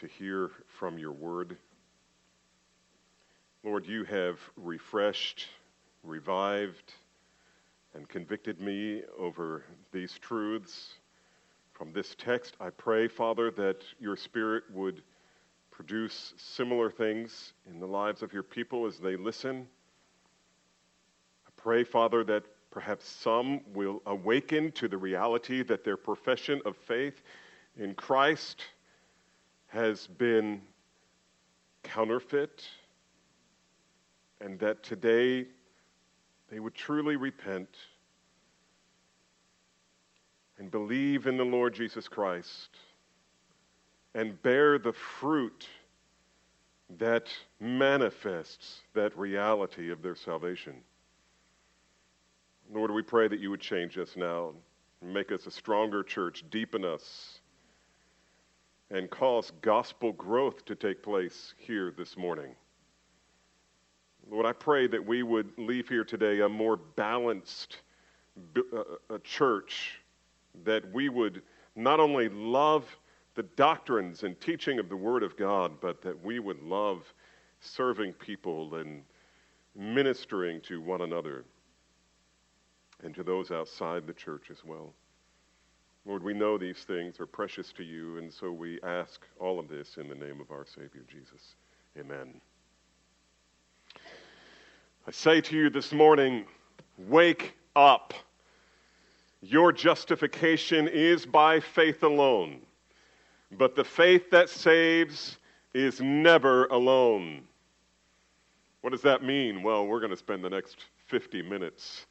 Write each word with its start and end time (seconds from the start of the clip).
to 0.00 0.06
hear 0.06 0.50
from 0.78 0.98
your 0.98 1.12
word. 1.12 1.58
Lord, 3.62 3.86
you 3.86 4.04
have 4.04 4.38
refreshed, 4.56 5.46
revived, 6.02 6.94
and 7.94 8.08
convicted 8.08 8.62
me 8.62 9.02
over 9.18 9.62
these 9.92 10.18
truths 10.18 10.94
from 11.74 11.92
this 11.92 12.14
text. 12.16 12.56
I 12.60 12.70
pray, 12.70 13.08
Father, 13.08 13.50
that 13.50 13.84
your 13.98 14.16
Spirit 14.16 14.64
would 14.72 15.02
produce 15.70 16.32
similar 16.38 16.90
things 16.90 17.52
in 17.70 17.78
the 17.78 17.86
lives 17.86 18.22
of 18.22 18.32
your 18.32 18.42
people 18.42 18.86
as 18.86 18.98
they 18.98 19.16
listen. 19.16 19.68
I 21.46 21.50
pray, 21.58 21.84
Father, 21.84 22.24
that 22.24 22.44
perhaps 22.70 23.06
some 23.06 23.60
will 23.74 24.00
awaken 24.06 24.72
to 24.72 24.88
the 24.88 24.96
reality 24.96 25.62
that 25.64 25.84
their 25.84 25.98
profession 25.98 26.62
of 26.64 26.74
faith 26.78 27.22
in 27.76 27.94
Christ 27.94 28.62
has 29.70 30.06
been 30.06 30.60
counterfeit, 31.82 32.64
and 34.40 34.58
that 34.58 34.82
today 34.82 35.46
they 36.50 36.60
would 36.60 36.74
truly 36.74 37.16
repent 37.16 37.68
and 40.58 40.70
believe 40.70 41.26
in 41.26 41.36
the 41.36 41.44
Lord 41.44 41.74
Jesus 41.74 42.08
Christ 42.08 42.76
and 44.14 44.40
bear 44.42 44.78
the 44.78 44.92
fruit 44.92 45.66
that 46.98 47.28
manifests 47.60 48.80
that 48.94 49.16
reality 49.16 49.90
of 49.90 50.02
their 50.02 50.16
salvation. 50.16 50.74
Lord, 52.72 52.90
we 52.90 53.02
pray 53.02 53.28
that 53.28 53.40
you 53.40 53.50
would 53.50 53.60
change 53.60 53.98
us 53.98 54.16
now, 54.16 54.52
make 55.02 55.32
us 55.32 55.46
a 55.46 55.50
stronger 55.50 56.02
church, 56.02 56.44
deepen 56.50 56.84
us, 56.84 57.39
and 58.90 59.10
cause 59.10 59.52
gospel 59.62 60.12
growth 60.12 60.64
to 60.64 60.74
take 60.74 61.02
place 61.02 61.54
here 61.58 61.92
this 61.96 62.16
morning. 62.16 62.54
Lord, 64.28 64.46
I 64.46 64.52
pray 64.52 64.86
that 64.88 65.04
we 65.04 65.22
would 65.22 65.50
leave 65.58 65.88
here 65.88 66.04
today 66.04 66.40
a 66.40 66.48
more 66.48 66.76
balanced 66.76 67.78
a 68.56 68.60
uh, 68.60 68.84
uh, 69.10 69.18
church, 69.24 70.00
that 70.64 70.90
we 70.92 71.08
would 71.08 71.42
not 71.76 72.00
only 72.00 72.28
love 72.28 72.84
the 73.34 73.42
doctrines 73.42 74.22
and 74.22 74.40
teaching 74.40 74.78
of 74.78 74.88
the 74.88 74.96
Word 74.96 75.22
of 75.22 75.36
God, 75.36 75.80
but 75.80 76.02
that 76.02 76.22
we 76.24 76.38
would 76.38 76.62
love 76.62 77.12
serving 77.60 78.12
people 78.14 78.76
and 78.76 79.02
ministering 79.74 80.60
to 80.62 80.80
one 80.80 81.02
another 81.02 81.44
and 83.02 83.14
to 83.14 83.22
those 83.22 83.50
outside 83.50 84.06
the 84.06 84.12
church 84.12 84.50
as 84.50 84.64
well. 84.64 84.92
Lord, 86.06 86.22
we 86.22 86.32
know 86.32 86.56
these 86.56 86.78
things 86.78 87.20
are 87.20 87.26
precious 87.26 87.72
to 87.72 87.84
you, 87.84 88.16
and 88.18 88.32
so 88.32 88.50
we 88.50 88.80
ask 88.82 89.26
all 89.38 89.58
of 89.58 89.68
this 89.68 89.96
in 89.98 90.08
the 90.08 90.14
name 90.14 90.40
of 90.40 90.50
our 90.50 90.64
Savior 90.64 91.04
Jesus. 91.06 91.54
Amen. 91.98 92.40
I 95.06 95.10
say 95.10 95.40
to 95.42 95.56
you 95.56 95.68
this 95.68 95.92
morning, 95.92 96.46
wake 96.96 97.54
up. 97.76 98.14
Your 99.42 99.72
justification 99.72 100.88
is 100.88 101.26
by 101.26 101.60
faith 101.60 102.02
alone. 102.02 102.60
But 103.52 103.76
the 103.76 103.84
faith 103.84 104.30
that 104.30 104.48
saves 104.48 105.38
is 105.74 106.00
never 106.00 106.66
alone. 106.66 107.42
What 108.80 108.90
does 108.90 109.02
that 109.02 109.22
mean? 109.22 109.62
Well, 109.62 109.86
we're 109.86 110.00
going 110.00 110.10
to 110.10 110.16
spend 110.16 110.42
the 110.42 110.50
next 110.50 110.84
50 111.08 111.42
minutes 111.42 112.06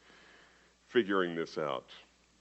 figuring 0.88 1.36
this 1.36 1.58
out. 1.58 1.86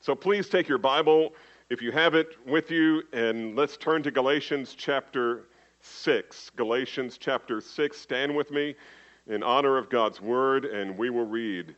So 0.01 0.15
please 0.15 0.49
take 0.49 0.69
your 0.69 0.79
Bible, 0.79 1.35
if 1.71 1.83
you 1.83 1.91
have 1.91 2.15
it 2.15 2.37
with 2.47 2.71
you, 2.71 3.03
and 3.13 3.57
let's 3.57 3.77
turn 3.77 4.03
to 4.05 4.13
Galatians 4.13 4.75
chapter 4.79 5.47
6. 5.81 6.51
Galatians 6.57 7.19
chapter 7.19 7.61
6. 7.61 7.99
Stand 7.99 8.35
with 8.35 8.51
me 8.53 8.77
in 9.27 9.43
honor 9.43 9.77
of 9.77 9.91
God's 9.91 10.21
word, 10.21 10.65
and 10.65 10.97
we 10.97 11.11
will 11.11 11.27
read 11.27 11.75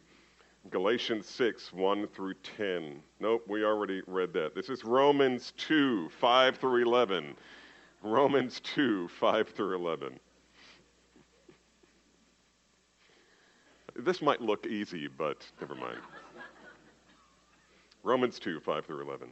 Galatians 0.70 1.26
6, 1.26 1.72
1 1.72 2.08
through 2.08 2.34
10. 2.56 3.02
Nope, 3.20 3.42
we 3.48 3.64
already 3.64 4.02
read 4.06 4.34
that. 4.34 4.54
This 4.54 4.68
is 4.68 4.84
Romans 4.84 5.54
2, 5.56 6.10
5 6.10 6.56
through 6.56 6.82
11. 6.82 7.34
Romans 8.02 8.60
2, 8.60 9.08
5 9.08 9.48
through 9.48 9.76
11. 9.76 10.20
This 13.96 14.20
might 14.20 14.42
look 14.42 14.66
easy, 14.66 15.08
but 15.08 15.44
never 15.58 15.74
mind. 15.74 15.98
Romans 18.02 18.38
2, 18.38 18.60
5 18.60 18.86
through 18.86 19.02
11. 19.02 19.28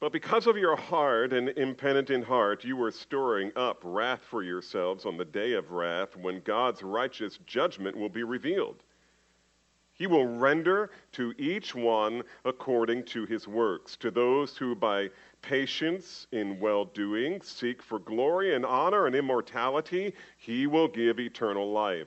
But 0.00 0.12
because 0.12 0.46
of 0.46 0.56
your 0.56 0.76
hard 0.76 1.32
and 1.32 1.48
impenitent 1.50 2.24
heart, 2.24 2.64
you 2.64 2.76
were 2.76 2.92
storing 2.92 3.50
up 3.56 3.80
wrath 3.82 4.22
for 4.22 4.44
yourselves 4.44 5.04
on 5.04 5.16
the 5.16 5.24
day 5.24 5.54
of 5.54 5.72
wrath 5.72 6.16
when 6.16 6.40
God's 6.40 6.84
righteous 6.84 7.38
judgment 7.46 7.96
will 7.96 8.08
be 8.08 8.22
revealed. 8.22 8.84
He 9.94 10.06
will 10.06 10.26
render 10.26 10.90
to 11.12 11.34
each 11.36 11.74
one 11.74 12.22
according 12.44 13.02
to 13.06 13.26
his 13.26 13.48
works. 13.48 13.96
To 13.96 14.12
those 14.12 14.56
who 14.56 14.76
by 14.76 15.10
patience 15.42 16.28
in 16.30 16.60
well 16.60 16.84
doing 16.84 17.42
seek 17.42 17.82
for 17.82 17.98
glory 17.98 18.54
and 18.54 18.64
honor 18.64 19.06
and 19.06 19.16
immortality, 19.16 20.14
he 20.36 20.68
will 20.68 20.86
give 20.86 21.18
eternal 21.18 21.72
life. 21.72 22.06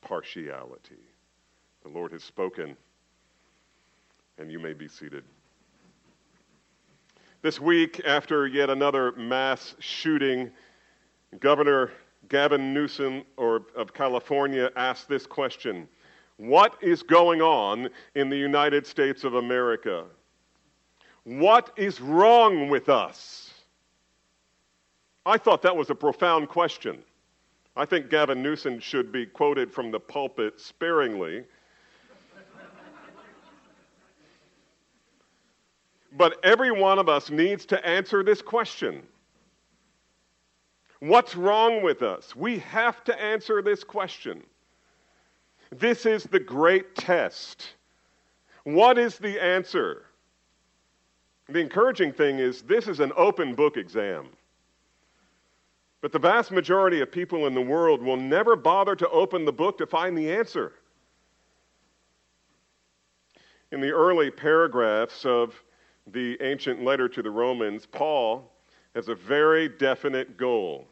partiality. 0.00 1.02
The 1.82 1.88
Lord 1.88 2.12
has 2.12 2.24
spoken, 2.24 2.76
and 4.38 4.50
you 4.50 4.58
may 4.58 4.72
be 4.72 4.88
seated. 4.88 5.24
This 7.42 7.60
week, 7.60 8.00
after 8.04 8.46
yet 8.46 8.68
another 8.68 9.12
mass 9.12 9.74
shooting, 9.78 10.50
Governor 11.40 11.92
Gavin 12.28 12.74
Newsom 12.74 13.22
or, 13.36 13.66
of 13.76 13.94
California 13.94 14.70
asked 14.76 15.08
this 15.08 15.26
question 15.26 15.88
what 16.38 16.76
is 16.80 17.02
going 17.02 17.42
on 17.42 17.88
in 18.14 18.30
the 18.30 18.36
United 18.36 18.86
States 18.86 19.24
of 19.24 19.34
America? 19.34 20.04
What 21.24 21.72
is 21.76 22.00
wrong 22.00 22.68
with 22.68 22.88
us? 22.88 23.52
I 25.26 25.36
thought 25.36 25.62
that 25.62 25.76
was 25.76 25.90
a 25.90 25.94
profound 25.94 26.48
question. 26.48 27.02
I 27.78 27.84
think 27.84 28.10
Gavin 28.10 28.42
Newsom 28.42 28.80
should 28.80 29.12
be 29.12 29.24
quoted 29.24 29.72
from 29.72 29.92
the 29.92 30.00
pulpit 30.00 30.58
sparingly. 30.58 31.44
but 36.16 36.44
every 36.44 36.72
one 36.72 36.98
of 36.98 37.08
us 37.08 37.30
needs 37.30 37.64
to 37.66 37.86
answer 37.86 38.24
this 38.24 38.42
question. 38.42 39.04
What's 40.98 41.36
wrong 41.36 41.80
with 41.80 42.02
us? 42.02 42.34
We 42.34 42.58
have 42.58 43.04
to 43.04 43.22
answer 43.22 43.62
this 43.62 43.84
question. 43.84 44.42
This 45.70 46.04
is 46.04 46.24
the 46.24 46.40
great 46.40 46.96
test. 46.96 47.74
What 48.64 48.98
is 48.98 49.18
the 49.18 49.40
answer? 49.40 50.06
The 51.48 51.60
encouraging 51.60 52.12
thing 52.12 52.40
is, 52.40 52.62
this 52.62 52.88
is 52.88 52.98
an 52.98 53.12
open 53.16 53.54
book 53.54 53.76
exam. 53.76 54.30
But 56.00 56.12
the 56.12 56.18
vast 56.18 56.50
majority 56.50 57.00
of 57.00 57.10
people 57.10 57.46
in 57.46 57.54
the 57.54 57.60
world 57.60 58.02
will 58.02 58.16
never 58.16 58.54
bother 58.54 58.94
to 58.96 59.08
open 59.10 59.44
the 59.44 59.52
book 59.52 59.78
to 59.78 59.86
find 59.86 60.16
the 60.16 60.30
answer. 60.30 60.72
In 63.72 63.80
the 63.80 63.90
early 63.90 64.30
paragraphs 64.30 65.26
of 65.26 65.60
the 66.06 66.40
ancient 66.40 66.82
letter 66.82 67.08
to 67.08 67.22
the 67.22 67.30
Romans, 67.30 67.84
Paul 67.84 68.50
has 68.94 69.08
a 69.08 69.14
very 69.14 69.68
definite 69.68 70.36
goal. 70.36 70.86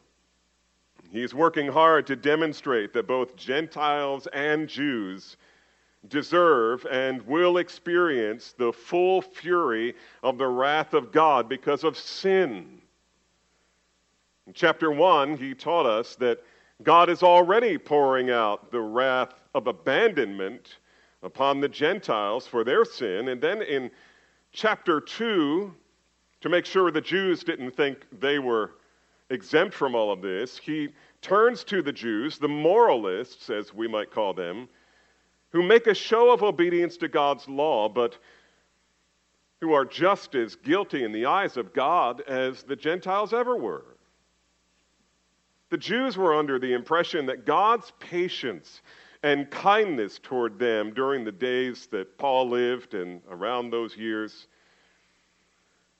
He's 1.09 1.33
working 1.33 1.67
hard 1.67 2.05
to 2.07 2.15
demonstrate 2.15 2.93
that 2.93 3.07
both 3.07 3.35
Gentiles 3.35 4.27
and 4.33 4.67
Jews 4.67 5.37
deserve 6.09 6.85
and 6.91 7.21
will 7.23 7.57
experience 7.57 8.53
the 8.57 8.71
full 8.71 9.21
fury 9.21 9.95
of 10.21 10.37
the 10.37 10.47
wrath 10.47 10.93
of 10.93 11.11
God 11.11 11.49
because 11.49 11.83
of 11.83 11.97
sin. 11.97 12.76
In 14.47 14.53
chapter 14.53 14.91
1, 14.91 15.35
he 15.35 15.53
taught 15.53 15.85
us 15.85 16.15
that 16.15 16.41
God 16.81 17.09
is 17.09 17.21
already 17.21 17.77
pouring 17.77 18.31
out 18.31 18.71
the 18.71 18.79
wrath 18.79 19.33
of 19.53 19.67
abandonment 19.67 20.77
upon 21.21 21.59
the 21.59 21.67
Gentiles 21.67 22.47
for 22.47 22.63
their 22.63 22.85
sin. 22.85 23.27
And 23.27 23.41
then 23.41 23.61
in 23.61 23.91
chapter 24.53 25.01
2, 25.01 25.75
to 26.39 26.49
make 26.49 26.65
sure 26.65 26.91
the 26.91 27.01
Jews 27.01 27.43
didn't 27.43 27.71
think 27.71 28.05
they 28.21 28.39
were 28.39 28.75
exempt 29.29 29.73
from 29.73 29.95
all 29.95 30.13
of 30.13 30.21
this, 30.21 30.57
he 30.57 30.93
turns 31.21 31.65
to 31.65 31.81
the 31.81 31.91
Jews, 31.91 32.37
the 32.37 32.47
moralists, 32.47 33.49
as 33.49 33.73
we 33.73 33.85
might 33.85 34.11
call 34.11 34.33
them, 34.33 34.69
who 35.49 35.61
make 35.61 35.87
a 35.87 35.93
show 35.93 36.31
of 36.31 36.41
obedience 36.41 36.95
to 36.97 37.09
God's 37.09 37.49
law, 37.49 37.89
but 37.89 38.17
who 39.59 39.73
are 39.73 39.83
just 39.83 40.35
as 40.35 40.55
guilty 40.55 41.03
in 41.03 41.11
the 41.11 41.25
eyes 41.25 41.57
of 41.57 41.73
God 41.73 42.21
as 42.21 42.63
the 42.63 42.77
Gentiles 42.77 43.33
ever 43.33 43.57
were. 43.57 43.96
The 45.69 45.77
Jews 45.77 46.17
were 46.17 46.33
under 46.33 46.59
the 46.59 46.73
impression 46.73 47.25
that 47.25 47.45
God's 47.45 47.91
patience 47.99 48.81
and 49.23 49.49
kindness 49.49 50.19
toward 50.19 50.59
them 50.59 50.93
during 50.93 51.25
the 51.25 51.31
days 51.31 51.87
that 51.87 52.17
Paul 52.17 52.49
lived 52.49 52.93
and 52.93 53.21
around 53.29 53.69
those 53.69 53.97
years, 53.97 54.47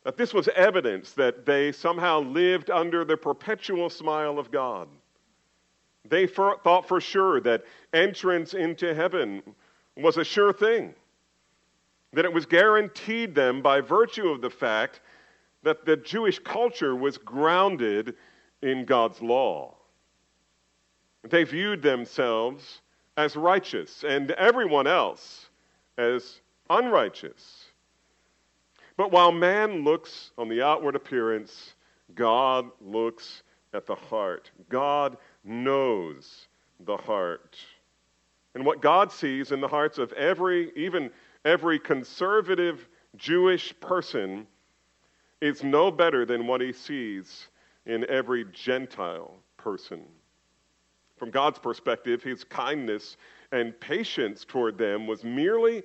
that 0.03 0.15
this 0.15 0.33
was 0.33 0.47
evidence 0.49 1.11
that 1.13 1.45
they 1.45 1.71
somehow 1.71 2.21
lived 2.21 2.69
under 2.69 3.03
the 3.03 3.17
perpetual 3.17 3.89
smile 3.89 4.39
of 4.39 4.51
God. 4.51 4.87
They 6.07 6.27
for, 6.27 6.57
thought 6.63 6.87
for 6.87 7.01
sure 7.01 7.41
that 7.41 7.65
entrance 7.91 8.53
into 8.53 8.93
heaven 8.93 9.41
was 9.97 10.15
a 10.15 10.23
sure 10.23 10.53
thing, 10.53 10.93
that 12.13 12.23
it 12.23 12.31
was 12.31 12.45
guaranteed 12.45 13.35
them 13.35 13.61
by 13.61 13.81
virtue 13.81 14.29
of 14.29 14.39
the 14.39 14.49
fact 14.49 15.01
that 15.63 15.85
the 15.85 15.97
Jewish 15.97 16.39
culture 16.39 16.95
was 16.95 17.17
grounded 17.17 18.15
in 18.61 18.85
God's 18.85 19.21
law. 19.21 19.75
They 21.23 21.43
viewed 21.43 21.81
themselves 21.81 22.81
as 23.17 23.35
righteous 23.35 24.03
and 24.03 24.31
everyone 24.31 24.87
else 24.87 25.49
as 25.97 26.41
unrighteous. 26.69 27.65
But 28.95 29.11
while 29.11 29.31
man 29.31 29.83
looks 29.83 30.31
on 30.37 30.49
the 30.49 30.61
outward 30.61 30.95
appearance, 30.95 31.75
God 32.15 32.69
looks 32.81 33.43
at 33.73 33.85
the 33.85 33.95
heart. 33.95 34.49
God 34.69 35.17
knows 35.43 36.47
the 36.85 36.97
heart. 36.97 37.57
And 38.55 38.65
what 38.65 38.81
God 38.81 39.11
sees 39.11 39.51
in 39.51 39.61
the 39.61 39.67
hearts 39.67 39.97
of 39.97 40.11
every, 40.13 40.71
even 40.75 41.11
every 41.45 41.77
conservative 41.77 42.87
Jewish 43.15 43.73
person, 43.79 44.47
is 45.41 45.63
no 45.63 45.91
better 45.91 46.25
than 46.25 46.47
what 46.47 46.61
he 46.61 46.73
sees 46.73 47.49
in 47.87 48.07
every 48.09 48.45
Gentile 48.53 49.33
person. 49.57 50.03
From 51.17 51.31
God's 51.31 51.57
perspective, 51.57 52.21
his 52.21 52.43
kindness 52.43 53.17
and 53.51 53.77
patience 53.79 54.45
toward 54.45 54.77
them 54.77 55.07
was 55.07 55.23
merely 55.23 55.83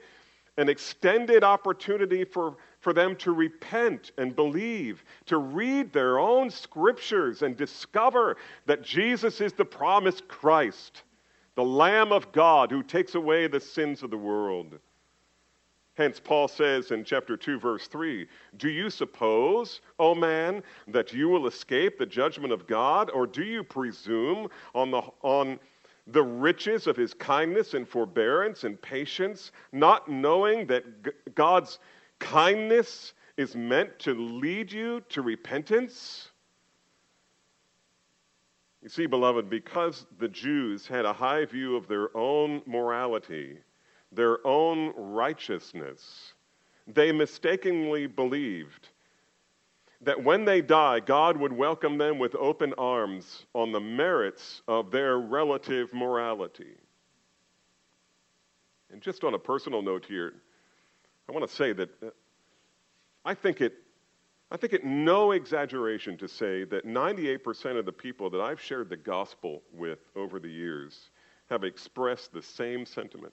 an 0.58 0.68
extended 0.68 1.42
opportunity 1.42 2.24
for, 2.24 2.56
for 2.80 2.92
them 2.92 3.16
to 3.16 3.32
repent 3.32 4.12
and 4.18 4.36
believe, 4.36 5.02
to 5.24 5.38
read 5.38 5.92
their 5.92 6.18
own 6.18 6.50
scriptures 6.50 7.40
and 7.40 7.56
discover 7.56 8.36
that 8.66 8.82
Jesus 8.82 9.40
is 9.40 9.54
the 9.54 9.64
promised 9.64 10.28
Christ, 10.28 11.04
the 11.54 11.64
Lamb 11.64 12.12
of 12.12 12.32
God 12.32 12.70
who 12.70 12.82
takes 12.82 13.14
away 13.14 13.46
the 13.46 13.60
sins 13.60 14.02
of 14.02 14.10
the 14.10 14.18
world. 14.18 14.78
Hence, 15.94 16.18
Paul 16.18 16.48
says 16.48 16.90
in 16.90 17.04
chapter 17.04 17.36
2, 17.36 17.58
verse 17.58 17.86
3 17.86 18.26
Do 18.56 18.70
you 18.70 18.88
suppose, 18.88 19.82
O 19.98 20.14
man, 20.14 20.62
that 20.88 21.12
you 21.12 21.28
will 21.28 21.46
escape 21.46 21.98
the 21.98 22.06
judgment 22.06 22.52
of 22.52 22.66
God, 22.66 23.10
or 23.10 23.26
do 23.26 23.44
you 23.44 23.62
presume 23.62 24.48
on 24.74 24.90
the, 24.90 25.02
on 25.20 25.60
the 26.06 26.22
riches 26.22 26.86
of 26.86 26.96
his 26.96 27.12
kindness 27.12 27.74
and 27.74 27.86
forbearance 27.86 28.64
and 28.64 28.80
patience, 28.80 29.52
not 29.72 30.10
knowing 30.10 30.66
that 30.66 31.34
God's 31.34 31.78
kindness 32.18 33.12
is 33.36 33.54
meant 33.54 33.98
to 33.98 34.14
lead 34.14 34.72
you 34.72 35.02
to 35.10 35.20
repentance? 35.20 36.30
You 38.82 38.88
see, 38.88 39.06
beloved, 39.06 39.50
because 39.50 40.06
the 40.18 40.28
Jews 40.28 40.86
had 40.86 41.04
a 41.04 41.12
high 41.12 41.44
view 41.44 41.76
of 41.76 41.86
their 41.86 42.16
own 42.16 42.62
morality, 42.66 43.58
their 44.12 44.46
own 44.46 44.92
righteousness, 44.96 46.34
they 46.86 47.12
mistakenly 47.12 48.06
believed 48.06 48.88
that 50.02 50.22
when 50.22 50.44
they 50.44 50.60
die, 50.60 51.00
God 51.00 51.36
would 51.36 51.52
welcome 51.52 51.96
them 51.96 52.18
with 52.18 52.34
open 52.34 52.74
arms 52.76 53.46
on 53.54 53.70
the 53.70 53.80
merits 53.80 54.62
of 54.66 54.90
their 54.90 55.18
relative 55.18 55.92
morality. 55.94 56.76
And 58.90 59.00
just 59.00 59.22
on 59.24 59.34
a 59.34 59.38
personal 59.38 59.80
note 59.80 60.04
here, 60.04 60.34
I 61.28 61.32
want 61.32 61.48
to 61.48 61.54
say 61.54 61.72
that 61.72 61.90
uh, 62.02 62.10
I 63.24 63.34
think 63.34 63.60
it, 63.60 63.74
I 64.50 64.56
think 64.56 64.72
it 64.72 64.84
no 64.84 65.32
exaggeration 65.32 66.18
to 66.18 66.28
say 66.28 66.64
that 66.64 66.84
98% 66.84 67.78
of 67.78 67.86
the 67.86 67.92
people 67.92 68.28
that 68.30 68.40
I've 68.40 68.60
shared 68.60 68.90
the 68.90 68.96
gospel 68.96 69.62
with 69.72 70.00
over 70.16 70.40
the 70.40 70.50
years 70.50 71.10
have 71.48 71.62
expressed 71.62 72.32
the 72.32 72.42
same 72.42 72.84
sentiment. 72.84 73.32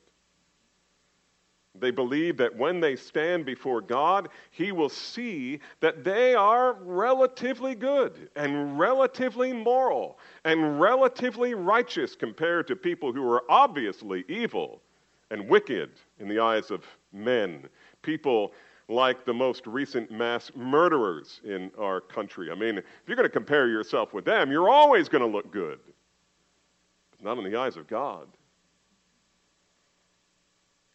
They 1.75 1.91
believe 1.91 2.37
that 2.37 2.55
when 2.55 2.79
they 2.79 2.95
stand 2.95 3.45
before 3.45 3.81
God, 3.81 4.29
He 4.51 4.71
will 4.71 4.89
see 4.89 5.59
that 5.81 6.03
they 6.03 6.33
are 6.33 6.73
relatively 6.73 7.75
good 7.75 8.29
and 8.35 8.79
relatively 8.79 9.53
moral 9.53 10.17
and 10.45 10.79
relatively 10.79 11.53
righteous 11.53 12.15
compared 12.15 12.67
to 12.67 12.75
people 12.75 13.13
who 13.13 13.29
are 13.31 13.43
obviously 13.49 14.25
evil 14.27 14.81
and 15.29 15.47
wicked 15.47 15.91
in 16.19 16.27
the 16.27 16.39
eyes 16.39 16.71
of 16.71 16.85
men. 17.13 17.69
People 18.01 18.51
like 18.87 19.23
the 19.23 19.33
most 19.33 19.67
recent 19.67 20.09
mass 20.09 20.51
murderers 20.55 21.39
in 21.43 21.71
our 21.77 22.01
country. 22.01 22.49
I 22.51 22.55
mean, 22.55 22.79
if 22.79 22.85
you're 23.05 23.15
going 23.15 23.27
to 23.27 23.31
compare 23.31 23.67
yourself 23.67 24.13
with 24.13 24.25
them, 24.25 24.51
you're 24.51 24.69
always 24.69 25.07
going 25.07 25.21
to 25.21 25.27
look 25.27 25.51
good, 25.51 25.79
but 27.11 27.23
not 27.23 27.37
in 27.37 27.43
the 27.49 27.57
eyes 27.57 27.77
of 27.77 27.87
God. 27.87 28.27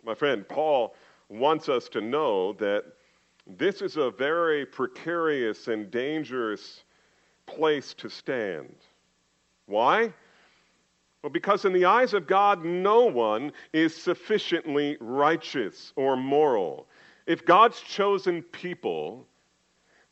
My 0.05 0.15
friend, 0.15 0.47
Paul 0.47 0.95
wants 1.29 1.69
us 1.69 1.89
to 1.91 2.01
know 2.01 2.53
that 2.55 2.85
this 3.47 3.83
is 3.83 3.97
a 3.97 4.11
very 4.11 4.67
precarious 4.67 5.69
and 5.69 5.91
dangerous 5.91 6.85
place 7.47 7.95
to 7.95 8.09
stand. 8.09 8.75
Why? 9.67 10.13
Well, 11.23 11.31
because 11.31 11.65
in 11.65 11.73
the 11.73 11.87
eyes 11.87 12.13
of 12.13 12.27
God, 12.27 12.65
no 12.65 13.07
one 13.07 13.53
is 13.73 13.97
sufficiently 13.97 14.99
righteous 15.01 15.93
or 15.97 16.17
moral. 16.17 16.87
If 17.27 17.47
God's 17.47 17.81
chosen 17.81 18.43
people, 18.43 19.27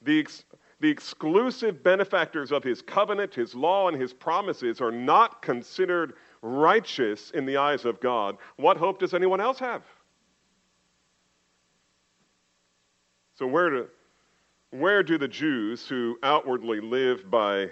the, 0.01 0.21
ex- 0.21 0.45
the 0.81 0.89
exclusive 0.89 1.83
benefactors 1.83 2.51
of 2.51 2.65
his 2.65 2.81
covenant, 2.81 3.35
his 3.35 3.55
law, 3.55 3.89
and 3.89 4.01
his 4.01 4.15
promises, 4.15 4.81
are 4.81 4.91
not 4.91 5.43
considered 5.43 6.15
righteous 6.43 7.31
in 7.31 7.47
the 7.47 7.57
eyes 7.57 7.85
of 7.85 8.01
God, 8.01 8.37
what 8.57 8.77
hope 8.77 8.99
does 8.99 9.15
anyone 9.15 9.41
else 9.41 9.59
have? 9.61 9.83
So, 13.35 13.47
where 13.47 13.71
do, 13.71 13.87
where 14.71 15.03
do 15.03 15.17
the 15.17 15.29
Jews 15.29 15.87
who 15.87 16.19
outwardly 16.23 16.81
live 16.81 17.31
by 17.31 17.71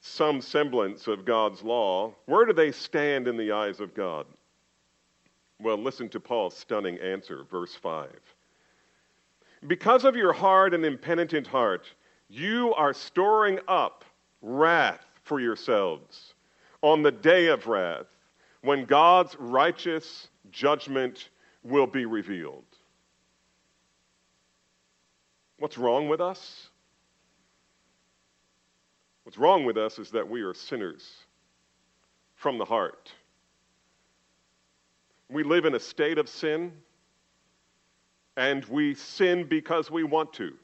some 0.00 0.40
semblance 0.40 1.06
of 1.06 1.24
God's 1.24 1.62
law, 1.62 2.14
where 2.26 2.44
do 2.46 2.52
they 2.52 2.72
stand 2.72 3.28
in 3.28 3.36
the 3.36 3.52
eyes 3.52 3.80
of 3.80 3.94
God? 3.94 4.26
Well, 5.60 5.76
listen 5.76 6.08
to 6.10 6.20
Paul's 6.20 6.56
stunning 6.56 6.98
answer, 6.98 7.44
verse 7.50 7.74
5. 7.74 8.08
Because 9.66 10.04
of 10.04 10.16
your 10.16 10.32
hard 10.32 10.72
and 10.72 10.86
impenitent 10.86 11.46
heart, 11.46 11.86
you 12.28 12.72
are 12.74 12.94
storing 12.94 13.58
up 13.68 14.04
wrath 14.40 15.04
for 15.22 15.38
yourselves 15.38 16.34
on 16.82 17.02
the 17.02 17.12
day 17.12 17.46
of 17.48 17.66
wrath 17.66 18.06
when 18.62 18.84
God's 18.84 19.36
righteous 19.38 20.28
judgment 20.50 21.28
will 21.62 21.86
be 21.86 22.04
revealed. 22.04 22.64
What's 25.58 25.76
wrong 25.76 26.08
with 26.08 26.20
us? 26.20 26.68
What's 29.24 29.38
wrong 29.38 29.64
with 29.64 29.76
us 29.76 29.98
is 29.98 30.10
that 30.10 30.28
we 30.28 30.40
are 30.40 30.54
sinners 30.54 31.08
from 32.34 32.58
the 32.58 32.64
heart. 32.64 33.12
We 35.28 35.44
live 35.44 35.66
in 35.66 35.74
a 35.74 35.80
state 35.80 36.18
of 36.18 36.28
sin, 36.28 36.72
and 38.36 38.64
we 38.64 38.94
sin 38.94 39.44
because 39.44 39.90
we 39.90 40.02
want 40.02 40.32
to. 40.34 40.54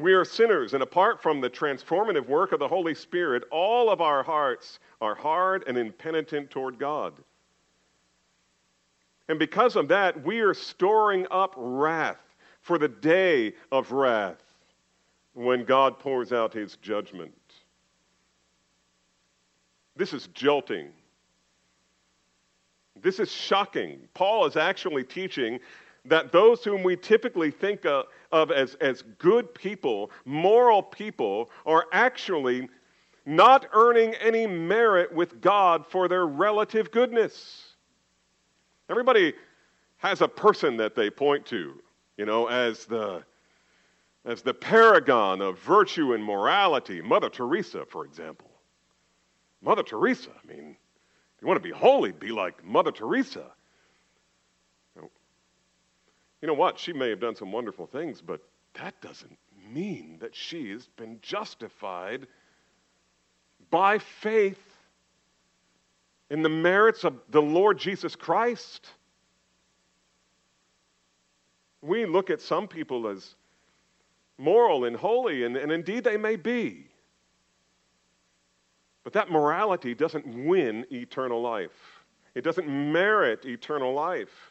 We 0.00 0.14
are 0.14 0.24
sinners, 0.24 0.72
and 0.72 0.82
apart 0.82 1.22
from 1.22 1.40
the 1.40 1.50
transformative 1.50 2.26
work 2.26 2.52
of 2.52 2.58
the 2.58 2.68
Holy 2.68 2.94
Spirit, 2.94 3.44
all 3.50 3.90
of 3.90 4.00
our 4.00 4.22
hearts 4.22 4.78
are 5.00 5.14
hard 5.14 5.64
and 5.66 5.76
impenitent 5.76 6.50
toward 6.50 6.78
God. 6.78 7.12
And 9.28 9.38
because 9.38 9.76
of 9.76 9.88
that, 9.88 10.24
we 10.24 10.40
are 10.40 10.54
storing 10.54 11.26
up 11.30 11.54
wrath 11.56 12.20
for 12.62 12.78
the 12.78 12.88
day 12.88 13.52
of 13.70 13.92
wrath 13.92 14.42
when 15.34 15.64
God 15.64 15.98
pours 15.98 16.32
out 16.32 16.52
his 16.52 16.76
judgment. 16.76 17.34
This 19.96 20.12
is 20.12 20.28
jolting. 20.28 20.88
This 23.02 23.20
is 23.20 23.30
shocking. 23.30 24.00
Paul 24.14 24.46
is 24.46 24.56
actually 24.56 25.04
teaching 25.04 25.60
that 26.04 26.32
those 26.32 26.64
whom 26.64 26.82
we 26.82 26.96
typically 26.96 27.50
think 27.50 27.84
of, 27.84 28.06
of 28.32 28.50
as, 28.50 28.74
as 28.76 29.02
good 29.18 29.54
people, 29.54 30.10
moral 30.24 30.82
people, 30.82 31.50
are 31.66 31.86
actually 31.92 32.68
not 33.26 33.66
earning 33.72 34.14
any 34.14 34.46
merit 34.46 35.12
with 35.14 35.40
God 35.40 35.86
for 35.86 36.08
their 36.08 36.26
relative 36.26 36.90
goodness. 36.90 37.74
Everybody 38.88 39.34
has 39.98 40.22
a 40.22 40.28
person 40.28 40.76
that 40.78 40.94
they 40.94 41.10
point 41.10 41.44
to, 41.46 41.80
you 42.16 42.24
know, 42.24 42.46
as 42.46 42.86
the, 42.86 43.22
as 44.24 44.42
the 44.42 44.54
paragon 44.54 45.42
of 45.42 45.58
virtue 45.58 46.14
and 46.14 46.24
morality. 46.24 47.00
Mother 47.00 47.28
Teresa, 47.28 47.84
for 47.86 48.04
example. 48.04 48.50
Mother 49.62 49.82
Teresa, 49.82 50.30
I 50.30 50.46
mean, 50.46 50.76
if 51.36 51.42
you 51.42 51.46
want 51.46 51.62
to 51.62 51.68
be 51.68 51.74
holy, 51.74 52.12
be 52.12 52.32
like 52.32 52.64
Mother 52.64 52.90
Teresa. 52.90 53.44
You 56.40 56.48
know 56.48 56.54
what? 56.54 56.78
She 56.78 56.92
may 56.92 57.10
have 57.10 57.20
done 57.20 57.36
some 57.36 57.52
wonderful 57.52 57.86
things, 57.86 58.20
but 58.20 58.40
that 58.74 59.00
doesn't 59.00 59.38
mean 59.72 60.18
that 60.20 60.34
she 60.34 60.70
has 60.70 60.86
been 60.96 61.18
justified 61.22 62.26
by 63.70 63.98
faith 63.98 64.58
in 66.30 66.42
the 66.42 66.48
merits 66.48 67.04
of 67.04 67.14
the 67.30 67.42
Lord 67.42 67.78
Jesus 67.78 68.16
Christ. 68.16 68.88
We 71.82 72.06
look 72.06 72.30
at 72.30 72.40
some 72.40 72.68
people 72.68 73.08
as 73.08 73.34
moral 74.38 74.84
and 74.84 74.96
holy, 74.96 75.44
and, 75.44 75.56
and 75.56 75.70
indeed 75.70 76.04
they 76.04 76.16
may 76.16 76.36
be. 76.36 76.86
But 79.04 79.12
that 79.14 79.30
morality 79.30 79.94
doesn't 79.94 80.26
win 80.26 80.86
eternal 80.90 81.40
life, 81.42 82.04
it 82.34 82.42
doesn't 82.42 82.68
merit 82.68 83.44
eternal 83.44 83.92
life. 83.92 84.49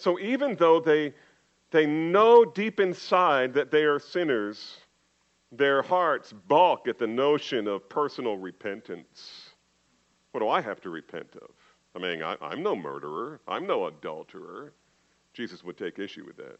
So 0.00 0.18
even 0.18 0.56
though 0.56 0.80
they, 0.80 1.12
they 1.70 1.84
know 1.84 2.42
deep 2.44 2.80
inside 2.80 3.52
that 3.52 3.70
they 3.70 3.82
are 3.84 3.98
sinners, 3.98 4.78
their 5.52 5.82
hearts 5.82 6.32
balk 6.48 6.88
at 6.88 6.98
the 6.98 7.06
notion 7.06 7.68
of 7.68 7.86
personal 7.88 8.38
repentance. 8.38 9.50
What 10.32 10.40
do 10.40 10.48
I 10.48 10.62
have 10.62 10.80
to 10.82 10.90
repent 10.90 11.36
of? 11.36 11.50
I 11.94 11.98
mean, 11.98 12.22
I, 12.22 12.36
am 12.40 12.62
no 12.62 12.74
murderer, 12.74 13.40
I'm 13.46 13.66
no 13.66 13.88
adulterer. 13.88 14.72
Jesus 15.34 15.62
would 15.62 15.76
take 15.76 15.98
issue 15.98 16.24
with 16.24 16.38
that. 16.38 16.58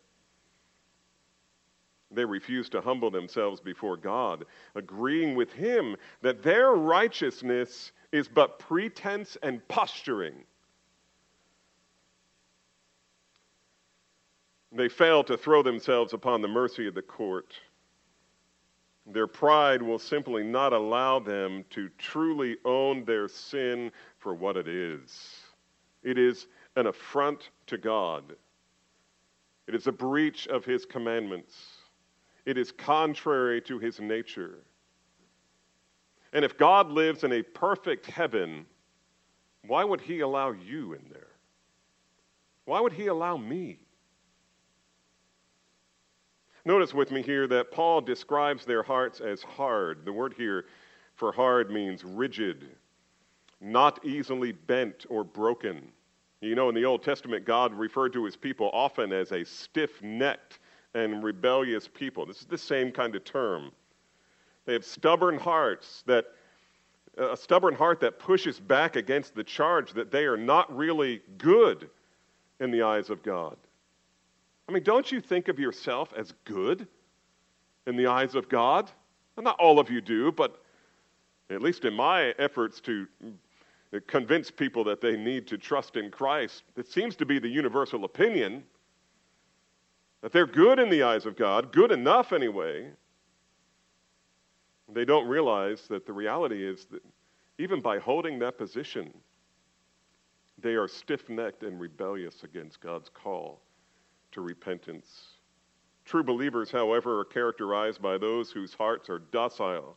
They 2.10 2.24
refuse 2.26 2.68
to 2.70 2.82
humble 2.82 3.10
themselves 3.10 3.60
before 3.60 3.96
God, 3.96 4.44
agreeing 4.74 5.34
with 5.34 5.50
Him 5.52 5.96
that 6.20 6.42
their 6.42 6.72
righteousness 6.72 7.92
is 8.12 8.28
but 8.28 8.58
pretense 8.58 9.38
and 9.42 9.66
posturing. 9.68 10.44
They 14.72 14.88
fail 14.88 15.24
to 15.24 15.36
throw 15.36 15.62
themselves 15.62 16.12
upon 16.12 16.42
the 16.42 16.48
mercy 16.48 16.86
of 16.86 16.94
the 16.94 17.02
court. 17.02 17.54
Their 19.06 19.26
pride 19.26 19.82
will 19.82 19.98
simply 19.98 20.44
not 20.44 20.72
allow 20.72 21.18
them 21.18 21.64
to 21.70 21.88
truly 21.98 22.56
own 22.64 23.04
their 23.04 23.26
sin 23.26 23.90
for 24.18 24.34
what 24.34 24.56
it 24.56 24.68
is. 24.68 25.40
It 26.04 26.18
is 26.18 26.46
an 26.76 26.86
affront 26.86 27.50
to 27.66 27.78
God. 27.78 28.36
It 29.66 29.74
is 29.74 29.86
a 29.88 29.92
breach 29.92 30.46
of 30.46 30.64
His 30.64 30.84
commandments. 30.84 31.56
It 32.46 32.56
is 32.56 32.70
contrary 32.70 33.60
to 33.62 33.78
His 33.78 34.00
nature. 34.00 34.58
And 36.32 36.44
if 36.44 36.56
God 36.56 36.90
lives 36.90 37.24
in 37.24 37.32
a 37.32 37.42
perfect 37.42 38.06
heaven, 38.06 38.66
why 39.66 39.82
would 39.82 40.00
He 40.00 40.20
allow 40.20 40.52
you 40.52 40.92
in 40.92 41.02
there? 41.10 41.26
Why 42.66 42.80
would 42.80 42.92
He 42.92 43.08
allow 43.08 43.36
me? 43.36 43.80
Notice 46.64 46.92
with 46.92 47.10
me 47.10 47.22
here 47.22 47.46
that 47.48 47.70
Paul 47.70 48.00
describes 48.00 48.64
their 48.64 48.82
hearts 48.82 49.20
as 49.20 49.42
hard. 49.42 50.04
The 50.04 50.12
word 50.12 50.34
here 50.36 50.66
for 51.14 51.32
hard 51.32 51.70
means 51.70 52.04
rigid, 52.04 52.68
not 53.60 54.04
easily 54.04 54.52
bent 54.52 55.06
or 55.08 55.24
broken. 55.24 55.90
You 56.40 56.54
know, 56.54 56.68
in 56.68 56.74
the 56.74 56.84
Old 56.84 57.02
Testament, 57.02 57.44
God 57.44 57.72
referred 57.74 58.12
to 58.14 58.24
his 58.24 58.36
people 58.36 58.70
often 58.72 59.12
as 59.12 59.32
a 59.32 59.44
stiff 59.44 60.02
necked 60.02 60.58
and 60.94 61.22
rebellious 61.22 61.88
people. 61.88 62.26
This 62.26 62.40
is 62.40 62.46
the 62.46 62.58
same 62.58 62.92
kind 62.92 63.14
of 63.14 63.24
term. 63.24 63.72
They 64.66 64.72
have 64.74 64.84
stubborn 64.84 65.38
hearts 65.38 66.02
that 66.06 66.26
a 67.16 67.36
stubborn 67.36 67.74
heart 67.74 68.00
that 68.00 68.18
pushes 68.18 68.60
back 68.60 68.96
against 68.96 69.34
the 69.34 69.44
charge 69.44 69.92
that 69.92 70.10
they 70.10 70.24
are 70.24 70.36
not 70.36 70.74
really 70.74 71.22
good 71.38 71.90
in 72.60 72.70
the 72.70 72.82
eyes 72.82 73.10
of 73.10 73.22
God. 73.22 73.56
I 74.70 74.72
mean, 74.72 74.84
don't 74.84 75.10
you 75.10 75.20
think 75.20 75.48
of 75.48 75.58
yourself 75.58 76.14
as 76.16 76.32
good 76.44 76.86
in 77.88 77.96
the 77.96 78.06
eyes 78.06 78.36
of 78.36 78.48
God? 78.48 78.88
Well, 79.34 79.42
not 79.42 79.58
all 79.58 79.80
of 79.80 79.90
you 79.90 80.00
do, 80.00 80.30
but 80.30 80.62
at 81.50 81.60
least 81.60 81.84
in 81.84 81.92
my 81.92 82.26
efforts 82.38 82.80
to 82.82 83.08
convince 84.06 84.48
people 84.48 84.84
that 84.84 85.00
they 85.00 85.16
need 85.16 85.48
to 85.48 85.58
trust 85.58 85.96
in 85.96 86.08
Christ, 86.08 86.62
it 86.76 86.86
seems 86.86 87.16
to 87.16 87.26
be 87.26 87.40
the 87.40 87.48
universal 87.48 88.04
opinion 88.04 88.62
that 90.20 90.30
they're 90.30 90.46
good 90.46 90.78
in 90.78 90.88
the 90.88 91.02
eyes 91.02 91.26
of 91.26 91.34
God, 91.34 91.72
good 91.72 91.90
enough 91.90 92.32
anyway. 92.32 92.90
They 94.92 95.04
don't 95.04 95.26
realize 95.26 95.88
that 95.88 96.06
the 96.06 96.12
reality 96.12 96.64
is 96.64 96.84
that 96.92 97.02
even 97.58 97.80
by 97.80 97.98
holding 97.98 98.38
that 98.38 98.56
position, 98.56 99.12
they 100.58 100.74
are 100.74 100.86
stiff 100.86 101.28
necked 101.28 101.64
and 101.64 101.80
rebellious 101.80 102.44
against 102.44 102.80
God's 102.80 103.08
call 103.08 103.60
to 104.32 104.40
repentance. 104.40 105.34
True 106.04 106.22
believers, 106.22 106.70
however, 106.70 107.20
are 107.20 107.24
characterized 107.24 108.02
by 108.02 108.18
those 108.18 108.50
whose 108.50 108.74
hearts 108.74 109.08
are 109.08 109.18
docile 109.18 109.96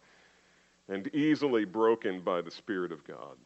and 0.90 1.08
easily 1.16 1.66
broken 1.66 2.22
by 2.22 2.42
the 2.42 2.52
Spirit 2.52 2.92
of 2.92 3.04
God. 3.06 3.38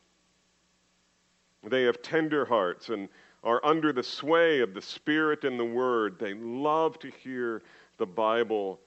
They 1.63 1.83
have 1.83 2.01
tender 2.01 2.45
hearts 2.45 2.89
and 2.89 3.09
are 3.43 3.63
under 3.63 3.93
the 3.93 4.03
sway 4.03 4.59
of 4.59 4.73
the 4.73 4.81
Spirit 4.81 5.43
and 5.43 5.59
the 5.59 5.65
Word. 5.65 6.17
They 6.19 6.33
love 6.33 6.99
to 6.99 7.09
hear 7.09 7.61
the 7.97 8.05
Bible 8.05 8.79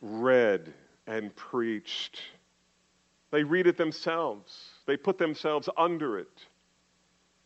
read 0.00 0.72
and 1.06 1.34
preached. 1.36 2.20
They 3.30 3.42
read 3.42 3.66
it 3.66 3.76
themselves, 3.76 4.70
they 4.86 4.96
put 4.96 5.18
themselves 5.18 5.68
under 5.76 6.18
it. 6.18 6.46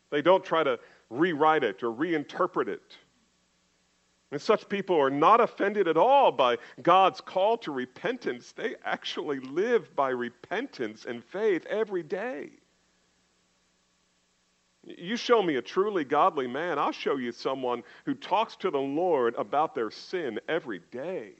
They 0.09 0.21
don't 0.21 0.43
try 0.43 0.63
to 0.63 0.79
rewrite 1.09 1.63
it 1.63 1.83
or 1.83 1.91
reinterpret 1.91 2.67
it. 2.67 2.97
And 4.31 4.41
such 4.41 4.69
people 4.69 4.95
are 4.99 5.09
not 5.09 5.41
offended 5.41 5.87
at 5.87 5.97
all 5.97 6.31
by 6.31 6.57
God's 6.83 7.19
call 7.19 7.57
to 7.59 7.71
repentance. 7.71 8.51
They 8.51 8.75
actually 8.85 9.39
live 9.39 9.95
by 9.95 10.09
repentance 10.09 11.05
and 11.05 11.23
faith 11.23 11.65
every 11.65 12.03
day. 12.03 12.51
You 14.85 15.17
show 15.17 15.41
me 15.41 15.55
a 15.55 15.61
truly 15.61 16.03
godly 16.03 16.47
man, 16.47 16.79
I'll 16.79 16.91
show 16.91 17.17
you 17.17 17.31
someone 17.31 17.83
who 18.05 18.13
talks 18.13 18.55
to 18.57 18.71
the 18.71 18.79
Lord 18.79 19.35
about 19.35 19.75
their 19.75 19.91
sin 19.91 20.39
every 20.47 20.81
day. 20.91 21.33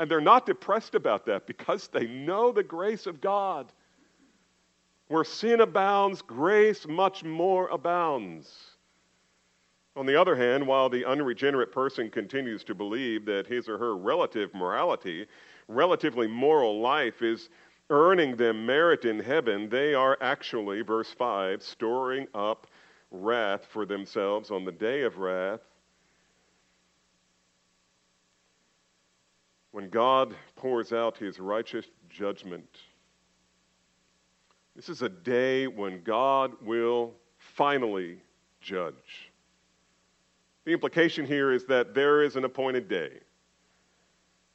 And 0.00 0.10
they're 0.10 0.20
not 0.20 0.46
depressed 0.46 0.94
about 0.94 1.26
that 1.26 1.46
because 1.46 1.88
they 1.88 2.06
know 2.06 2.52
the 2.52 2.62
grace 2.62 3.06
of 3.06 3.20
God. 3.20 3.72
Where 5.08 5.24
sin 5.24 5.60
abounds, 5.60 6.22
grace 6.22 6.86
much 6.86 7.24
more 7.24 7.68
abounds. 7.68 8.77
On 9.96 10.06
the 10.06 10.20
other 10.20 10.36
hand, 10.36 10.66
while 10.66 10.88
the 10.88 11.04
unregenerate 11.04 11.72
person 11.72 12.08
continues 12.10 12.62
to 12.64 12.74
believe 12.74 13.24
that 13.24 13.46
his 13.46 13.68
or 13.68 13.78
her 13.78 13.96
relative 13.96 14.54
morality, 14.54 15.26
relatively 15.66 16.26
moral 16.26 16.80
life 16.80 17.20
is 17.20 17.48
earning 17.90 18.36
them 18.36 18.64
merit 18.64 19.04
in 19.04 19.18
heaven, 19.18 19.68
they 19.68 19.94
are 19.94 20.16
actually, 20.20 20.82
verse 20.82 21.10
5, 21.12 21.62
storing 21.62 22.28
up 22.34 22.66
wrath 23.10 23.66
for 23.70 23.86
themselves 23.86 24.50
on 24.50 24.64
the 24.64 24.72
day 24.72 25.02
of 25.02 25.18
wrath. 25.18 25.60
When 29.72 29.88
God 29.88 30.34
pours 30.56 30.92
out 30.92 31.16
his 31.16 31.40
righteous 31.40 31.86
judgment, 32.08 32.68
this 34.76 34.88
is 34.88 35.02
a 35.02 35.08
day 35.08 35.66
when 35.66 36.02
God 36.02 36.52
will 36.62 37.14
finally 37.36 38.20
judge. 38.60 39.27
The 40.68 40.74
implication 40.74 41.24
here 41.24 41.50
is 41.50 41.64
that 41.64 41.94
there 41.94 42.22
is 42.22 42.36
an 42.36 42.44
appointed 42.44 42.90
day. 42.90 43.20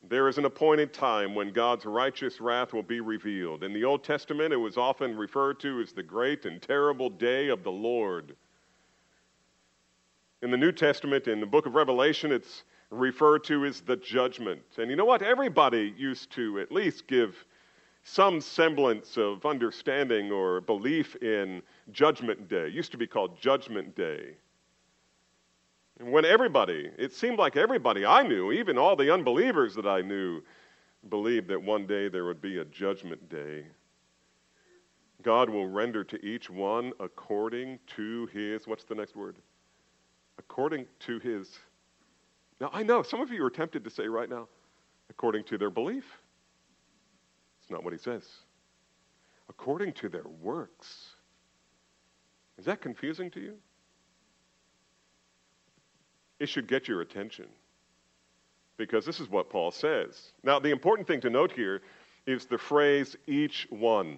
There 0.08 0.28
is 0.28 0.38
an 0.38 0.46
appointed 0.46 0.94
time 0.94 1.34
when 1.34 1.52
God's 1.52 1.86
righteous 1.86 2.40
wrath 2.40 2.72
will 2.72 2.84
be 2.84 3.00
revealed. 3.00 3.64
In 3.64 3.74
the 3.74 3.84
Old 3.84 4.04
Testament, 4.04 4.54
it 4.54 4.58
was 4.58 4.78
often 4.78 5.18
referred 5.18 5.60
to 5.62 5.82
as 5.82 5.92
the 5.92 6.04
great 6.04 6.46
and 6.46 6.62
terrible 6.62 7.10
day 7.10 7.48
of 7.48 7.64
the 7.64 7.72
Lord. 7.72 8.36
In 10.44 10.52
the 10.52 10.58
New 10.58 10.72
Testament, 10.72 11.28
in 11.28 11.40
the 11.40 11.48
book 11.48 11.66
of 11.66 11.74
Revelation, 11.74 12.32
it's 12.32 12.62
referred 12.92 13.44
to 13.46 13.66
as 13.66 13.82
the 13.82 13.96
judgment. 13.96 14.62
And 14.78 14.92
you 14.92 14.96
know 14.96 15.06
what? 15.06 15.24
Everybody 15.24 15.96
used 15.98 16.30
to 16.34 16.60
at 16.60 16.72
least 16.72 17.08
give 17.08 17.44
some 18.04 18.40
semblance 18.40 19.18
of 19.18 19.48
understanding 19.48 20.32
or 20.32 20.62
belief 20.62 21.16
in 21.24 21.64
Judgment 21.92 22.48
Day. 22.48 22.68
It 22.68 22.74
used 22.74 22.92
to 22.92 23.00
be 23.00 23.08
called 23.08 23.42
Judgment 23.42 23.96
Day. 23.96 24.36
When 26.04 26.26
everybody, 26.26 26.92
it 26.98 27.14
seemed 27.14 27.40
like 27.40 27.56
everybody 27.56 28.06
I 28.06 28.24
knew, 28.24 28.52
even 28.52 28.78
all 28.78 28.96
the 28.96 29.14
unbelievers 29.14 29.74
that 29.76 29.86
I 29.86 30.02
knew, 30.02 30.42
believed 31.10 31.48
that 31.48 31.62
one 31.62 31.88
day 31.88 32.10
there 32.10 32.26
would 32.26 32.42
be 32.42 32.60
a 32.60 32.66
judgment 32.66 33.30
day. 33.30 33.66
God 35.22 35.50
will 35.50 35.68
render 35.68 36.04
to 36.04 36.26
each 36.26 36.50
one 36.50 36.92
according 37.00 37.80
to 37.96 38.28
his, 38.34 38.68
what's 38.68 38.84
the 38.84 38.96
next 38.96 39.16
word? 39.16 39.38
According 40.38 40.86
to 41.02 41.20
his. 41.20 41.58
Now, 42.60 42.70
I 42.74 42.84
know 42.84 43.02
some 43.02 43.22
of 43.22 43.32
you 43.32 43.44
are 43.46 43.50
tempted 43.50 43.84
to 43.86 43.90
say 43.90 44.08
right 44.08 44.30
now, 44.30 44.48
according 45.10 45.46
to 45.46 45.58
their 45.58 45.70
belief. 45.70 46.06
It's 47.62 47.72
not 47.72 47.84
what 47.84 47.94
he 47.94 48.00
says. 48.00 48.28
According 49.48 49.94
to 49.94 50.10
their 50.10 50.28
works. 50.42 51.16
Is 52.58 52.66
that 52.66 52.82
confusing 52.82 53.32
to 53.32 53.40
you? 53.40 53.56
It 56.44 56.50
should 56.50 56.68
get 56.68 56.90
your 56.90 57.00
attention 57.00 57.46
because 58.76 59.06
this 59.06 59.22
is 59.22 59.30
what 59.30 59.50
Paul 59.50 59.72
says. 59.72 60.34
Now, 60.44 60.60
the 60.60 60.72
important 60.72 61.08
thing 61.08 61.22
to 61.22 61.30
note 61.30 61.54
here 61.54 61.82
is 62.26 62.46
the 62.46 62.58
phrase 62.58 63.16
each 63.28 63.66
one. 63.70 64.18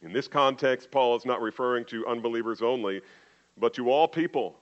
In 0.00 0.12
this 0.12 0.28
context, 0.28 0.92
Paul 0.92 1.16
is 1.16 1.26
not 1.26 1.42
referring 1.42 1.86
to 1.86 2.06
unbelievers 2.06 2.62
only, 2.62 3.00
but 3.56 3.74
to 3.74 3.90
all 3.90 4.06
people. 4.06 4.60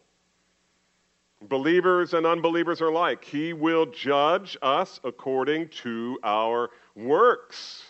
Believers 1.43 2.15
and 2.15 2.25
unbelievers 2.25 2.81
are 2.81 2.89
alike. 2.89 3.23
He 3.23 3.53
will 3.53 3.85
judge 3.85 4.57
us 4.63 4.99
according 5.05 5.69
to 5.83 6.19
our 6.25 6.71
works. 6.95 7.85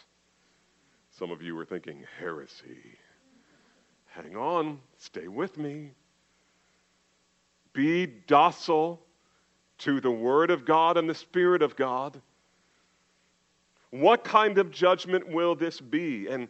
Some 1.12 1.30
of 1.30 1.40
you 1.40 1.56
are 1.56 1.64
thinking, 1.64 2.04
heresy. 2.18 2.98
Hang 4.06 4.34
on, 4.36 4.80
stay 4.98 5.28
with 5.28 5.56
me. 5.56 5.92
Be 7.76 8.06
docile 8.06 9.02
to 9.78 10.00
the 10.00 10.10
Word 10.10 10.50
of 10.50 10.64
God 10.64 10.96
and 10.96 11.06
the 11.08 11.14
Spirit 11.14 11.60
of 11.60 11.76
God. 11.76 12.18
What 13.90 14.24
kind 14.24 14.56
of 14.56 14.70
judgment 14.70 15.28
will 15.28 15.54
this 15.54 15.78
be? 15.78 16.26
And 16.26 16.48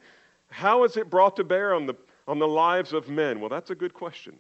how 0.51 0.85
is 0.85 0.97
it 0.97 1.11
brought 1.11 1.35
to 1.37 1.45
bear 1.45 1.75
on 1.75 1.85
the, 1.85 1.97
on 2.29 2.39
the 2.39 2.47
lives 2.47 2.93
of 2.93 3.09
men? 3.09 3.41
Well, 3.41 3.49
that's 3.49 3.71
a 3.71 3.75
good 3.75 3.93
question. 3.93 4.37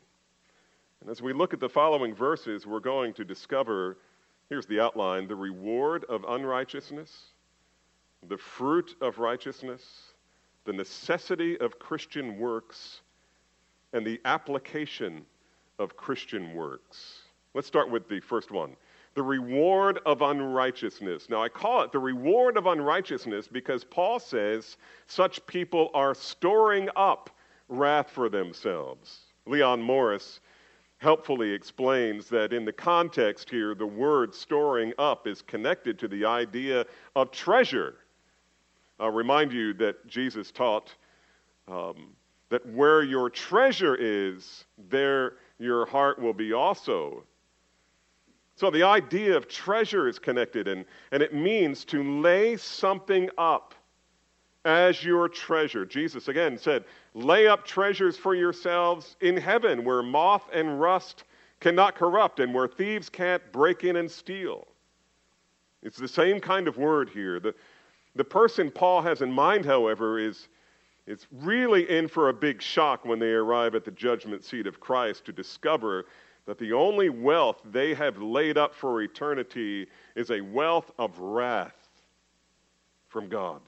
And 1.00 1.10
as 1.10 1.20
we 1.20 1.32
look 1.32 1.52
at 1.52 1.58
the 1.58 1.68
following 1.68 2.14
verses, 2.14 2.68
we're 2.68 2.78
going 2.78 3.12
to 3.14 3.24
discover 3.24 3.98
here's 4.48 4.66
the 4.66 4.78
outline 4.78 5.26
the 5.26 5.34
reward 5.34 6.04
of 6.04 6.24
unrighteousness, 6.28 7.32
the 8.28 8.38
fruit 8.38 8.94
of 9.00 9.18
righteousness, 9.18 9.82
the 10.64 10.72
necessity 10.72 11.58
of 11.58 11.80
Christian 11.80 12.38
works, 12.38 13.00
and 13.92 14.06
the 14.06 14.20
application 14.24 15.26
of 15.78 15.96
Christian 15.96 16.54
works. 16.54 17.22
Let's 17.54 17.66
start 17.66 17.90
with 17.90 18.08
the 18.08 18.20
first 18.20 18.50
one 18.50 18.76
the 19.16 19.22
reward 19.22 19.98
of 20.04 20.20
unrighteousness. 20.20 21.30
Now, 21.30 21.42
I 21.42 21.48
call 21.48 21.80
it 21.80 21.90
the 21.90 21.98
reward 21.98 22.58
of 22.58 22.66
unrighteousness 22.66 23.48
because 23.48 23.82
Paul 23.82 24.18
says 24.18 24.76
such 25.06 25.44
people 25.46 25.90
are 25.94 26.14
storing 26.14 26.90
up 26.96 27.30
wrath 27.68 28.10
for 28.10 28.28
themselves. 28.28 29.20
Leon 29.46 29.80
Morris 29.80 30.40
helpfully 30.98 31.50
explains 31.50 32.28
that 32.28 32.52
in 32.52 32.66
the 32.66 32.72
context 32.72 33.48
here, 33.48 33.74
the 33.74 33.86
word 33.86 34.34
storing 34.34 34.92
up 34.98 35.26
is 35.26 35.40
connected 35.40 35.98
to 35.98 36.08
the 36.08 36.26
idea 36.26 36.84
of 37.16 37.30
treasure. 37.30 37.94
I'll 39.00 39.10
remind 39.10 39.50
you 39.50 39.72
that 39.74 40.06
Jesus 40.06 40.50
taught 40.50 40.94
um, 41.68 42.08
that 42.50 42.66
where 42.66 43.02
your 43.02 43.30
treasure 43.30 43.96
is, 43.98 44.66
there 44.90 45.34
your 45.58 45.86
heart 45.86 46.18
will 46.18 46.34
be 46.34 46.52
also. 46.52 47.24
So 48.56 48.70
the 48.70 48.82
idea 48.82 49.36
of 49.36 49.48
treasure 49.48 50.08
is 50.08 50.18
connected, 50.18 50.66
and, 50.68 50.84
and 51.12 51.22
it 51.22 51.34
means 51.34 51.84
to 51.86 52.20
lay 52.20 52.56
something 52.56 53.28
up 53.36 53.74
as 54.64 55.04
your 55.04 55.28
treasure. 55.28 55.86
Jesus 55.86 56.28
again 56.28 56.58
said, 56.58 56.84
Lay 57.14 57.46
up 57.46 57.64
treasures 57.64 58.16
for 58.16 58.34
yourselves 58.34 59.16
in 59.20 59.36
heaven 59.36 59.84
where 59.84 60.02
moth 60.02 60.48
and 60.52 60.80
rust 60.80 61.24
cannot 61.60 61.94
corrupt 61.94 62.40
and 62.40 62.52
where 62.52 62.68
thieves 62.68 63.08
can't 63.08 63.42
break 63.52 63.84
in 63.84 63.96
and 63.96 64.10
steal. 64.10 64.66
It's 65.82 65.98
the 65.98 66.08
same 66.08 66.40
kind 66.40 66.66
of 66.66 66.76
word 66.76 67.08
here. 67.10 67.38
The, 67.40 67.54
the 68.16 68.24
person 68.24 68.70
Paul 68.70 69.02
has 69.02 69.22
in 69.22 69.30
mind, 69.30 69.64
however, 69.64 70.18
is, 70.18 70.48
is 71.06 71.26
really 71.30 71.88
in 71.88 72.08
for 72.08 72.28
a 72.28 72.34
big 72.34 72.60
shock 72.60 73.04
when 73.04 73.18
they 73.18 73.32
arrive 73.32 73.74
at 73.74 73.84
the 73.84 73.90
judgment 73.90 74.44
seat 74.44 74.66
of 74.66 74.80
Christ 74.80 75.24
to 75.26 75.32
discover 75.32 76.06
that 76.46 76.58
the 76.58 76.72
only 76.72 77.08
wealth 77.08 77.60
they 77.64 77.94
have 77.94 78.18
laid 78.18 78.56
up 78.56 78.74
for 78.74 79.02
eternity 79.02 79.86
is 80.14 80.30
a 80.30 80.40
wealth 80.40 80.90
of 80.98 81.18
wrath 81.18 81.74
from 83.08 83.28
God. 83.28 83.60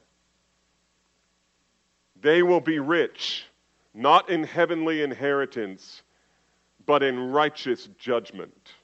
They 2.21 2.43
will 2.43 2.61
be 2.61 2.79
rich, 2.79 3.45
not 3.95 4.29
in 4.31 4.43
heavenly 4.43 5.03
inheritance, 5.03 6.03
but 6.87 7.03
in 7.03 7.31
righteous 7.31 7.89
judgment. 7.99 8.75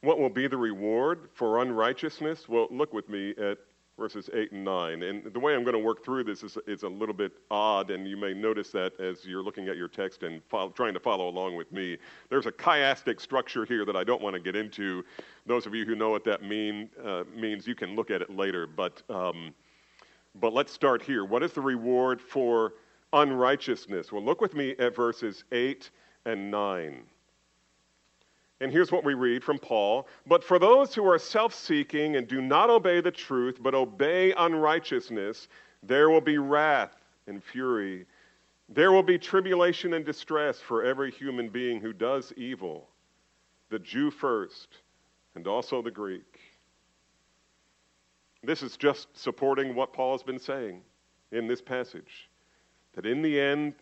What 0.00 0.20
will 0.20 0.30
be 0.30 0.46
the 0.46 0.56
reward 0.56 1.28
for 1.34 1.60
unrighteousness? 1.60 2.48
Well, 2.48 2.68
look 2.70 2.92
with 2.92 3.08
me 3.08 3.30
at 3.30 3.58
verses 3.98 4.30
8 4.32 4.52
and 4.52 4.64
9. 4.64 5.02
And 5.02 5.32
the 5.32 5.40
way 5.40 5.54
I'm 5.54 5.64
going 5.64 5.74
to 5.74 5.80
work 5.80 6.04
through 6.04 6.24
this 6.24 6.42
is, 6.42 6.56
is 6.66 6.84
a 6.84 6.88
little 6.88 7.14
bit 7.14 7.32
odd, 7.50 7.90
and 7.90 8.06
you 8.06 8.16
may 8.16 8.32
notice 8.32 8.70
that 8.70 8.98
as 9.00 9.26
you're 9.26 9.42
looking 9.42 9.68
at 9.68 9.76
your 9.76 9.88
text 9.88 10.22
and 10.22 10.40
trying 10.74 10.94
to 10.94 11.00
follow 11.00 11.28
along 11.28 11.56
with 11.56 11.70
me. 11.72 11.98
There's 12.30 12.46
a 12.46 12.52
chiastic 12.52 13.20
structure 13.20 13.64
here 13.64 13.84
that 13.84 13.96
I 13.96 14.04
don't 14.04 14.22
want 14.22 14.34
to 14.34 14.40
get 14.40 14.54
into. 14.54 15.04
Those 15.46 15.66
of 15.66 15.74
you 15.74 15.84
who 15.84 15.96
know 15.96 16.10
what 16.10 16.24
that 16.24 16.42
mean, 16.42 16.88
uh, 17.04 17.24
means, 17.34 17.66
you 17.66 17.74
can 17.74 17.96
look 17.96 18.10
at 18.10 18.22
it 18.22 18.34
later. 18.34 18.66
But, 18.66 19.02
um, 19.10 19.52
but 20.40 20.52
let's 20.52 20.72
start 20.72 21.02
here. 21.02 21.24
What 21.24 21.42
is 21.42 21.52
the 21.52 21.60
reward 21.60 22.20
for 22.20 22.74
unrighteousness? 23.12 24.12
Well, 24.12 24.22
look 24.22 24.40
with 24.40 24.54
me 24.54 24.76
at 24.78 24.94
verses 24.94 25.44
8 25.50 25.90
and 26.24 26.50
9. 26.50 27.02
And 28.60 28.72
here's 28.72 28.90
what 28.90 29.04
we 29.04 29.14
read 29.14 29.44
from 29.44 29.58
Paul 29.58 30.08
But 30.26 30.42
for 30.42 30.58
those 30.58 30.94
who 30.94 31.06
are 31.08 31.18
self 31.18 31.54
seeking 31.54 32.16
and 32.16 32.26
do 32.26 32.40
not 32.40 32.70
obey 32.70 33.00
the 33.00 33.10
truth, 33.10 33.58
but 33.60 33.74
obey 33.74 34.32
unrighteousness, 34.32 35.48
there 35.82 36.10
will 36.10 36.20
be 36.20 36.38
wrath 36.38 36.96
and 37.26 37.42
fury. 37.42 38.06
There 38.68 38.92
will 38.92 39.02
be 39.02 39.18
tribulation 39.18 39.94
and 39.94 40.04
distress 40.04 40.60
for 40.60 40.82
every 40.82 41.10
human 41.10 41.48
being 41.48 41.80
who 41.80 41.92
does 41.92 42.32
evil, 42.36 42.88
the 43.70 43.78
Jew 43.78 44.10
first, 44.10 44.78
and 45.34 45.46
also 45.46 45.80
the 45.80 45.90
Greek. 45.90 46.40
This 48.42 48.62
is 48.62 48.76
just 48.76 49.08
supporting 49.16 49.74
what 49.74 49.92
Paul 49.92 50.12
has 50.12 50.22
been 50.22 50.38
saying 50.38 50.82
in 51.32 51.46
this 51.46 51.60
passage 51.60 52.28
that 52.94 53.06
in 53.06 53.22
the 53.22 53.40
end, 53.40 53.74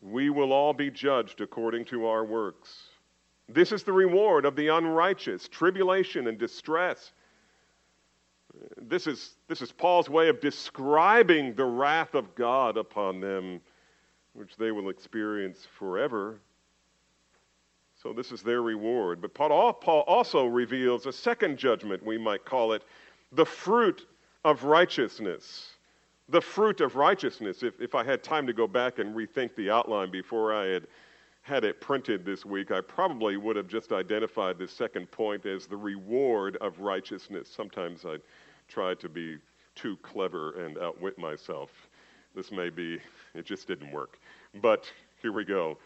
we 0.00 0.30
will 0.30 0.52
all 0.52 0.72
be 0.72 0.90
judged 0.90 1.40
according 1.40 1.84
to 1.86 2.06
our 2.06 2.24
works. 2.24 2.88
This 3.48 3.72
is 3.72 3.82
the 3.84 3.92
reward 3.92 4.44
of 4.44 4.56
the 4.56 4.68
unrighteous 4.68 5.48
tribulation 5.48 6.26
and 6.26 6.38
distress. 6.38 7.12
This 8.80 9.06
is, 9.06 9.36
this 9.48 9.62
is 9.62 9.70
Paul's 9.70 10.08
way 10.08 10.28
of 10.28 10.40
describing 10.40 11.54
the 11.54 11.64
wrath 11.64 12.14
of 12.14 12.34
God 12.34 12.76
upon 12.76 13.20
them, 13.20 13.60
which 14.32 14.56
they 14.56 14.72
will 14.72 14.88
experience 14.88 15.66
forever. 15.78 16.40
So, 18.02 18.12
this 18.12 18.32
is 18.32 18.42
their 18.42 18.62
reward. 18.62 19.20
But 19.20 19.34
Paul, 19.34 19.50
also 20.06 20.46
reveals 20.46 21.06
a 21.06 21.12
second 21.12 21.56
judgment, 21.56 22.04
we 22.04 22.18
might 22.18 22.44
call 22.44 22.72
it 22.72 22.82
the 23.32 23.46
fruit 23.46 24.06
of 24.44 24.64
righteousness. 24.64 25.72
The 26.28 26.40
fruit 26.40 26.80
of 26.80 26.96
righteousness. 26.96 27.62
If, 27.62 27.80
if 27.80 27.94
I 27.94 28.04
had 28.04 28.22
time 28.22 28.46
to 28.46 28.52
go 28.52 28.66
back 28.66 28.98
and 28.98 29.14
rethink 29.14 29.54
the 29.54 29.70
outline 29.70 30.10
before 30.10 30.54
I 30.54 30.66
had 30.66 30.86
had 31.46 31.62
it 31.62 31.80
printed 31.80 32.24
this 32.24 32.44
week, 32.44 32.72
I 32.72 32.80
probably 32.80 33.36
would 33.36 33.54
have 33.54 33.68
just 33.68 33.92
identified 33.92 34.58
this 34.58 34.72
second 34.72 35.08
point 35.12 35.46
as 35.46 35.68
the 35.68 35.76
reward 35.76 36.56
of 36.56 36.80
righteousness. 36.80 37.48
Sometimes 37.48 38.04
I 38.04 38.16
try 38.66 38.94
to 38.94 39.08
be 39.08 39.38
too 39.76 39.96
clever 39.98 40.60
and 40.64 40.76
outwit 40.76 41.16
myself. 41.20 41.70
This 42.34 42.50
may 42.50 42.68
be, 42.68 42.98
it 43.32 43.46
just 43.46 43.68
didn't 43.68 43.92
work. 43.92 44.18
But 44.60 44.90
here 45.22 45.30
we 45.30 45.44
go. 45.44 45.78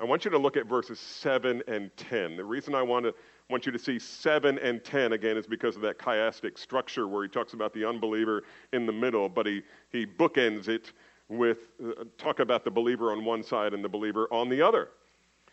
I 0.00 0.04
want 0.04 0.24
you 0.24 0.30
to 0.30 0.38
look 0.38 0.56
at 0.56 0.64
verses 0.64 0.98
7 1.00 1.62
and 1.68 1.94
10. 1.98 2.38
The 2.38 2.44
reason 2.44 2.74
I 2.74 2.80
want, 2.80 3.04
to, 3.04 3.14
want 3.50 3.66
you 3.66 3.72
to 3.72 3.78
see 3.78 3.98
7 3.98 4.58
and 4.58 4.82
10 4.82 5.12
again 5.12 5.36
is 5.36 5.46
because 5.46 5.76
of 5.76 5.82
that 5.82 5.98
chiastic 5.98 6.56
structure 6.56 7.08
where 7.08 7.24
he 7.24 7.28
talks 7.28 7.52
about 7.52 7.74
the 7.74 7.86
unbeliever 7.86 8.44
in 8.72 8.86
the 8.86 8.92
middle, 8.92 9.28
but 9.28 9.44
he, 9.44 9.64
he 9.92 10.06
bookends 10.06 10.68
it 10.68 10.92
with 11.28 11.68
uh, 11.82 12.04
talk 12.18 12.40
about 12.40 12.64
the 12.64 12.70
believer 12.70 13.12
on 13.12 13.24
one 13.24 13.42
side 13.42 13.74
and 13.74 13.84
the 13.84 13.88
believer 13.88 14.28
on 14.30 14.48
the 14.48 14.60
other. 14.60 14.88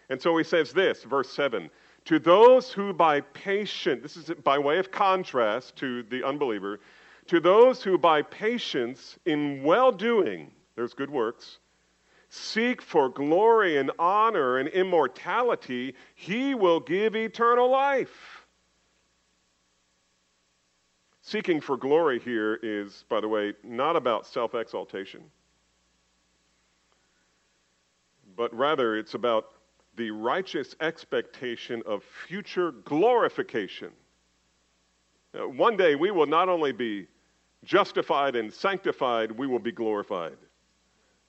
And 0.10 0.22
so 0.22 0.36
he 0.38 0.44
says 0.44 0.74
this, 0.74 1.04
verse 1.04 1.30
7 1.30 1.70
To 2.06 2.20
those 2.20 2.72
who 2.72 2.94
by 2.94 3.22
patience, 3.22 4.02
this 4.02 4.18
is 4.18 4.36
by 4.44 4.60
way 4.60 4.78
of 4.78 4.92
contrast 4.92 5.76
to 5.78 6.04
the 6.04 6.24
unbeliever, 6.24 6.80
to 7.28 7.40
those 7.40 7.82
who 7.82 7.98
by 7.98 8.22
patience 8.22 9.18
in 9.26 9.64
well 9.64 9.92
doing, 9.92 10.52
there's 10.76 10.94
good 10.94 11.10
works, 11.10 11.60
seek 12.30 12.82
for 12.82 13.10
glory 13.10 13.78
and 13.78 13.92
honor 14.00 14.58
and 14.58 14.68
immortality, 14.70 15.96
he 16.16 16.56
will 16.56 16.80
give 16.80 17.16
eternal 17.16 17.70
life. 17.70 18.46
Seeking 21.22 21.62
for 21.62 21.78
glory 21.78 22.20
here 22.20 22.60
is, 22.64 23.06
by 23.08 23.22
the 23.22 23.28
way, 23.28 23.54
not 23.64 23.96
about 23.96 24.26
self 24.26 24.56
exaltation, 24.56 25.22
but 28.36 28.54
rather 28.56 28.98
it's 28.98 29.13
about 29.13 29.54
the 29.96 30.12
righteous 30.12 30.76
expectation 30.82 31.84
of 31.86 32.04
future 32.28 32.72
glorification. 32.86 33.91
One 35.34 35.78
day 35.78 35.96
we 35.96 36.12
will 36.12 36.26
not 36.26 36.50
only 36.50 36.72
be 36.72 37.08
justified 37.63 38.36
and 38.36 38.52
sanctified, 38.52 39.32
we 39.32 39.48
will 39.48 39.60
be 39.60 39.72
glorified. 39.72 40.38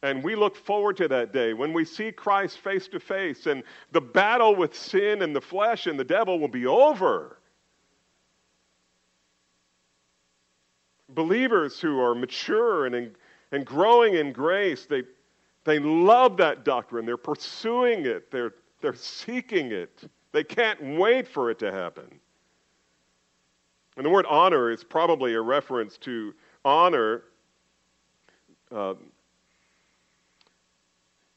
And 0.03 0.23
we 0.25 0.35
look 0.35 0.57
forward 0.57 0.97
to 0.97 1.09
that 1.09 1.33
day 1.33 1.55
when 1.55 1.73
we 1.73 1.85
see 1.85 2.11
Christ 2.11 2.59
face 2.59 2.89
to 2.89 2.99
face 2.99 3.47
and 3.47 3.63
the 3.93 4.01
battle 4.01 4.57
with 4.57 4.75
sin 4.77 5.23
and 5.23 5.35
the 5.35 5.41
flesh 5.41 5.87
and 5.87 5.99
the 5.99 6.05
devil 6.05 6.41
will 6.41 6.49
be 6.49 6.67
over. 6.67 7.39
Believers 11.11 11.79
who 11.79 12.01
are 12.01 12.15
mature 12.15 12.87
and, 12.87 13.15
and 13.53 13.65
growing 13.65 14.15
in 14.15 14.33
grace, 14.33 14.87
they, 14.87 15.05
they 15.65 15.79
love 15.79 16.37
that 16.39 16.65
doctrine. 16.65 17.07
They're 17.07 17.17
pursuing 17.17 18.07
it, 18.07 18.31
they're, 18.31 18.55
they're 18.81 18.95
seeking 18.95 19.73
it. 19.73 20.03
They 20.33 20.45
can't 20.45 20.99
wait 20.99 21.29
for 21.29 21.51
it 21.51 21.59
to 21.59 21.71
happen. 21.71 22.21
And 23.97 24.07
the 24.07 24.11
word 24.11 24.25
honor 24.29 24.71
is 24.71 24.83
probably 24.83 25.35
a 25.35 25.41
reference 25.41 25.99
to 25.99 26.35
honor, 26.65 27.25
uh, 28.75 28.95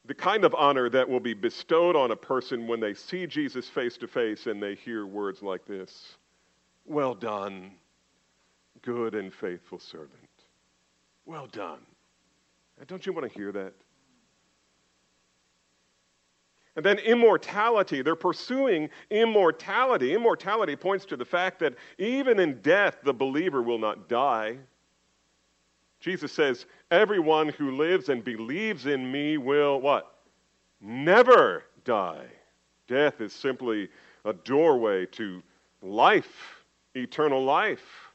the 0.06 0.14
kind 0.14 0.46
of 0.46 0.56
honor 0.56 0.90
that 0.90 1.10
will 1.10 1.20
be 1.20 1.34
bestowed 1.34 1.96
on 1.96 2.12
a 2.12 2.16
person 2.16 2.68
when 2.68 2.80
they 2.80 2.94
see 2.94 3.28
Jesus 3.28 3.68
face 3.68 3.98
to 3.98 4.08
face 4.08 4.46
and 4.46 4.62
they 4.64 4.76
hear 4.76 5.06
words 5.06 5.42
like 5.42 5.66
this 5.66 6.16
Well 6.86 7.14
done, 7.14 7.72
good 8.82 9.16
and 9.16 9.34
faithful 9.34 9.80
servant. 9.80 10.12
Well 11.26 11.48
done. 11.48 11.80
Don't 12.88 13.06
you 13.06 13.14
want 13.14 13.30
to 13.30 13.38
hear 13.38 13.52
that? 13.52 13.74
And 16.76 16.84
then 16.84 17.00
immortality. 17.00 18.02
They're 18.02 18.16
pursuing 18.16 18.90
immortality. 19.10 20.14
Immortality 20.14 20.76
points 20.76 21.06
to 21.06 21.18
the 21.18 21.26
fact 21.26 21.60
that 21.60 21.76
even 21.98 22.40
in 22.40 22.62
death, 22.62 22.98
the 23.04 23.14
believer 23.14 23.62
will 23.62 23.80
not 23.80 24.10
die. 24.10 24.58
Jesus 26.00 26.32
says, 26.32 26.66
Everyone 26.92 27.50
who 27.50 27.72
lives 27.72 28.10
and 28.10 28.24
believes 28.24 28.86
in 28.86 29.12
me 29.12 29.38
will 29.38 29.80
what? 29.80 30.16
Never 30.82 31.64
die. 31.84 32.26
Death 32.88 33.22
is 33.22 33.34
simply 33.34 33.90
a 34.26 34.34
doorway 34.34 35.06
to 35.08 35.42
life, 35.82 36.64
eternal 36.94 37.44
life. 37.44 38.12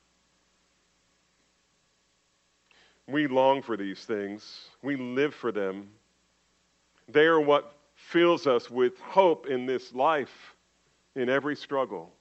We 3.09 3.27
long 3.27 3.63
for 3.63 3.77
these 3.77 4.05
things, 4.05 4.69
we 4.83 4.95
live 4.97 5.35
for 5.35 5.51
them. 5.51 5.89
They 7.09 7.27
are 7.27 7.41
what 7.41 7.75
fills 8.11 8.47
us 8.49 8.69
with 8.69 8.99
hope 8.99 9.47
in 9.47 9.67
this 9.67 9.95
life, 9.95 10.57
in 11.15 11.29
every 11.29 11.55
struggle. 11.55 12.13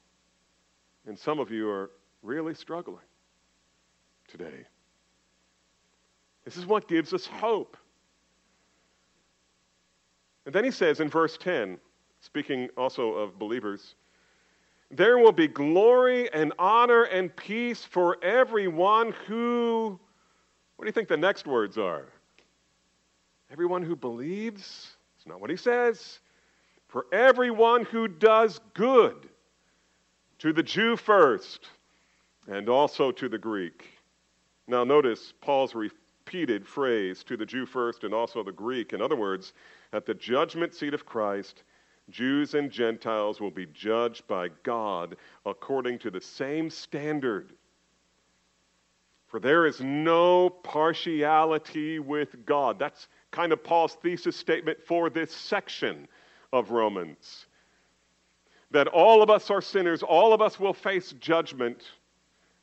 And 1.08 1.18
some 1.18 1.40
of 1.40 1.50
you 1.50 1.68
are 1.68 1.90
really 2.22 2.54
struggling 2.54 3.06
today. 4.28 4.66
This 6.46 6.58
is 6.58 6.68
what 6.68 6.88
gives 6.88 7.12
us 7.14 7.26
hope. 7.26 7.76
And 10.46 10.54
then 10.54 10.64
he 10.64 10.72
says 10.72 11.00
in 11.00 11.10
verse 11.10 11.38
10, 11.38 11.80
speaking 12.22 12.70
also 12.78 13.14
of 13.14 13.40
believers, 13.40 13.96
there 14.92 15.18
will 15.18 15.32
be 15.32 15.48
glory 15.48 16.32
and 16.34 16.54
honor 16.60 17.04
and 17.04 17.36
peace 17.36 17.84
for 17.84 18.24
everyone 18.24 19.14
who, 19.26 20.00
what 20.76 20.86
do 20.86 20.88
you 20.88 20.94
think 20.94 21.08
the 21.08 21.18
next 21.18 21.48
words 21.48 21.80
are? 21.80 22.06
Everyone 23.52 23.82
who 23.82 23.96
believes? 23.96 24.96
It's 25.20 25.28
not 25.28 25.42
what 25.42 25.50
he 25.50 25.58
says. 25.58 26.20
For 26.88 27.06
everyone 27.12 27.84
who 27.84 28.08
does 28.08 28.62
good, 28.74 29.28
to 30.38 30.54
the 30.54 30.64
Jew 30.64 30.96
first, 30.96 31.68
and 32.48 32.70
also 32.70 33.12
to 33.12 33.28
the 33.28 33.38
Greek. 33.38 33.86
Now, 34.66 34.86
notice 34.86 35.34
Paul's 35.42 35.76
repeated 35.76 36.66
phrase 36.66 37.22
to 37.26 37.36
the 37.36 37.46
Jew 37.46 37.66
first 37.66 38.06
and 38.06 38.14
also 38.14 38.44
the 38.44 38.54
Greek. 38.54 38.94
In 38.94 39.02
other 39.02 39.18
words, 39.18 39.52
at 39.92 40.06
the 40.06 40.14
judgment 40.14 40.74
seat 40.74 40.94
of 40.94 41.06
Christ, 41.06 41.64
Jews 42.10 42.54
and 42.54 42.72
Gentiles 42.72 43.42
will 43.42 43.52
be 43.52 43.66
judged 43.66 44.26
by 44.28 44.48
God 44.64 45.18
according 45.46 46.00
to 46.00 46.10
the 46.10 46.22
same 46.22 46.70
standard. 46.70 47.52
For 49.28 49.42
there 49.42 49.66
is 49.66 49.82
no 49.82 50.50
partiality 50.50 52.00
with 52.00 52.46
God. 52.46 52.80
That's 52.80 53.10
kind 53.32 53.52
of 53.52 53.64
Paul's 53.64 53.96
thesis 53.96 54.36
statement 54.36 54.80
for 54.86 55.10
this 55.10 55.32
section 55.32 56.08
of 56.52 56.72
Romans. 56.72 57.46
That 58.72 58.88
all 58.88 59.22
of 59.22 59.30
us 59.30 59.50
are 59.50 59.62
sinners, 59.62 60.04
all 60.04 60.34
of 60.34 60.42
us 60.42 60.60
will 60.60 60.74
face 60.74 61.14
judgment, 61.20 61.92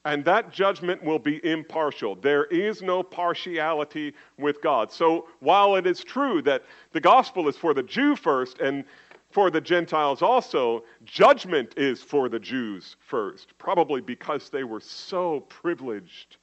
and 0.05 0.25
that 0.25 0.53
judgment 0.53 1.03
will 1.03 1.19
be 1.19 1.45
impartial. 1.45 2.15
There 2.15 2.45
is 2.45 2.81
no 2.81 3.03
partiality 3.03 4.15
with 4.39 4.63
God. 4.63 4.93
So 4.93 5.29
while 5.41 5.75
it 5.75 5.87
is 5.87 6.05
true 6.05 6.43
that 6.43 6.63
the 6.93 7.01
gospel 7.01 7.49
is 7.49 7.57
for 7.57 7.75
the 7.75 7.83
Jew 7.83 8.15
first 8.15 8.61
and 8.61 8.85
for 9.31 9.51
the 9.51 9.61
Gentiles 9.61 10.23
also, 10.23 10.85
judgment 11.05 11.75
is 11.77 12.01
for 12.01 12.29
the 12.29 12.39
Jews 12.39 12.97
first, 13.01 13.59
probably 13.59 14.01
because 14.01 14.49
they 14.49 14.65
were 14.65 14.81
so 14.81 15.41
privileged 15.41 16.37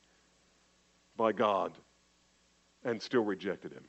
by 1.16 1.32
God 1.32 1.78
and 2.84 3.02
still 3.02 3.24
rejected 3.24 3.72
Him. 3.72 3.86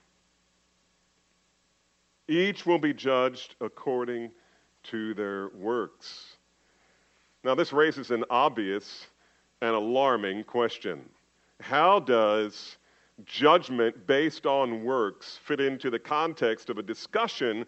Each 2.28 2.64
will 2.64 2.78
be 2.78 2.94
judged 2.94 3.56
according 3.60 4.30
to 4.84 5.14
their 5.14 5.48
works. 5.48 6.36
Now, 7.42 7.54
this 7.54 7.72
raises 7.72 8.10
an 8.10 8.24
obvious 8.30 9.06
and 9.60 9.74
alarming 9.74 10.44
question 10.44 11.08
How 11.60 12.00
does 12.00 12.78
judgment 13.24 14.06
based 14.06 14.46
on 14.46 14.84
works 14.84 15.38
fit 15.44 15.60
into 15.60 15.90
the 15.90 15.98
context 15.98 16.70
of 16.70 16.78
a 16.78 16.82
discussion 16.82 17.66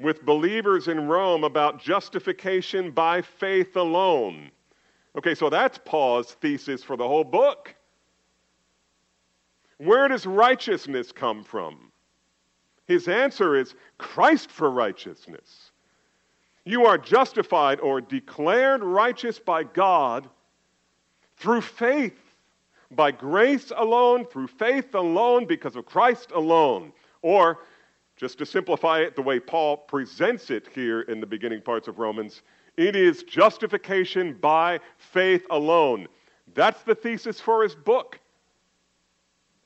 with 0.00 0.24
believers 0.24 0.88
in 0.88 1.08
Rome 1.08 1.44
about 1.44 1.82
justification 1.82 2.90
by 2.90 3.22
faith 3.22 3.76
alone? 3.76 4.50
Okay, 5.16 5.34
so 5.34 5.48
that's 5.48 5.78
Paul's 5.84 6.34
thesis 6.34 6.82
for 6.82 6.96
the 6.96 7.08
whole 7.08 7.24
book. 7.24 7.74
Where 9.78 10.08
does 10.08 10.26
righteousness 10.26 11.12
come 11.12 11.42
from? 11.42 11.90
His 12.86 13.08
answer 13.08 13.56
is 13.56 13.74
Christ 13.98 14.50
for 14.50 14.70
righteousness. 14.70 15.72
You 16.64 16.86
are 16.86 16.98
justified 16.98 17.80
or 17.80 18.00
declared 18.00 18.82
righteous 18.82 19.38
by 19.38 19.64
God 19.64 20.28
through 21.36 21.60
faith, 21.60 22.18
by 22.90 23.10
grace 23.10 23.72
alone, 23.76 24.24
through 24.24 24.48
faith 24.48 24.94
alone, 24.94 25.46
because 25.46 25.76
of 25.76 25.86
Christ 25.86 26.32
alone. 26.32 26.92
Or, 27.22 27.60
just 28.16 28.38
to 28.38 28.46
simplify 28.46 29.00
it 29.00 29.14
the 29.14 29.22
way 29.22 29.38
Paul 29.38 29.76
presents 29.76 30.50
it 30.50 30.68
here 30.74 31.02
in 31.02 31.20
the 31.20 31.26
beginning 31.26 31.60
parts 31.60 31.88
of 31.88 31.98
Romans, 31.98 32.42
it 32.76 32.96
is 32.96 33.22
justification 33.22 34.34
by 34.34 34.80
faith 34.98 35.46
alone. 35.50 36.08
That's 36.54 36.82
the 36.82 36.94
thesis 36.94 37.40
for 37.40 37.62
his 37.62 37.74
book. 37.74 38.18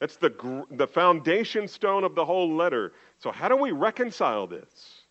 That's 0.00 0.16
the, 0.16 0.64
the 0.70 0.86
foundation 0.86 1.68
stone 1.68 2.04
of 2.04 2.14
the 2.14 2.24
whole 2.24 2.54
letter. 2.54 2.92
So, 3.20 3.30
how 3.30 3.48
do 3.48 3.56
we 3.56 3.70
reconcile 3.70 4.46
this? 4.46 5.02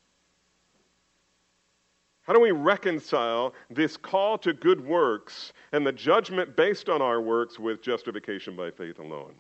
How 2.24 2.34
do 2.34 2.40
we 2.40 2.52
reconcile 2.52 3.56
this 3.72 3.98
call 3.98 4.38
to 4.40 4.54
good 4.54 4.86
works 4.86 5.52
and 5.72 5.86
the 5.86 5.92
judgment 5.92 6.56
based 6.56 6.88
on 6.88 7.02
our 7.02 7.22
works 7.22 7.58
with 7.58 7.82
justification 7.82 8.56
by 8.56 8.70
faith 8.70 9.00
alone? 9.00 9.34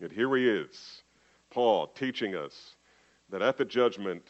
Yet 0.00 0.12
here 0.12 0.36
he 0.36 0.46
is, 0.46 1.02
Paul, 1.48 1.86
teaching 1.88 2.34
us 2.34 2.76
that 3.30 3.40
at 3.40 3.56
the 3.56 3.64
judgment, 3.64 4.22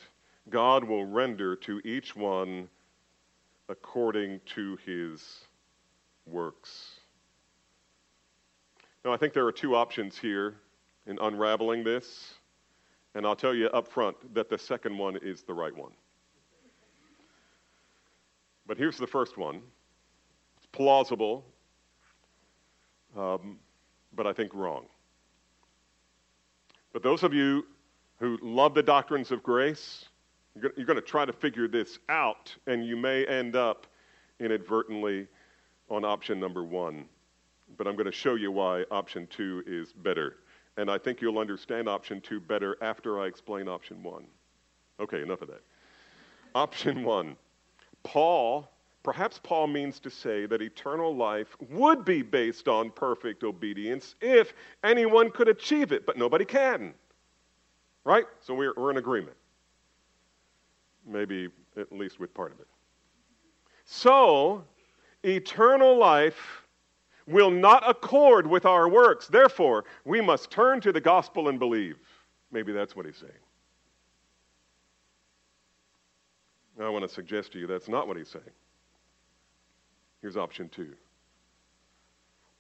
God 0.51 0.85
will 0.85 1.05
render 1.05 1.57
to 1.57 1.81
each 1.85 2.15
one 2.15 2.69
according 3.69 4.41
to 4.55 4.79
his 4.87 5.47
works. 6.27 7.01
Now, 9.05 9.13
I 9.13 9.17
think 9.17 9.33
there 9.33 9.47
are 9.47 9.53
two 9.53 9.75
options 9.75 10.17
here 10.17 10.55
in 11.09 11.19
unraveling 11.21 11.83
this. 11.83 12.36
And 13.17 13.27
I'll 13.27 13.35
tell 13.35 13.55
you 13.55 13.69
up 13.69 13.89
front 13.89 14.35
that 14.35 14.51
the 14.51 14.59
second 14.59 14.99
one 14.99 15.17
is 15.23 15.43
the 15.43 15.55
right 15.55 15.75
one. 15.75 15.93
But 18.67 18.77
here's 18.77 18.99
the 18.99 19.07
first 19.07 19.39
one 19.39 19.63
it's 20.59 20.67
plausible, 20.71 21.43
um, 23.17 23.59
but 24.15 24.27
I 24.27 24.35
think 24.35 24.53
wrong. 24.55 24.85
But 26.93 27.03
those 27.03 27.23
of 27.23 27.33
you 27.33 27.65
who 28.19 28.39
love 28.43 28.75
the 28.75 28.83
doctrines 28.83 29.33
of 29.33 29.43
grace, 29.43 30.05
you're 30.55 30.85
going 30.85 30.97
to 30.97 31.01
try 31.01 31.25
to 31.25 31.33
figure 31.33 31.69
this 31.69 31.99
out, 32.11 32.55
and 32.67 32.85
you 32.85 32.99
may 32.99 33.25
end 33.25 33.57
up 33.57 33.87
inadvertently 34.41 35.27
on 35.89 36.05
option 36.05 36.39
number 36.39 36.65
one. 36.65 37.07
But 37.79 37.87
I'm 37.87 37.95
going 37.95 38.05
to 38.05 38.13
show 38.13 38.35
you 38.35 38.53
why 38.53 38.85
option 38.91 39.27
two 39.27 39.65
is 39.67 39.91
better. 39.95 40.37
And 40.77 40.91
I 40.91 40.99
think 40.99 41.21
you'll 41.21 41.39
understand 41.39 41.89
option 41.89 42.21
two 42.21 42.41
better 42.41 42.77
after 42.83 43.21
I 43.21 43.27
explain 43.27 43.69
option 43.69 44.03
one. 44.03 44.27
Okay, 45.01 45.23
enough 45.23 45.43
of 45.43 45.49
that. 45.49 45.63
Option 46.55 47.05
one 47.05 47.37
Paul, 48.03 48.71
perhaps 49.03 49.41
Paul 49.43 49.67
means 49.67 49.99
to 50.01 50.11
say 50.11 50.47
that 50.47 50.63
eternal 50.63 51.15
life 51.15 51.57
would 51.71 52.05
be 52.05 52.23
based 52.23 52.69
on 52.69 52.91
perfect 52.91 53.43
obedience 53.43 54.15
if 54.21 54.53
anyone 54.85 55.31
could 55.31 55.49
achieve 55.49 55.93
it, 55.93 56.07
but 56.07 56.17
nobody 56.17 56.45
can. 56.45 56.95
Right? 58.05 58.27
So 58.41 58.55
we're, 58.55 58.75
we're 58.77 58.91
in 58.91 58.99
agreement 58.99 59.37
maybe 61.07 61.49
at 61.77 61.93
least 61.93 62.19
with 62.19 62.35
part 62.35 62.53
of 62.53 62.61
it. 62.61 62.67
So, 63.85 64.65
eternal 65.23 65.97
life 65.97 66.63
will 67.27 67.51
not 67.51 67.89
accord 67.89 68.47
with 68.47 68.65
our 68.65 68.89
works. 68.89 69.27
Therefore, 69.27 69.85
we 70.05 70.21
must 70.21 70.51
turn 70.51 70.81
to 70.83 70.93
the 70.93 71.01
gospel 71.01 71.49
and 71.49 71.59
believe. 71.59 71.97
Maybe 72.53 72.73
that's 72.73 72.95
what 72.95 73.07
he's 73.07 73.17
saying. 73.17 73.33
I 76.81 76.89
want 76.89 77.09
to 77.09 77.13
suggest 77.13 77.53
to 77.53 77.59
you 77.59 77.67
that's 77.67 77.89
not 77.89 78.07
what 78.07 78.17
he's 78.17 78.29
saying. 78.29 78.45
Here's 80.21 80.37
option 80.37 80.69
two. 80.69 80.95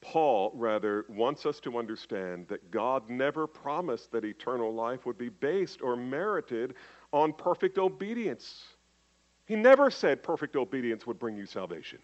Paul, 0.00 0.52
rather, 0.54 1.04
wants 1.08 1.46
us 1.46 1.58
to 1.60 1.78
understand 1.78 2.46
that 2.48 2.70
God 2.70 3.10
never 3.10 3.46
promised 3.46 4.12
that 4.12 4.24
eternal 4.24 4.72
life 4.72 5.04
would 5.04 5.18
be 5.18 5.28
based 5.28 5.82
or 5.82 5.96
merited 5.96 6.74
on 7.12 7.32
perfect 7.32 7.78
obedience. 7.78 8.64
He 9.46 9.56
never 9.56 9.90
said 9.90 10.22
perfect 10.22 10.54
obedience 10.54 11.06
would 11.06 11.18
bring 11.18 11.36
you 11.36 11.46
salvation. 11.46 11.98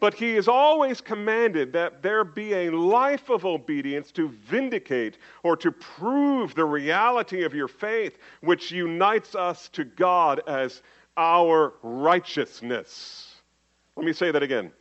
But 0.00 0.14
he 0.14 0.34
has 0.36 0.48
always 0.48 1.02
commanded 1.02 1.74
that 1.74 2.02
there 2.02 2.24
be 2.24 2.54
a 2.54 2.70
life 2.70 3.28
of 3.28 3.44
obedience 3.44 4.10
to 4.12 4.28
vindicate 4.28 5.18
or 5.42 5.56
to 5.58 5.70
prove 5.70 6.54
the 6.54 6.64
reality 6.64 7.44
of 7.44 7.54
your 7.54 7.68
faith, 7.68 8.16
which 8.40 8.72
unites 8.72 9.34
us 9.34 9.68
to 9.68 9.84
God 9.84 10.40
as 10.48 10.82
our 11.18 11.74
righteousness. 11.82 13.34
Let 13.96 14.06
me 14.06 14.14
say 14.14 14.30
that 14.30 14.42
again. 14.42 14.72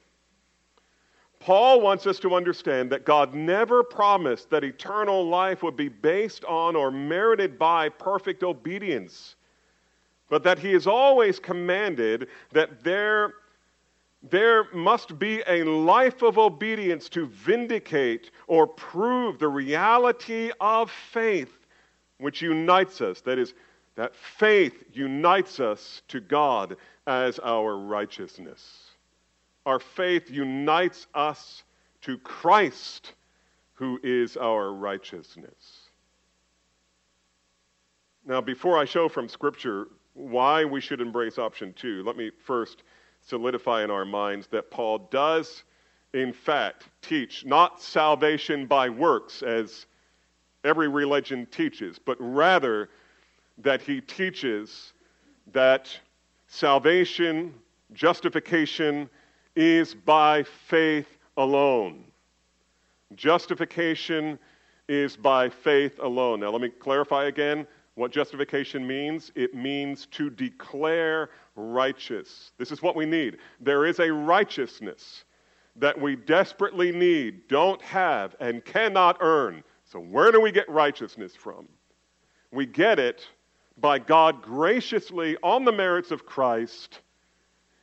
Paul 1.39 1.81
wants 1.81 2.05
us 2.05 2.19
to 2.19 2.35
understand 2.35 2.89
that 2.91 3.05
God 3.05 3.33
never 3.33 3.83
promised 3.83 4.49
that 4.49 4.63
eternal 4.63 5.27
life 5.27 5.63
would 5.63 5.77
be 5.77 5.89
based 5.89 6.43
on 6.45 6.75
or 6.75 6.91
merited 6.91 7.57
by 7.57 7.89
perfect 7.89 8.43
obedience, 8.43 9.35
but 10.29 10.43
that 10.43 10.59
he 10.59 10.73
has 10.73 10.85
always 10.85 11.39
commanded 11.39 12.27
that 12.51 12.83
there, 12.83 13.35
there 14.21 14.65
must 14.73 15.17
be 15.17 15.41
a 15.47 15.63
life 15.63 16.21
of 16.21 16.37
obedience 16.37 17.07
to 17.09 17.27
vindicate 17.27 18.31
or 18.47 18.67
prove 18.67 19.39
the 19.39 19.47
reality 19.47 20.51
of 20.59 20.91
faith 20.91 21.53
which 22.17 22.41
unites 22.41 22.99
us. 22.99 23.21
That 23.21 23.39
is, 23.39 23.53
that 23.95 24.13
faith 24.15 24.83
unites 24.91 25.59
us 25.59 26.01
to 26.09 26.19
God 26.19 26.75
as 27.07 27.39
our 27.39 27.77
righteousness. 27.77 28.91
Our 29.65 29.79
faith 29.79 30.29
unites 30.29 31.07
us 31.13 31.63
to 32.01 32.17
Christ, 32.17 33.13
who 33.73 33.99
is 34.03 34.35
our 34.35 34.73
righteousness. 34.73 35.89
Now, 38.25 38.41
before 38.41 38.77
I 38.77 38.85
show 38.85 39.07
from 39.07 39.29
Scripture 39.29 39.87
why 40.13 40.65
we 40.65 40.81
should 40.81 40.99
embrace 40.99 41.37
option 41.37 41.73
two, 41.73 42.03
let 42.03 42.17
me 42.17 42.31
first 42.45 42.83
solidify 43.25 43.83
in 43.83 43.91
our 43.91 44.05
minds 44.05 44.47
that 44.47 44.71
Paul 44.71 45.07
does, 45.11 45.63
in 46.13 46.33
fact, 46.33 46.85
teach 47.01 47.45
not 47.45 47.81
salvation 47.81 48.65
by 48.65 48.89
works, 48.89 49.43
as 49.43 49.85
every 50.63 50.87
religion 50.87 51.45
teaches, 51.51 51.99
but 51.99 52.17
rather 52.19 52.89
that 53.59 53.81
he 53.81 54.01
teaches 54.01 54.93
that 55.51 55.89
salvation, 56.47 57.53
justification, 57.93 59.09
is 59.55 59.93
by 59.93 60.43
faith 60.43 61.17
alone. 61.37 62.03
Justification 63.15 64.39
is 64.87 65.15
by 65.15 65.49
faith 65.49 65.99
alone. 65.99 66.39
Now, 66.39 66.49
let 66.49 66.61
me 66.61 66.69
clarify 66.69 67.25
again 67.25 67.67
what 67.95 68.11
justification 68.11 68.85
means. 68.85 69.31
It 69.35 69.53
means 69.53 70.05
to 70.11 70.29
declare 70.29 71.29
righteous. 71.59 72.51
This 72.57 72.71
is 72.71 72.81
what 72.81 72.95
we 72.95 73.05
need. 73.05 73.37
There 73.59 73.85
is 73.85 73.99
a 73.99 74.11
righteousness 74.11 75.25
that 75.75 75.99
we 75.99 76.15
desperately 76.15 76.91
need, 76.91 77.47
don't 77.47 77.81
have, 77.81 78.35
and 78.39 78.63
cannot 78.65 79.17
earn. 79.21 79.63
So, 79.85 79.99
where 79.99 80.31
do 80.31 80.41
we 80.41 80.51
get 80.51 80.69
righteousness 80.69 81.35
from? 81.35 81.67
We 82.51 82.65
get 82.65 82.99
it 82.99 83.27
by 83.77 83.99
God 83.99 84.41
graciously, 84.41 85.37
on 85.41 85.63
the 85.63 85.71
merits 85.71 86.11
of 86.11 86.25
Christ, 86.25 86.99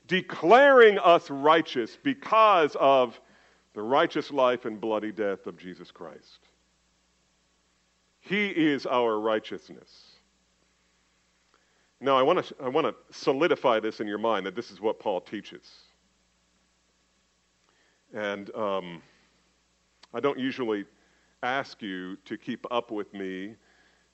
declaring 0.07 0.99
us 0.99 1.31
righteous 1.31 1.97
because 2.03 2.77
of 2.79 3.19
the 3.75 3.83
righteous 3.83 4.31
life 4.31 4.65
and 4.65 4.81
bloody 4.81 5.13
death 5.13 5.47
of 5.47 5.57
Jesus 5.57 5.91
Christ. 5.91 6.41
He 8.21 8.49
is 8.49 8.87
our 8.87 9.21
righteousness. 9.21 10.16
Now, 12.01 12.17
I 12.19 12.23
want 12.23 12.45
to 12.45 12.55
I 12.63 12.69
want 12.69 12.87
to 12.87 12.95
solidify 13.19 13.81
this 13.81 14.01
in 14.01 14.07
your 14.07 14.19
mind 14.19 14.45
that 14.47 14.55
this 14.55 14.71
is 14.71 14.81
what 14.81 14.99
Paul 14.99 15.21
teaches. 15.21 15.71
And 18.13 18.55
um, 18.55 19.03
I 20.13 20.21
don't 20.21 20.39
usually 20.39 20.85
ask 21.43 21.83
you 21.83 22.17
to 22.25 22.37
keep 22.37 22.67
up 22.71 22.91
with 22.91 23.13
me 23.13 23.57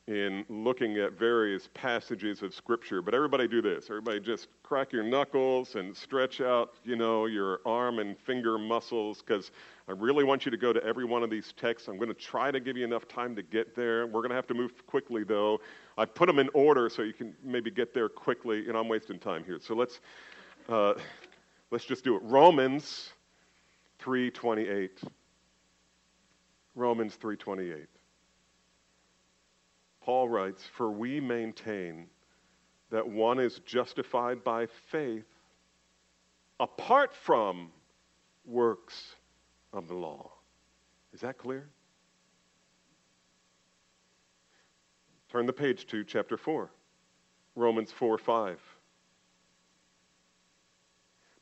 in 0.08 0.44
looking 0.48 0.98
at 0.98 1.12
various 1.12 1.68
passages 1.74 2.42
of 2.42 2.52
Scripture. 2.52 3.00
But 3.00 3.14
everybody 3.14 3.46
do 3.46 3.62
this. 3.62 3.86
Everybody 3.88 4.18
just 4.18 4.48
crack 4.64 4.92
your 4.92 5.04
knuckles 5.04 5.76
and 5.76 5.96
stretch 5.96 6.40
out, 6.40 6.74
you 6.84 6.96
know, 6.96 7.26
your 7.26 7.60
arm 7.64 8.00
and 8.00 8.18
finger 8.18 8.58
muscles 8.58 9.22
because 9.22 9.52
I 9.88 9.92
really 9.92 10.24
want 10.24 10.44
you 10.44 10.50
to 10.50 10.56
go 10.56 10.72
to 10.72 10.82
every 10.82 11.04
one 11.04 11.22
of 11.22 11.30
these 11.30 11.54
texts. 11.56 11.88
I'm 11.88 11.98
going 11.98 12.08
to 12.08 12.14
try 12.14 12.50
to 12.50 12.58
give 12.58 12.76
you 12.76 12.84
enough 12.84 13.06
time 13.06 13.36
to 13.36 13.42
get 13.42 13.76
there. 13.76 14.06
We're 14.06 14.22
going 14.22 14.30
to 14.30 14.36
have 14.36 14.48
to 14.48 14.54
move 14.54 14.86
quickly, 14.86 15.22
though. 15.22 15.60
I 15.96 16.04
put 16.04 16.26
them 16.26 16.40
in 16.40 16.50
order 16.52 16.88
so 16.88 17.02
you 17.02 17.12
can 17.12 17.34
maybe 17.44 17.70
get 17.70 17.94
there 17.94 18.08
quickly. 18.08 18.62
Know, 18.62 18.80
I'm 18.80 18.88
wasting 18.88 19.20
time 19.20 19.44
here. 19.44 19.60
So 19.62 19.74
let's, 19.74 20.00
uh, 20.68 20.94
let's 21.70 21.84
just 21.84 22.02
do 22.02 22.16
it. 22.16 22.22
Romans 22.24 23.12
3.28. 24.00 24.90
Romans 26.74 27.16
3.28. 27.22 27.86
Paul 30.04 30.28
writes, 30.28 30.64
For 30.76 30.90
we 30.90 31.20
maintain 31.20 32.06
that 32.90 33.06
one 33.06 33.38
is 33.38 33.60
justified 33.60 34.42
by 34.44 34.66
faith 34.90 35.26
apart 36.60 37.14
from 37.14 37.70
works 38.44 39.14
of 39.72 39.88
the 39.88 39.94
law. 39.94 40.30
Is 41.12 41.20
that 41.20 41.38
clear? 41.38 41.68
Turn 45.30 45.46
the 45.46 45.52
page 45.52 45.86
to 45.86 46.04
chapter 46.04 46.36
4, 46.36 46.70
Romans 47.56 47.90
4 47.90 48.18
5. 48.18 48.60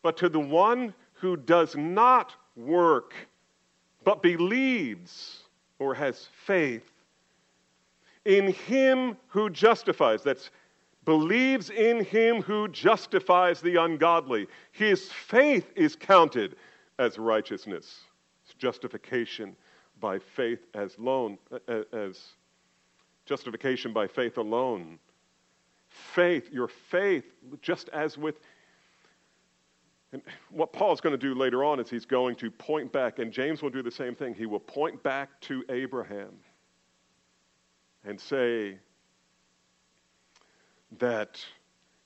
But 0.03 0.17
to 0.19 0.29
the 0.29 0.41
one 0.41 0.95
who 1.15 1.37
does 1.37 1.77
not 1.77 2.35
work, 2.57 3.15
but 4.05 4.23
believes 4.23 5.41
or 5.79 5.95
has 5.95 6.29
faith 6.47 6.90
in 8.25 8.53
him 8.53 9.17
who 9.29 9.51
justifies. 9.51 10.23
That's 10.23 10.51
believes 11.05 11.71
in 11.71 12.05
him 12.05 12.43
who 12.43 12.69
justifies 12.69 13.61
the 13.61 13.77
ungodly. 13.77 14.47
His 14.73 15.11
faith 15.11 15.73
is 15.75 15.97
counted 15.97 16.57
as 16.99 17.19
righteousness. 17.19 18.01
It's 18.45 18.55
justification 18.55 19.57
by 19.99 20.19
faith 20.19 20.67
as 20.75 20.97
alone, 20.99 21.39
uh, 21.51 21.59
uh, 21.69 21.83
as 21.93 22.21
justification 23.25 23.93
by 23.93 24.07
faith 24.07 24.37
alone. 24.37 24.99
Faith, 25.89 26.51
your 26.53 26.69
faith, 26.69 27.25
just 27.63 27.89
as 27.91 28.17
with 28.19 28.41
and 30.13 30.23
what 30.51 30.73
Paul's 30.73 31.01
going 31.01 31.13
to 31.13 31.19
do 31.19 31.35
later 31.35 31.63
on 31.63 31.79
is 31.79 31.89
he's 31.89 32.05
going 32.05 32.35
to 32.37 32.51
point 32.51 32.91
back, 32.91 33.21
and 33.21 33.31
James 33.33 33.63
will 33.63 33.71
do 33.71 33.81
the 33.81 33.93
same 33.93 34.17
thing. 34.17 34.35
He 34.35 34.45
will 34.45 34.59
point 34.59 35.01
back 35.05 35.41
to 35.43 35.65
Abraham 35.69 36.31
and 38.05 38.21
say 38.21 38.79
that 40.99 41.45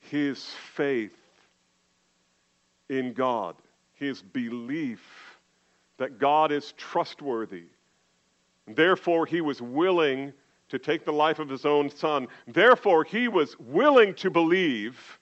his 0.01 0.45
faith 0.75 1.17
in 2.89 3.13
God, 3.13 3.57
his 3.95 4.23
belief 4.23 5.39
that 5.97 6.19
God 6.19 6.53
is 6.53 6.73
trustworthy, 6.77 7.65
therefore 8.67 9.27
he 9.27 9.41
was 9.41 9.63
willing 9.63 10.33
to 10.69 10.79
take 10.79 11.05
the 11.05 11.13
life 11.13 11.39
of 11.39 11.49
his 11.49 11.65
own 11.65 11.89
son. 11.89 12.27
Therefore, 12.49 13.05
he 13.05 13.29
was 13.29 13.59
willing 13.59 14.15
to 14.15 14.31
believe 14.31 15.21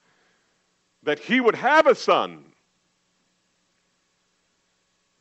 that 1.03 1.19
he 1.19 1.41
would 1.41 1.57
have 1.57 1.87
a 1.87 1.95
son. 1.95 2.45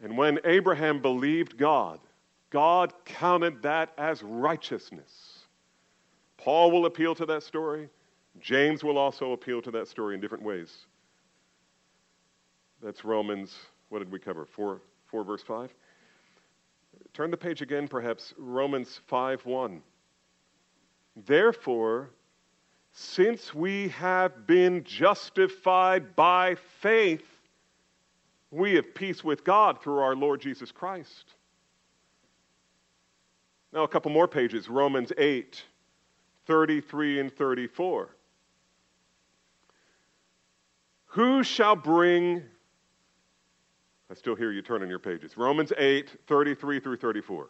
And 0.01 0.17
when 0.17 0.39
Abraham 0.45 1.01
believed 1.01 1.57
God, 1.57 1.99
God 2.49 2.93
counted 3.05 3.61
that 3.63 3.91
as 3.97 4.23
righteousness. 4.23 5.30
Paul 6.41 6.71
will 6.71 6.87
appeal 6.87 7.13
to 7.15 7.25
that 7.27 7.43
story. 7.43 7.87
James 8.39 8.83
will 8.83 8.97
also 8.97 9.33
appeal 9.33 9.61
to 9.61 9.69
that 9.71 9.87
story 9.87 10.15
in 10.15 10.21
different 10.21 10.43
ways. 10.43 10.87
That's 12.81 13.05
Romans, 13.05 13.55
what 13.89 13.99
did 13.99 14.11
we 14.11 14.17
cover? 14.17 14.45
4, 14.45 14.81
4 15.05 15.23
verse 15.23 15.43
5? 15.43 15.71
Turn 17.13 17.29
the 17.29 17.37
page 17.37 17.61
again, 17.61 17.87
perhaps. 17.87 18.33
Romans 18.39 19.01
5 19.07 19.45
1. 19.45 19.83
Therefore, 21.27 22.09
since 22.91 23.53
we 23.53 23.89
have 23.89 24.47
been 24.47 24.83
justified 24.83 26.15
by 26.15 26.55
faith, 26.79 27.25
we 28.49 28.73
have 28.73 28.95
peace 28.95 29.23
with 29.23 29.43
God 29.43 29.79
through 29.81 29.99
our 29.99 30.15
Lord 30.15 30.41
Jesus 30.41 30.71
Christ. 30.71 31.35
Now, 33.71 33.83
a 33.83 33.87
couple 33.87 34.11
more 34.11 34.27
pages 34.27 34.67
Romans 34.67 35.11
8 35.17 35.63
33 36.47 37.19
and 37.19 37.35
34. 37.35 38.15
Who 41.07 41.43
shall 41.43 41.75
bring, 41.75 42.41
I 44.09 44.13
still 44.13 44.35
hear 44.35 44.51
you 44.51 44.61
turning 44.61 44.89
your 44.89 44.99
pages, 44.99 45.37
Romans 45.37 45.73
8 45.77 46.09
33 46.27 46.79
through 46.79 46.97
34. 46.97 47.49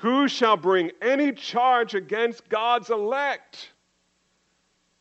Who 0.00 0.28
shall 0.28 0.56
bring 0.56 0.90
any 1.00 1.32
charge 1.32 1.94
against 1.94 2.48
God's 2.48 2.90
elect? 2.90 3.70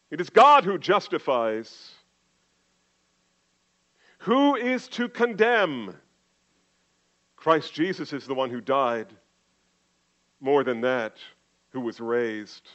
It 0.10 0.22
is 0.22 0.30
God 0.30 0.64
who 0.64 0.78
justifies. 0.78 1.92
Who 4.20 4.56
is 4.56 4.88
to 4.90 5.10
condemn? 5.10 5.96
Christ 7.36 7.74
Jesus 7.74 8.14
is 8.14 8.26
the 8.26 8.34
one 8.34 8.50
who 8.50 8.62
died. 8.62 9.14
More 10.40 10.64
than 10.64 10.82
that, 10.82 11.18
who 11.70 11.82
was 11.82 12.00
raised, 12.00 12.70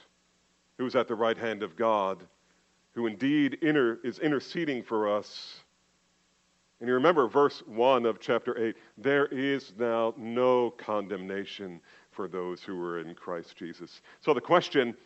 who 0.79 0.87
is 0.87 0.97
at 0.97 1.09
the 1.09 1.15
right 1.15 1.37
hand 1.37 1.63
of 1.63 1.77
God, 1.77 2.27
who 2.93 3.07
indeed 3.07 3.59
inter- 3.63 4.01
is 4.03 4.19
interceding 4.19 4.83
for 4.83 5.09
us. 5.09 5.61
And 6.81 6.89
you 6.89 6.95
remember 6.95 7.29
verse 7.29 7.63
1 7.67 8.07
of 8.07 8.21
chapter 8.21 8.59
8 8.59 8.77
there 8.97 9.27
is 9.27 9.73
now 9.79 10.15
no 10.17 10.71
condemnation 10.71 11.81
for 12.11 12.29
those 12.29 12.63
who 12.63 12.83
are 12.83 13.01
in 13.01 13.15
Christ 13.15 13.57
Jesus. 13.57 14.03
So 14.21 14.35
the 14.35 14.41
question 14.41 14.97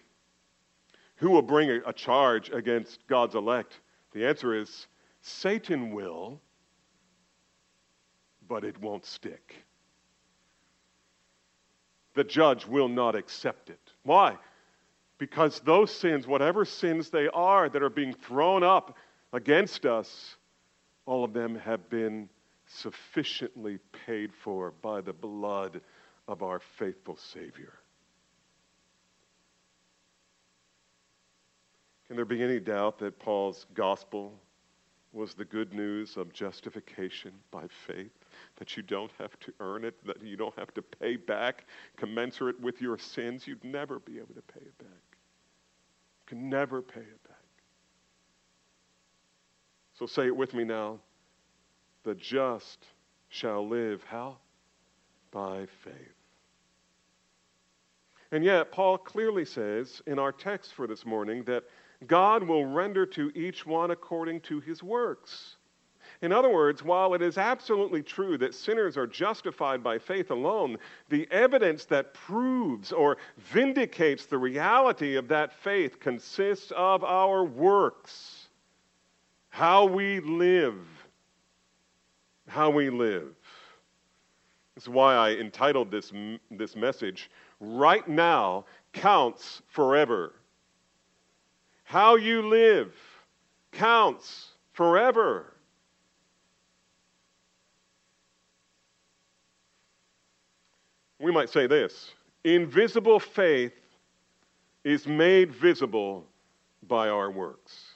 who 1.16 1.30
will 1.30 1.42
bring 1.42 1.70
a, 1.70 1.80
a 1.86 1.92
charge 1.92 2.50
against 2.50 3.06
God's 3.06 3.34
elect? 3.34 3.80
The 4.12 4.26
answer 4.26 4.54
is 4.54 4.86
Satan 5.20 5.92
will, 5.92 6.40
but 8.48 8.64
it 8.64 8.80
won't 8.80 9.06
stick. 9.06 9.63
The 12.14 12.24
judge 12.24 12.66
will 12.66 12.88
not 12.88 13.14
accept 13.14 13.70
it. 13.70 13.80
Why? 14.04 14.38
Because 15.18 15.60
those 15.60 15.90
sins, 15.90 16.26
whatever 16.26 16.64
sins 16.64 17.10
they 17.10 17.28
are 17.28 17.68
that 17.68 17.82
are 17.82 17.90
being 17.90 18.14
thrown 18.14 18.62
up 18.62 18.96
against 19.32 19.84
us, 19.84 20.36
all 21.06 21.24
of 21.24 21.32
them 21.32 21.56
have 21.56 21.88
been 21.90 22.28
sufficiently 22.66 23.78
paid 24.06 24.32
for 24.32 24.72
by 24.82 25.00
the 25.00 25.12
blood 25.12 25.80
of 26.28 26.42
our 26.42 26.60
faithful 26.60 27.16
Savior. 27.16 27.74
Can 32.06 32.16
there 32.16 32.24
be 32.24 32.42
any 32.42 32.60
doubt 32.60 32.98
that 32.98 33.18
Paul's 33.18 33.66
gospel 33.74 34.32
was 35.12 35.34
the 35.34 35.44
good 35.44 35.72
news 35.72 36.16
of 36.16 36.32
justification 36.32 37.32
by 37.50 37.64
faith? 37.86 38.23
That 38.56 38.76
you 38.76 38.82
don't 38.82 39.10
have 39.18 39.38
to 39.40 39.52
earn 39.60 39.84
it, 39.84 39.94
that 40.06 40.22
you 40.22 40.36
don't 40.36 40.56
have 40.58 40.72
to 40.74 40.82
pay 40.82 41.16
back 41.16 41.66
commensurate 41.96 42.60
with 42.60 42.80
your 42.80 42.98
sins? 42.98 43.46
You'd 43.46 43.64
never 43.64 43.98
be 43.98 44.18
able 44.18 44.34
to 44.34 44.42
pay 44.42 44.60
it 44.60 44.78
back. 44.78 44.88
You 44.88 46.26
can 46.26 46.48
never 46.48 46.82
pay 46.82 47.00
it 47.00 47.22
back. 47.28 47.36
So 49.98 50.06
say 50.06 50.26
it 50.26 50.36
with 50.36 50.54
me 50.54 50.64
now. 50.64 50.98
The 52.02 52.14
just 52.14 52.86
shall 53.28 53.66
live 53.66 54.02
how? 54.04 54.38
by 55.34 55.66
faith. 55.82 55.94
And 58.32 58.42
yet, 58.42 58.72
Paul 58.72 58.96
clearly 58.96 59.44
says 59.44 60.00
in 60.06 60.18
our 60.18 60.32
text 60.32 60.72
for 60.72 60.86
this 60.86 61.04
morning 61.04 61.44
that 61.44 61.64
God 62.06 62.42
will 62.42 62.64
render 62.64 63.04
to 63.06 63.30
each 63.34 63.66
one 63.66 63.90
according 63.90 64.40
to 64.42 64.60
his 64.60 64.82
works. 64.82 65.56
In 66.24 66.32
other 66.32 66.48
words, 66.48 66.82
while 66.82 67.12
it 67.12 67.20
is 67.20 67.36
absolutely 67.36 68.02
true 68.02 68.38
that 68.38 68.54
sinners 68.54 68.96
are 68.96 69.06
justified 69.06 69.82
by 69.82 69.98
faith 69.98 70.30
alone, 70.30 70.78
the 71.10 71.28
evidence 71.30 71.84
that 71.84 72.14
proves 72.14 72.92
or 72.92 73.18
vindicates 73.36 74.24
the 74.24 74.38
reality 74.38 75.16
of 75.16 75.28
that 75.28 75.52
faith 75.52 76.00
consists 76.00 76.70
of 76.70 77.04
our 77.04 77.44
works, 77.44 78.48
how 79.50 79.84
we 79.84 80.20
live. 80.20 80.78
How 82.48 82.70
we 82.70 82.88
live. 82.88 83.34
This 84.74 84.84
is 84.84 84.88
why 84.88 85.14
I 85.16 85.32
entitled 85.32 85.90
this, 85.90 86.10
this 86.50 86.74
message, 86.74 87.30
Right 87.60 88.08
Now 88.08 88.64
Counts 88.94 89.60
Forever. 89.68 90.32
How 91.82 92.16
you 92.16 92.40
live 92.48 92.94
counts 93.72 94.52
forever. 94.72 95.53
We 101.24 101.32
might 101.32 101.48
say 101.48 101.66
this 101.66 102.12
invisible 102.44 103.18
faith 103.18 103.72
is 104.84 105.06
made 105.06 105.50
visible 105.50 106.26
by 106.86 107.08
our 107.08 107.30
works. 107.30 107.94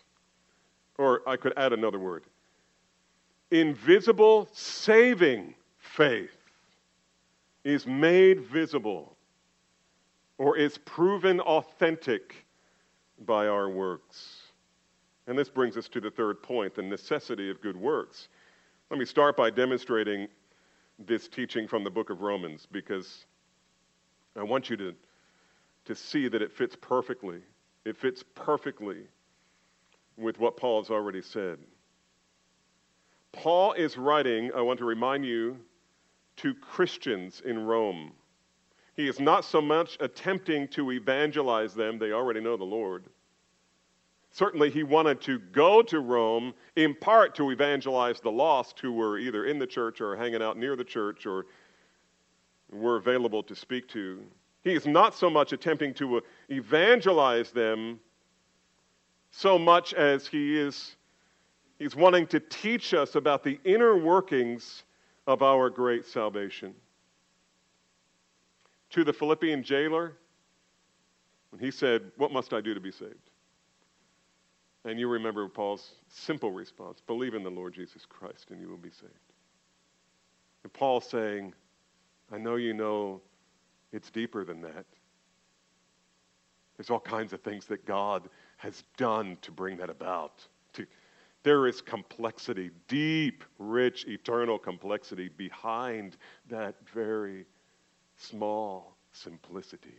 Or 0.97 1.21
I 1.29 1.37
could 1.37 1.53
add 1.59 1.75
another 1.75 1.99
word 1.99 2.25
invisible 3.51 4.49
saving 4.53 5.55
faith 5.77 6.39
is 7.65 7.87
made 7.87 8.41
visible 8.41 9.15
or 10.39 10.57
is 10.57 10.79
proven 10.79 11.41
authentic 11.41 12.47
by 13.27 13.47
our 13.47 13.69
works. 13.69 14.39
And 15.27 15.39
this 15.39 15.51
brings 15.51 15.77
us 15.77 15.87
to 15.89 16.01
the 16.01 16.11
third 16.11 16.43
point 16.43 16.75
the 16.75 16.83
necessity 16.83 17.51
of 17.51 17.61
good 17.61 17.77
works. 17.77 18.29
Let 18.91 18.99
me 18.99 19.05
start 19.05 19.37
by 19.37 19.51
demonstrating 19.51 20.29
this 20.99 21.29
teaching 21.29 21.69
from 21.69 21.85
the 21.85 21.91
book 21.91 22.11
of 22.11 22.23
Romans 22.23 22.67
because 22.71 23.27
I 24.37 24.43
want 24.43 24.71
you 24.71 24.77
to, 24.77 24.95
to 25.85 25.95
see 25.95 26.29
that 26.29 26.43
it 26.43 26.53
fits 26.53 26.77
perfectly. 26.81 27.41
It 27.85 27.97
fits 27.97 28.25
perfectly 28.35 29.03
with 30.17 30.39
what 30.39 30.57
Paul 30.57 30.83
has 30.83 30.91
already 30.91 31.23
said. 31.23 31.59
Paul 33.33 33.73
is 33.75 33.97
writing, 33.97 34.51
I 34.55 34.61
want 34.63 34.79
to 34.81 34.85
remind 34.85 35.25
you, 35.25 35.59
to 36.37 36.55
Christians 36.55 37.43
in 37.45 37.65
Rome. 37.65 38.13
He 38.95 39.09
is 39.09 39.21
not 39.21 39.45
so 39.45 39.61
much 39.61 39.97
attempting 40.01 40.69
to 40.69 40.91
evangelize 40.93 41.75
them, 41.75 41.99
they 41.99 42.13
already 42.13 42.41
know 42.41 42.57
the 42.57 42.65
Lord. 42.65 43.05
Certainly, 44.31 44.71
he 44.71 44.83
wanted 44.83 45.21
to 45.23 45.39
go 45.39 45.83
to 45.83 46.01
Rome 46.01 46.55
in 46.77 46.95
part 46.95 47.35
to 47.37 47.51
evangelize 47.51 48.21
the 48.21 48.31
lost 48.31 48.79
who 48.79 48.93
were 48.93 49.19
either 49.19 49.47
in 49.47 49.59
the 49.59 49.67
church 49.67 50.01
or 50.01 50.17
hanging 50.17 50.43
out 50.43 50.57
near 50.57 50.77
the 50.77 50.85
church 50.85 51.27
or 51.27 51.47
were 52.71 52.97
available 52.97 53.43
to 53.43 53.55
speak 53.55 53.89
to. 53.89 54.23
He 54.63 54.75
is 54.75 54.87
not 54.87 55.15
so 55.15 55.31
much 55.31 55.53
attempting 55.53 55.95
to 55.95 56.19
uh, 56.19 56.21
evangelize 56.51 57.51
them 57.51 58.01
so 59.31 59.59
much 59.59 59.95
as 59.95 60.27
he 60.27 60.59
is 60.59 60.97
he's 61.79 61.95
wanting 61.95 62.27
to 62.29 62.41
teach 62.41 62.93
us 62.95 63.15
about 63.15 63.43
the 63.43 63.59
inner 63.65 63.97
workings 63.97 64.85
of 65.27 65.43
our 65.43 65.71
great 65.71 66.05
salvation. 66.05 66.75
To 68.91 69.05
the 69.05 69.13
Philippian 69.13 69.63
jailer, 69.63 70.17
when 71.51 71.61
he 71.61 71.71
said, 71.71 72.11
What 72.17 72.33
must 72.33 72.53
I 72.53 72.61
do 72.61 72.75
to 72.75 72.81
be 72.81 72.91
saved? 72.91 73.28
And 74.89 74.99
you 74.99 75.07
remember 75.07 75.47
Paul's 75.49 75.97
simple 76.09 76.51
response 76.51 77.03
believe 77.07 77.35
in 77.35 77.43
the 77.43 77.51
Lord 77.51 77.75
Jesus 77.75 78.07
Christ 78.07 78.47
and 78.51 78.59
you 78.59 78.69
will 78.69 78.79
be 78.79 78.89
saved. 78.89 79.13
And 80.63 80.73
Paul 80.73 81.03
saying, 81.03 81.53
I 82.33 82.39
know 82.39 82.57
you 82.57 82.73
know 82.73 83.21
it's 83.93 84.11
deeper 84.11 84.47
than 84.47 84.63
that. 84.63 84.87
There's 86.79 86.89
all 86.89 87.01
kinds 87.01 87.35
of 87.35 87.43
things 87.43 87.67
that 87.67 87.85
God 87.85 88.31
has 88.57 88.83
done 88.97 89.37
to 89.43 89.53
bring 89.53 89.77
that 89.77 89.91
about, 89.91 90.47
there 91.45 91.67
is 91.67 91.81
complexity, 91.81 92.71
deep, 92.89 93.45
rich, 93.59 94.07
eternal 94.07 94.59
complexity 94.59 95.29
behind 95.29 96.17
that 96.49 96.75
very 96.93 97.45
small, 98.17 98.97
simplicity. 99.13 99.95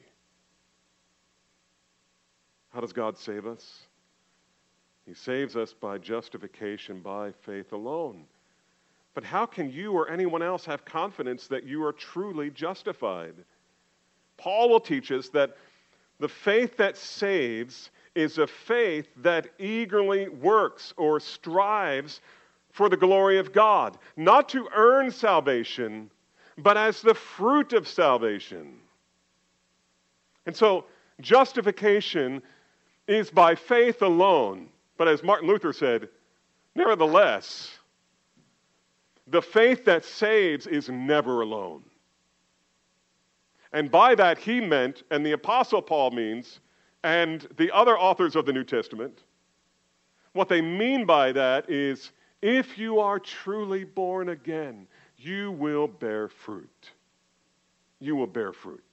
How 2.69 2.81
does 2.81 2.91
God 2.91 3.17
save 3.17 3.45
us? 3.45 3.87
He 5.09 5.15
saves 5.15 5.55
us 5.55 5.73
by 5.73 5.97
justification 5.97 6.99
by 6.99 7.31
faith 7.31 7.71
alone. 7.71 8.25
But 9.15 9.23
how 9.23 9.47
can 9.47 9.71
you 9.71 9.93
or 9.93 10.07
anyone 10.07 10.43
else 10.43 10.65
have 10.65 10.85
confidence 10.85 11.47
that 11.47 11.63
you 11.63 11.83
are 11.83 11.93
truly 11.93 12.51
justified? 12.51 13.33
Paul 14.37 14.69
will 14.69 14.79
teach 14.79 15.11
us 15.11 15.29
that 15.29 15.57
the 16.19 16.27
faith 16.27 16.77
that 16.77 16.95
saves 16.95 17.89
is 18.13 18.37
a 18.37 18.45
faith 18.45 19.07
that 19.23 19.47
eagerly 19.57 20.29
works 20.29 20.93
or 20.95 21.19
strives 21.19 22.21
for 22.71 22.87
the 22.87 22.95
glory 22.95 23.39
of 23.39 23.51
God, 23.51 23.97
not 24.15 24.47
to 24.49 24.69
earn 24.75 25.09
salvation, 25.09 26.11
but 26.55 26.77
as 26.77 27.01
the 27.01 27.15
fruit 27.15 27.73
of 27.73 27.87
salvation. 27.87 28.75
And 30.45 30.55
so, 30.55 30.85
justification 31.19 32.43
is 33.07 33.31
by 33.31 33.55
faith 33.55 34.03
alone. 34.03 34.69
But 34.99 35.07
as 35.07 35.23
Martin 35.23 35.47
Luther 35.47 35.71
said, 35.71 36.09
nevertheless, 36.75 37.79
the 39.27 39.41
faith 39.41 39.85
that 39.85 40.03
saves 40.03 40.67
is 40.67 40.89
never 40.89 41.39
alone. 41.39 41.83
And 43.71 43.89
by 43.89 44.13
that, 44.15 44.37
he 44.37 44.59
meant, 44.59 45.03
and 45.09 45.25
the 45.25 45.31
Apostle 45.31 45.81
Paul 45.81 46.11
means, 46.11 46.59
and 47.05 47.47
the 47.55 47.71
other 47.71 47.97
authors 47.97 48.35
of 48.35 48.45
the 48.45 48.51
New 48.51 48.65
Testament, 48.65 49.23
what 50.33 50.49
they 50.49 50.61
mean 50.61 51.05
by 51.05 51.31
that 51.31 51.69
is 51.69 52.11
if 52.41 52.77
you 52.77 52.99
are 52.99 53.19
truly 53.19 53.85
born 53.85 54.27
again, 54.27 54.85
you 55.15 55.53
will 55.53 55.87
bear 55.87 56.27
fruit. 56.27 56.91
You 58.01 58.17
will 58.17 58.27
bear 58.27 58.51
fruit. 58.51 58.83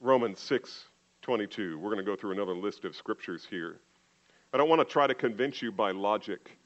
Romans 0.00 0.40
6 0.40 0.86
22. 1.24 1.78
We're 1.78 1.88
going 1.90 2.04
to 2.04 2.08
go 2.08 2.14
through 2.14 2.32
another 2.32 2.54
list 2.54 2.84
of 2.84 2.94
scriptures 2.94 3.46
here. 3.48 3.80
I 4.52 4.58
don't 4.58 4.68
want 4.68 4.80
to 4.80 4.84
try 4.84 5.06
to 5.06 5.14
convince 5.14 5.62
you 5.62 5.72
by 5.72 5.90
logic. 5.90 6.58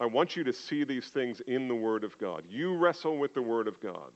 I 0.00 0.06
want 0.06 0.36
you 0.36 0.42
to 0.44 0.54
see 0.54 0.84
these 0.84 1.08
things 1.08 1.40
in 1.40 1.68
the 1.68 1.74
Word 1.74 2.02
of 2.02 2.16
God. 2.16 2.44
You 2.48 2.76
wrestle 2.76 3.18
with 3.18 3.34
the 3.34 3.42
Word 3.42 3.68
of 3.68 3.78
God. 3.80 4.10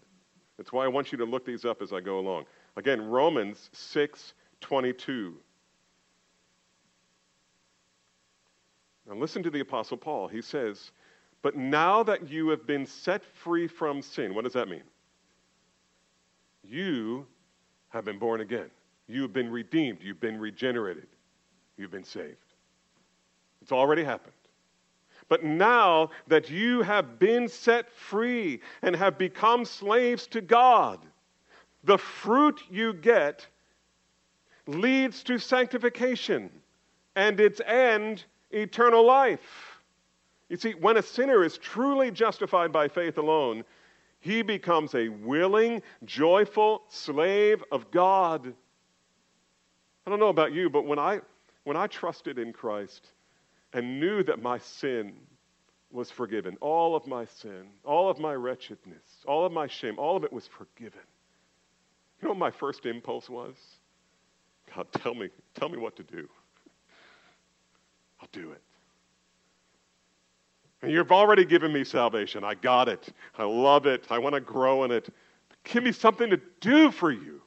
That's 0.56 0.72
why 0.72 0.86
I 0.86 0.88
want 0.88 1.12
you 1.12 1.18
to 1.18 1.24
look 1.26 1.44
these 1.44 1.66
up 1.66 1.82
as 1.82 1.92
I 1.92 2.00
go 2.00 2.18
along. 2.18 2.46
Again, 2.76 3.08
Romans 3.08 3.68
6 3.72 4.32
22. 4.60 5.34
Now 9.06 9.14
listen 9.14 9.42
to 9.42 9.50
the 9.50 9.60
Apostle 9.60 9.98
Paul. 9.98 10.28
He 10.28 10.40
says, 10.40 10.92
But 11.42 11.56
now 11.56 12.02
that 12.04 12.28
you 12.28 12.48
have 12.48 12.66
been 12.66 12.86
set 12.86 13.22
free 13.22 13.68
from 13.68 14.00
sin, 14.00 14.34
what 14.34 14.44
does 14.44 14.54
that 14.54 14.68
mean? 14.68 14.82
You 16.64 17.26
have 17.90 18.06
been 18.06 18.18
born 18.18 18.40
again. 18.40 18.70
You 19.08 19.22
have 19.22 19.32
been 19.32 19.50
redeemed. 19.50 19.98
You've 20.02 20.20
been 20.20 20.38
regenerated. 20.38 21.06
You've 21.76 21.90
been 21.90 22.04
saved. 22.04 22.36
It's 23.62 23.72
already 23.72 24.04
happened. 24.04 24.34
But 25.28 25.44
now 25.44 26.10
that 26.26 26.50
you 26.50 26.82
have 26.82 27.18
been 27.18 27.48
set 27.48 27.90
free 27.90 28.60
and 28.82 28.94
have 28.94 29.18
become 29.18 29.64
slaves 29.64 30.26
to 30.28 30.40
God, 30.40 31.00
the 31.84 31.98
fruit 31.98 32.60
you 32.70 32.92
get 32.92 33.46
leads 34.66 35.22
to 35.24 35.38
sanctification 35.38 36.50
and 37.16 37.40
its 37.40 37.60
end 37.66 38.24
eternal 38.50 39.04
life. 39.04 39.80
You 40.48 40.56
see, 40.56 40.72
when 40.72 40.96
a 40.96 41.02
sinner 41.02 41.44
is 41.44 41.58
truly 41.58 42.10
justified 42.10 42.72
by 42.72 42.88
faith 42.88 43.18
alone, 43.18 43.64
he 44.20 44.42
becomes 44.42 44.94
a 44.94 45.08
willing, 45.08 45.82
joyful 46.04 46.82
slave 46.88 47.62
of 47.70 47.90
God. 47.90 48.54
I 50.08 50.10
don't 50.10 50.20
know 50.20 50.28
about 50.28 50.54
you, 50.54 50.70
but 50.70 50.86
when 50.86 50.98
I, 50.98 51.20
when 51.64 51.76
I 51.76 51.86
trusted 51.86 52.38
in 52.38 52.54
Christ 52.54 53.08
and 53.74 54.00
knew 54.00 54.22
that 54.22 54.40
my 54.40 54.56
sin 54.56 55.12
was 55.92 56.10
forgiven, 56.10 56.56
all 56.62 56.96
of 56.96 57.06
my 57.06 57.26
sin, 57.26 57.66
all 57.84 58.08
of 58.08 58.18
my 58.18 58.32
wretchedness, 58.32 59.02
all 59.26 59.44
of 59.44 59.52
my 59.52 59.66
shame, 59.66 59.98
all 59.98 60.16
of 60.16 60.24
it 60.24 60.32
was 60.32 60.46
forgiven. 60.46 61.02
You 62.22 62.28
know 62.28 62.30
what 62.30 62.38
my 62.38 62.50
first 62.50 62.86
impulse 62.86 63.28
was? 63.28 63.54
God, 64.74 64.86
tell 64.94 65.12
me, 65.12 65.28
tell 65.54 65.68
me 65.68 65.76
what 65.76 65.94
to 65.96 66.02
do. 66.04 66.26
I'll 68.22 68.28
do 68.32 68.52
it. 68.52 68.62
And 70.80 70.90
you've 70.90 71.12
already 71.12 71.44
given 71.44 71.70
me 71.70 71.84
salvation. 71.84 72.44
I 72.44 72.54
got 72.54 72.88
it. 72.88 73.10
I 73.36 73.44
love 73.44 73.84
it. 73.84 74.06
I 74.08 74.18
want 74.18 74.34
to 74.36 74.40
grow 74.40 74.84
in 74.84 74.90
it. 74.90 75.12
But 75.50 75.62
give 75.64 75.84
me 75.84 75.92
something 75.92 76.30
to 76.30 76.40
do 76.62 76.90
for 76.90 77.10
you. 77.10 77.42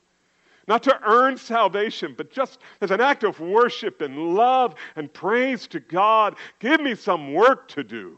Not 0.72 0.84
to 0.84 0.97
earn 1.03 1.36
salvation, 1.36 2.15
but 2.17 2.32
just 2.32 2.59
as 2.80 2.91
an 2.91 3.01
act 3.01 3.26
of 3.26 3.41
worship 3.41 3.99
and 3.99 4.36
love 4.36 4.74
and 4.95 5.11
praise 5.11 5.67
to 5.67 5.82
God. 5.82 6.38
Give 6.59 6.80
me 6.80 6.95
some 6.95 7.34
work 7.34 7.67
to 7.72 7.84
do. 7.84 8.17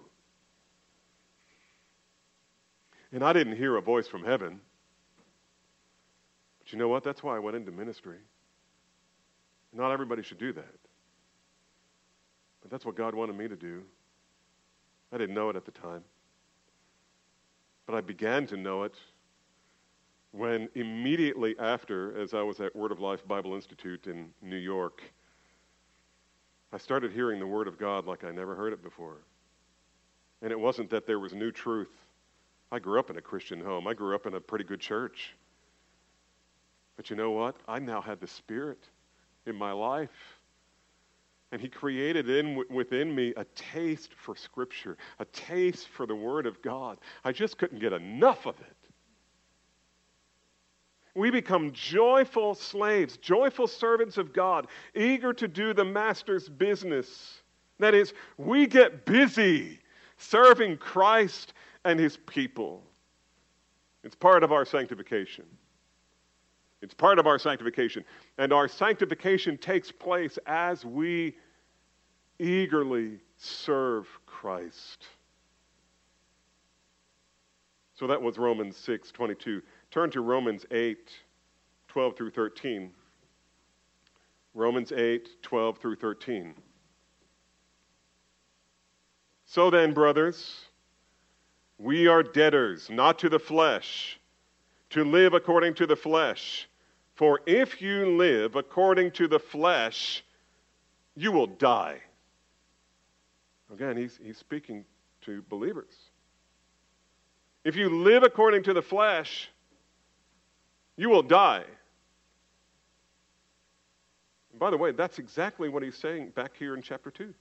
And 3.12 3.24
I 3.24 3.34
didn't 3.34 3.56
hear 3.56 3.76
a 3.76 3.82
voice 3.82 4.08
from 4.08 4.24
heaven. 4.24 4.62
But 6.60 6.72
you 6.72 6.78
know 6.78 6.90
what? 6.90 7.04
That's 7.04 7.24
why 7.24 7.36
I 7.36 7.40
went 7.40 7.58
into 7.58 7.72
ministry. 7.72 8.20
Not 9.74 9.92
everybody 9.92 10.22
should 10.22 10.38
do 10.38 10.54
that. 10.54 10.76
But 12.62 12.70
that's 12.70 12.86
what 12.86 12.96
God 12.96 13.16
wanted 13.16 13.36
me 13.36 13.48
to 13.48 13.56
do. 13.56 13.82
I 15.12 15.18
didn't 15.18 15.34
know 15.34 15.50
it 15.50 15.56
at 15.56 15.66
the 15.66 15.72
time. 15.72 16.04
But 17.88 17.96
I 17.96 18.02
began 18.02 18.46
to 18.46 18.58
know 18.58 18.84
it 18.84 18.94
when 20.34 20.68
immediately 20.74 21.56
after, 21.60 22.20
as 22.20 22.34
I 22.34 22.42
was 22.42 22.60
at 22.60 22.76
Word 22.76 22.92
of 22.92 23.00
Life 23.00 23.26
Bible 23.28 23.54
Institute 23.54 24.08
in 24.08 24.32
New 24.42 24.58
York, 24.58 25.04
I 26.74 26.80
started 26.80 27.12
hearing 27.12 27.40
the 27.40 27.46
Word 27.46 27.68
of 27.68 27.78
God 27.78 28.08
like 28.08 28.24
I 28.24 28.32
never 28.32 28.56
heard 28.56 28.74
it 28.74 28.84
before. 28.84 29.18
And 30.42 30.52
it 30.52 30.60
wasn't 30.60 30.90
that 30.90 31.06
there 31.06 31.20
was 31.20 31.34
new 31.34 31.52
truth. 31.52 31.92
I 32.72 32.80
grew 32.80 33.00
up 33.00 33.12
in 33.12 33.18
a 33.18 33.22
Christian 33.22 33.62
home, 33.62 33.88
I 33.88 33.94
grew 33.94 34.16
up 34.16 34.26
in 34.26 34.34
a 34.34 34.42
pretty 34.42 34.66
good 34.66 34.80
church. 34.80 35.36
But 36.98 37.12
you 37.12 37.16
know 37.16 37.30
what? 37.30 37.56
I 37.68 37.78
now 37.78 38.02
had 38.02 38.20
the 38.20 38.28
Spirit 38.28 38.80
in 39.46 39.56
my 39.56 39.72
life. 39.72 40.10
And 41.52 41.62
he 41.62 41.70
created 41.70 42.28
in 42.28 42.64
within 42.72 43.14
me 43.14 43.36
a 43.38 43.46
taste 43.54 44.16
for 44.16 44.36
Scripture, 44.36 44.98
a 45.20 45.26
taste 45.26 45.90
for 45.90 46.08
the 46.08 46.16
Word 46.16 46.48
of 46.48 46.60
God. 46.64 46.98
I 47.24 47.32
just 47.32 47.60
couldn't 47.60 47.78
get 47.78 47.94
enough 47.94 48.48
of 48.48 48.60
it. 48.60 48.83
We 51.16 51.30
become 51.30 51.72
joyful 51.74 52.56
slaves, 52.56 53.18
joyful 53.18 53.68
servants 53.68 54.18
of 54.18 54.34
God, 54.34 54.68
eager 54.96 55.32
to 55.34 55.48
do 55.48 55.74
the 55.74 55.86
Master's 55.86 56.50
business. 56.50 57.42
That 57.80 57.94
is, 57.94 58.14
we 58.38 58.66
get 58.66 59.06
busy 59.06 59.80
serving 60.18 60.78
Christ 60.78 61.54
and 61.86 62.00
His 62.00 62.18
people. 62.18 62.84
It's 64.04 64.16
part 64.16 64.44
of 64.44 64.52
our 64.52 64.66
sanctification. 64.66 65.46
It's 66.82 66.94
part 66.94 67.20
of 67.20 67.28
our 67.28 67.40
sanctification. 67.40 68.04
And 68.38 68.52
our 68.52 68.68
sanctification 68.68 69.58
takes 69.58 69.92
place 69.92 70.38
as 70.46 70.84
we 70.84 71.38
eagerly 72.40 73.20
serve 73.38 74.08
Christ. 74.26 75.06
So 77.96 78.08
that 78.08 78.22
was 78.22 78.38
Romans 78.38 78.76
6 78.76 79.12
22. 79.12 79.62
Turn 79.94 80.10
to 80.10 80.22
Romans 80.22 80.66
8 80.72 81.12
12 81.88 82.18
through 82.18 82.32
13. 82.32 82.90
Romans 84.56 84.92
8 84.92 85.30
12 85.44 85.78
through 85.78 85.96
13. 85.98 86.56
So 89.46 89.70
then, 89.70 89.94
brothers, 89.94 90.62
we 91.78 92.08
are 92.08 92.24
debtors, 92.24 92.90
not 92.90 93.20
to 93.20 93.30
the 93.30 93.38
flesh, 93.38 94.20
to 94.90 95.04
live 95.04 95.36
according 95.36 95.76
to 95.76 95.86
the 95.86 95.96
flesh. 95.96 96.68
For 97.14 97.42
if 97.46 97.80
you 97.80 98.18
live 98.18 98.56
according 98.56 99.12
to 99.12 99.28
the 99.28 99.38
flesh, 99.38 100.24
you 101.16 101.32
will 101.32 101.46
die. 101.46 102.00
Again, 103.72 103.96
he's, 103.96 104.20
he's 104.24 104.40
speaking 104.40 104.86
to 105.22 105.44
believers. 105.50 105.94
If 107.64 107.76
you 107.76 107.90
live 107.90 108.24
according 108.24 108.64
to 108.64 108.74
the 108.74 108.82
flesh, 108.82 109.52
you 110.98 111.10
will 111.10 111.24
die. 111.24 111.64
And 114.52 114.60
by 114.60 114.70
the 114.70 114.78
way, 114.78 114.92
that's 114.92 115.20
exactly 115.20 115.70
what 115.70 115.84
he's 115.84 115.98
saying 115.98 116.30
back 116.36 116.56
here 116.58 116.76
in 116.76 116.82
chapter 116.82 117.10
2. 117.10 117.34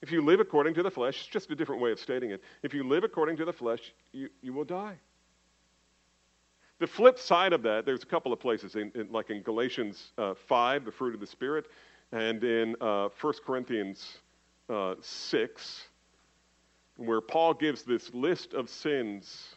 If 0.00 0.10
you 0.10 0.20
live 0.20 0.40
according 0.40 0.74
to 0.74 0.82
the 0.82 0.90
flesh, 0.90 1.20
it's 1.20 1.26
just 1.26 1.50
a 1.50 1.54
different 1.54 1.80
way 1.80 1.92
of 1.92 2.00
stating 2.00 2.30
it. 2.30 2.42
If 2.62 2.74
you 2.74 2.82
live 2.82 3.04
according 3.04 3.36
to 3.36 3.44
the 3.44 3.52
flesh, 3.52 3.92
you, 4.12 4.28
you 4.42 4.52
will 4.52 4.64
die. 4.64 4.96
The 6.80 6.88
flip 6.88 7.18
side 7.18 7.52
of 7.52 7.62
that, 7.62 7.86
there's 7.86 8.02
a 8.02 8.06
couple 8.06 8.32
of 8.32 8.40
places, 8.40 8.74
in, 8.74 8.90
in 8.96 9.12
like 9.12 9.30
in 9.30 9.42
Galatians 9.42 10.10
uh, 10.18 10.34
5, 10.34 10.84
the 10.84 10.90
fruit 10.90 11.14
of 11.14 11.20
the 11.20 11.26
Spirit, 11.26 11.66
and 12.10 12.42
in 12.42 12.74
uh, 12.80 13.08
1 13.20 13.34
Corinthians 13.46 14.18
uh, 14.68 14.96
6, 15.00 15.84
where 16.96 17.20
Paul 17.20 17.54
gives 17.54 17.84
this 17.84 18.12
list 18.12 18.54
of 18.54 18.68
sins, 18.68 19.54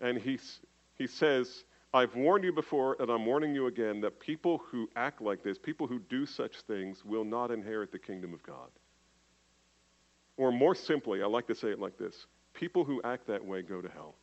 and 0.00 0.18
he, 0.18 0.38
he 0.96 1.06
says, 1.06 1.64
I've 1.92 2.14
warned 2.16 2.44
you 2.44 2.52
before, 2.52 2.96
and 2.98 3.10
I'm 3.10 3.24
warning 3.24 3.54
you 3.54 3.68
again, 3.68 4.00
that 4.00 4.18
people 4.18 4.62
who 4.70 4.88
act 4.96 5.20
like 5.22 5.42
this, 5.42 5.58
people 5.58 5.86
who 5.86 6.00
do 6.00 6.26
such 6.26 6.62
things, 6.62 7.04
will 7.04 7.24
not 7.24 7.50
inherit 7.50 7.92
the 7.92 7.98
kingdom 7.98 8.34
of 8.34 8.42
God. 8.42 8.68
Or 10.36 10.50
more 10.50 10.74
simply, 10.74 11.22
I 11.22 11.26
like 11.26 11.46
to 11.46 11.54
say 11.54 11.68
it 11.68 11.78
like 11.78 11.96
this 11.96 12.26
people 12.52 12.84
who 12.84 13.00
act 13.02 13.26
that 13.26 13.44
way 13.44 13.62
go 13.62 13.80
to 13.80 13.88
hell. 13.88 14.14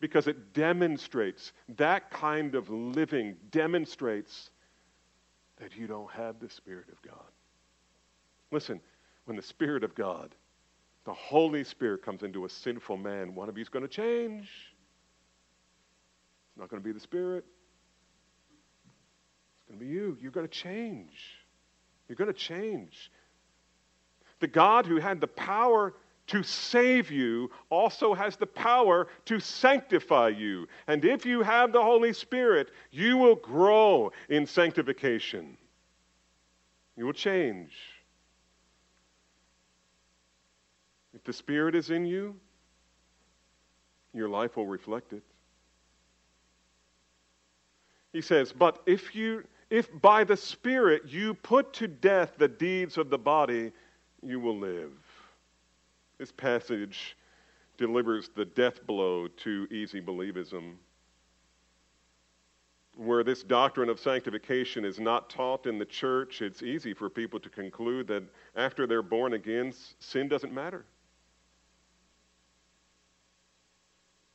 Because 0.00 0.26
it 0.26 0.52
demonstrates, 0.52 1.52
that 1.76 2.10
kind 2.10 2.54
of 2.54 2.68
living 2.68 3.36
demonstrates 3.50 4.50
that 5.58 5.76
you 5.76 5.86
don't 5.86 6.10
have 6.10 6.40
the 6.40 6.48
Spirit 6.48 6.88
of 6.90 7.00
God. 7.02 7.30
Listen, 8.50 8.80
when 9.24 9.36
the 9.36 9.42
Spirit 9.42 9.84
of 9.84 9.94
God, 9.94 10.34
the 11.04 11.12
Holy 11.12 11.64
Spirit 11.64 12.02
comes 12.02 12.22
into 12.22 12.44
a 12.44 12.48
sinful 12.48 12.96
man, 12.96 13.34
one 13.34 13.48
of 13.48 13.56
you 13.56 13.62
is 13.62 13.68
going 13.68 13.86
to 13.86 13.88
change. 13.88 14.48
It's 16.48 16.58
not 16.58 16.68
going 16.68 16.82
to 16.82 16.86
be 16.86 16.92
the 16.92 17.00
Spirit. 17.00 17.44
It's 18.86 19.68
going 19.68 19.78
to 19.78 19.84
be 19.84 19.90
you. 19.90 20.16
You're 20.20 20.30
going 20.30 20.46
to 20.46 20.52
change. 20.52 21.12
You're 22.08 22.16
going 22.16 22.32
to 22.32 22.38
change. 22.38 23.10
The 24.40 24.46
God 24.46 24.86
who 24.86 24.98
had 24.98 25.20
the 25.20 25.26
power 25.26 25.94
to 26.26 26.42
save 26.42 27.10
you 27.10 27.50
also 27.68 28.14
has 28.14 28.36
the 28.36 28.46
power 28.46 29.08
to 29.26 29.40
sanctify 29.40 30.28
you. 30.28 30.66
And 30.86 31.04
if 31.04 31.26
you 31.26 31.42
have 31.42 31.72
the 31.72 31.82
Holy 31.82 32.14
Spirit, 32.14 32.70
you 32.90 33.18
will 33.18 33.36
grow 33.36 34.10
in 34.30 34.46
sanctification. 34.46 35.58
You 36.96 37.04
will 37.04 37.12
change. 37.12 37.72
If 41.24 41.28
the 41.28 41.32
Spirit 41.32 41.74
is 41.74 41.88
in 41.88 42.04
you, 42.04 42.36
your 44.12 44.28
life 44.28 44.58
will 44.58 44.66
reflect 44.66 45.14
it. 45.14 45.22
He 48.12 48.20
says, 48.20 48.52
But 48.52 48.82
if 48.84 49.14
you 49.14 49.42
if 49.70 49.88
by 50.02 50.24
the 50.24 50.36
Spirit 50.36 51.04
you 51.06 51.32
put 51.32 51.72
to 51.72 51.88
death 51.88 52.34
the 52.36 52.46
deeds 52.46 52.98
of 52.98 53.08
the 53.08 53.16
body, 53.16 53.72
you 54.22 54.38
will 54.38 54.58
live. 54.58 54.92
This 56.18 56.30
passage 56.30 57.16
delivers 57.78 58.28
the 58.36 58.44
death 58.44 58.86
blow 58.86 59.26
to 59.28 59.66
easy 59.70 60.02
believism. 60.02 60.74
Where 62.96 63.24
this 63.24 63.42
doctrine 63.42 63.88
of 63.88 63.98
sanctification 63.98 64.84
is 64.84 65.00
not 65.00 65.30
taught 65.30 65.64
in 65.64 65.78
the 65.78 65.86
church, 65.86 66.42
it's 66.42 66.62
easy 66.62 66.92
for 66.92 67.08
people 67.08 67.40
to 67.40 67.48
conclude 67.48 68.08
that 68.08 68.24
after 68.56 68.86
they're 68.86 69.00
born 69.00 69.32
again, 69.32 69.72
sin 70.00 70.28
doesn't 70.28 70.52
matter. 70.52 70.84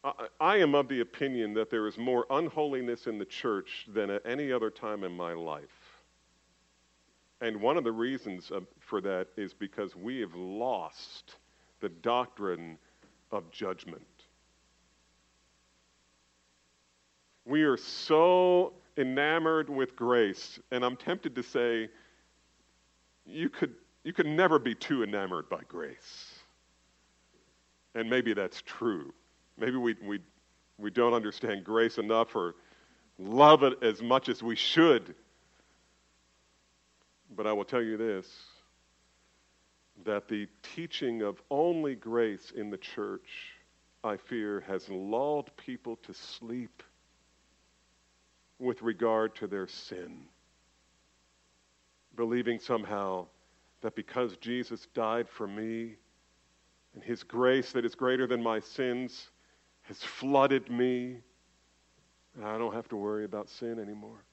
I 0.04 0.58
am 0.58 0.76
of 0.76 0.88
the 0.88 1.02
opinion 1.02 1.54
that 1.56 1.70
there 1.70 1.86
is 1.86 1.98
more 1.98 2.26
unholiness 2.30 3.08
in 3.08 3.18
the 3.18 3.26
church 3.26 3.86
than 3.94 4.10
at 4.10 4.26
any 4.26 4.52
other 4.52 4.70
time 4.70 5.04
in 5.04 5.12
my 5.12 5.34
life. 5.34 6.00
And 7.42 7.62
one 7.62 7.78
of 7.78 7.84
the 7.84 7.92
reasons 7.92 8.52
uh, 8.52 8.62
for 8.80 9.02
that 9.02 9.28
is 9.38 9.54
because 9.54 9.96
we 9.96 10.20
have 10.20 10.34
lost 10.36 11.36
the 11.80 11.90
doctrine 11.90 12.78
of 13.32 13.50
judgment. 13.52 14.02
We 17.46 17.64
are 17.64 17.78
so 17.78 18.74
enamored 18.98 19.70
with 19.70 19.96
grace, 19.96 20.60
and 20.72 20.84
I'm 20.84 20.98
tempted 20.98 21.36
to 21.36 21.44
say, 21.44 21.90
you 23.26 23.50
could, 23.50 23.74
you 24.04 24.14
could 24.14 24.28
never 24.28 24.60
be 24.60 24.76
too 24.76 25.04
enamored 25.04 25.50
by 25.50 25.62
grace. 25.68 26.36
And 27.96 28.10
maybe 28.10 28.34
that's 28.34 28.62
true. 28.62 29.14
Maybe 29.60 29.78
we, 29.78 29.96
we, 30.02 30.20
we 30.78 30.90
don't 30.90 31.14
understand 31.14 31.64
grace 31.64 31.98
enough 31.98 32.36
or 32.36 32.56
love 33.18 33.64
it 33.64 33.84
as 33.84 34.02
much 34.02 34.30
as 34.30 34.42
we 34.42 34.56
should. 34.56 35.14
But 37.36 37.46
I 37.46 37.54
will 37.54 37.66
tell 37.66 37.82
you 37.82 37.98
this 37.98 38.28
that 40.06 40.30
the 40.30 40.48
teaching 40.76 41.22
of 41.22 41.42
only 41.52 41.94
grace 41.94 42.54
in 42.56 42.70
the 42.70 42.78
church, 42.78 43.30
I 44.02 44.16
fear, 44.16 44.62
has 44.62 44.88
lulled 44.88 45.52
people 45.58 45.98
to 46.04 46.14
sleep 46.14 46.82
with 48.60 48.82
regard 48.82 49.36
to 49.36 49.48
their 49.48 49.68
sin, 49.68 50.22
believing 52.16 52.60
somehow 52.60 53.28
that 53.82 53.96
because 53.96 54.38
Jesus 54.38 54.88
died 54.94 55.28
for 55.28 55.48
me 55.48 55.96
and 56.94 57.04
his 57.04 57.24
grace 57.24 57.74
that 57.74 57.84
is 57.84 57.96
greater 57.96 58.26
than 58.26 58.42
my 58.42 58.62
sins 58.62 59.32
has 59.90 59.98
flooded 60.04 60.70
me, 60.70 61.18
and 62.36 62.46
I 62.46 62.60
don't 62.60 62.76
have 62.76 62.88
to 62.90 62.96
worry 62.96 63.26
about 63.26 63.50
sin 63.50 63.80
anymore. 63.80 64.24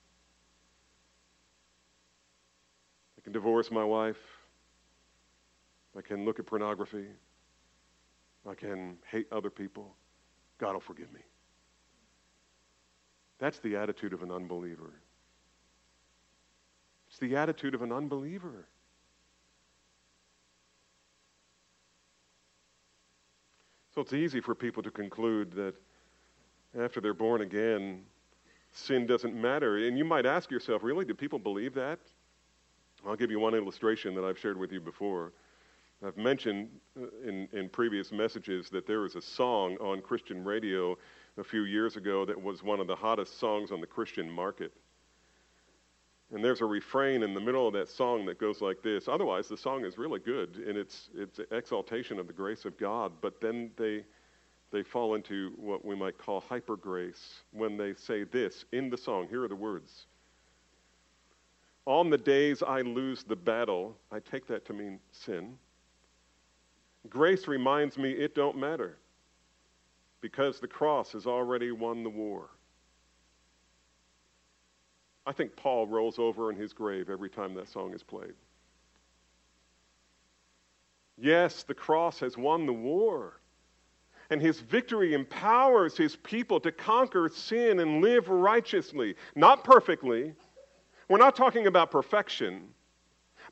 I 3.18 3.22
can 3.22 3.32
divorce 3.32 3.70
my 3.70 3.82
wife. 3.82 4.20
I 5.96 6.02
can 6.02 6.26
look 6.26 6.38
at 6.38 6.44
pornography. 6.44 7.06
I 8.46 8.54
can 8.54 8.98
hate 9.10 9.28
other 9.32 9.48
people. 9.48 9.94
God 10.58 10.74
will 10.74 10.80
forgive 10.80 11.10
me. 11.10 11.20
That's 13.38 13.58
the 13.60 13.76
attitude 13.76 14.12
of 14.12 14.22
an 14.22 14.30
unbeliever. 14.30 14.92
It's 17.08 17.18
the 17.18 17.34
attitude 17.34 17.74
of 17.74 17.80
an 17.80 17.92
unbeliever. 17.92 18.66
So 23.96 24.02
it's 24.02 24.12
easy 24.12 24.42
for 24.42 24.54
people 24.54 24.82
to 24.82 24.90
conclude 24.90 25.52
that 25.52 25.74
after 26.78 27.00
they're 27.00 27.14
born 27.14 27.40
again, 27.40 28.02
sin 28.70 29.06
doesn't 29.06 29.34
matter. 29.34 29.78
And 29.78 29.96
you 29.96 30.04
might 30.04 30.26
ask 30.26 30.50
yourself, 30.50 30.82
really, 30.82 31.06
do 31.06 31.14
people 31.14 31.38
believe 31.38 31.72
that? 31.72 31.98
I'll 33.06 33.16
give 33.16 33.30
you 33.30 33.40
one 33.40 33.54
illustration 33.54 34.14
that 34.16 34.22
I've 34.22 34.38
shared 34.38 34.58
with 34.58 34.70
you 34.70 34.82
before. 34.82 35.32
I've 36.06 36.18
mentioned 36.18 36.68
uh, 37.00 37.06
in, 37.26 37.48
in 37.54 37.70
previous 37.70 38.12
messages 38.12 38.68
that 38.68 38.86
there 38.86 39.00
was 39.00 39.14
a 39.14 39.22
song 39.22 39.78
on 39.78 40.02
Christian 40.02 40.44
radio 40.44 40.98
a 41.38 41.44
few 41.44 41.62
years 41.62 41.96
ago 41.96 42.26
that 42.26 42.38
was 42.38 42.62
one 42.62 42.80
of 42.80 42.86
the 42.86 42.96
hottest 42.96 43.40
songs 43.40 43.72
on 43.72 43.80
the 43.80 43.86
Christian 43.86 44.30
market. 44.30 44.74
And 46.32 46.44
there's 46.44 46.60
a 46.60 46.66
refrain 46.66 47.22
in 47.22 47.34
the 47.34 47.40
middle 47.40 47.68
of 47.68 47.74
that 47.74 47.88
song 47.88 48.26
that 48.26 48.38
goes 48.38 48.60
like 48.60 48.82
this. 48.82 49.06
Otherwise, 49.06 49.46
the 49.46 49.56
song 49.56 49.84
is 49.84 49.96
really 49.96 50.18
good 50.18 50.56
in 50.66 50.76
its, 50.76 51.08
its 51.14 51.40
exaltation 51.52 52.18
of 52.18 52.26
the 52.26 52.32
grace 52.32 52.64
of 52.64 52.76
God, 52.78 53.12
but 53.20 53.40
then 53.40 53.70
they, 53.76 54.04
they 54.72 54.82
fall 54.82 55.14
into 55.14 55.52
what 55.56 55.84
we 55.84 55.94
might 55.94 56.18
call 56.18 56.40
hyper 56.40 56.76
grace 56.76 57.42
when 57.52 57.76
they 57.76 57.94
say 57.94 58.24
this 58.24 58.64
in 58.72 58.90
the 58.90 58.96
song. 58.96 59.28
Here 59.28 59.44
are 59.44 59.48
the 59.48 59.54
words 59.54 60.06
On 61.86 62.10
the 62.10 62.18
days 62.18 62.60
I 62.60 62.80
lose 62.80 63.22
the 63.22 63.36
battle, 63.36 63.96
I 64.10 64.18
take 64.18 64.48
that 64.48 64.64
to 64.66 64.72
mean 64.72 64.98
sin. 65.12 65.56
Grace 67.08 67.46
reminds 67.46 67.96
me 67.96 68.10
it 68.10 68.34
don't 68.34 68.58
matter 68.58 68.98
because 70.20 70.58
the 70.58 70.66
cross 70.66 71.12
has 71.12 71.24
already 71.24 71.70
won 71.70 72.02
the 72.02 72.10
war. 72.10 72.50
I 75.26 75.32
think 75.32 75.56
Paul 75.56 75.88
rolls 75.88 76.18
over 76.18 76.50
in 76.50 76.56
his 76.56 76.72
grave 76.72 77.10
every 77.10 77.28
time 77.28 77.54
that 77.54 77.68
song 77.68 77.92
is 77.92 78.02
played. 78.02 78.34
Yes, 81.18 81.64
the 81.64 81.74
cross 81.74 82.20
has 82.20 82.36
won 82.36 82.64
the 82.64 82.72
war. 82.72 83.40
And 84.30 84.40
his 84.40 84.60
victory 84.60 85.14
empowers 85.14 85.96
his 85.96 86.16
people 86.16 86.60
to 86.60 86.72
conquer 86.72 87.28
sin 87.28 87.80
and 87.80 88.02
live 88.02 88.28
righteously. 88.28 89.14
Not 89.34 89.64
perfectly. 89.64 90.34
We're 91.08 91.18
not 91.18 91.36
talking 91.36 91.66
about 91.66 91.90
perfection. 91.90 92.68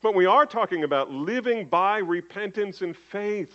But 0.01 0.15
we 0.15 0.25
are 0.25 0.45
talking 0.45 0.83
about 0.83 1.11
living 1.11 1.67
by 1.67 1.99
repentance 1.99 2.81
and 2.81 2.95
faith. 2.95 3.53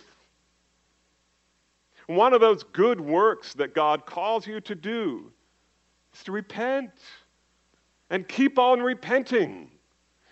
One 2.07 2.33
of 2.33 2.41
those 2.41 2.63
good 2.63 2.99
works 2.99 3.53
that 3.53 3.73
God 3.73 4.05
calls 4.05 4.45
you 4.45 4.59
to 4.61 4.75
do 4.75 5.31
is 6.13 6.23
to 6.23 6.31
repent 6.31 6.91
and 8.11 8.27
keep 8.27 8.59
on 8.59 8.81
repenting. 8.81 9.71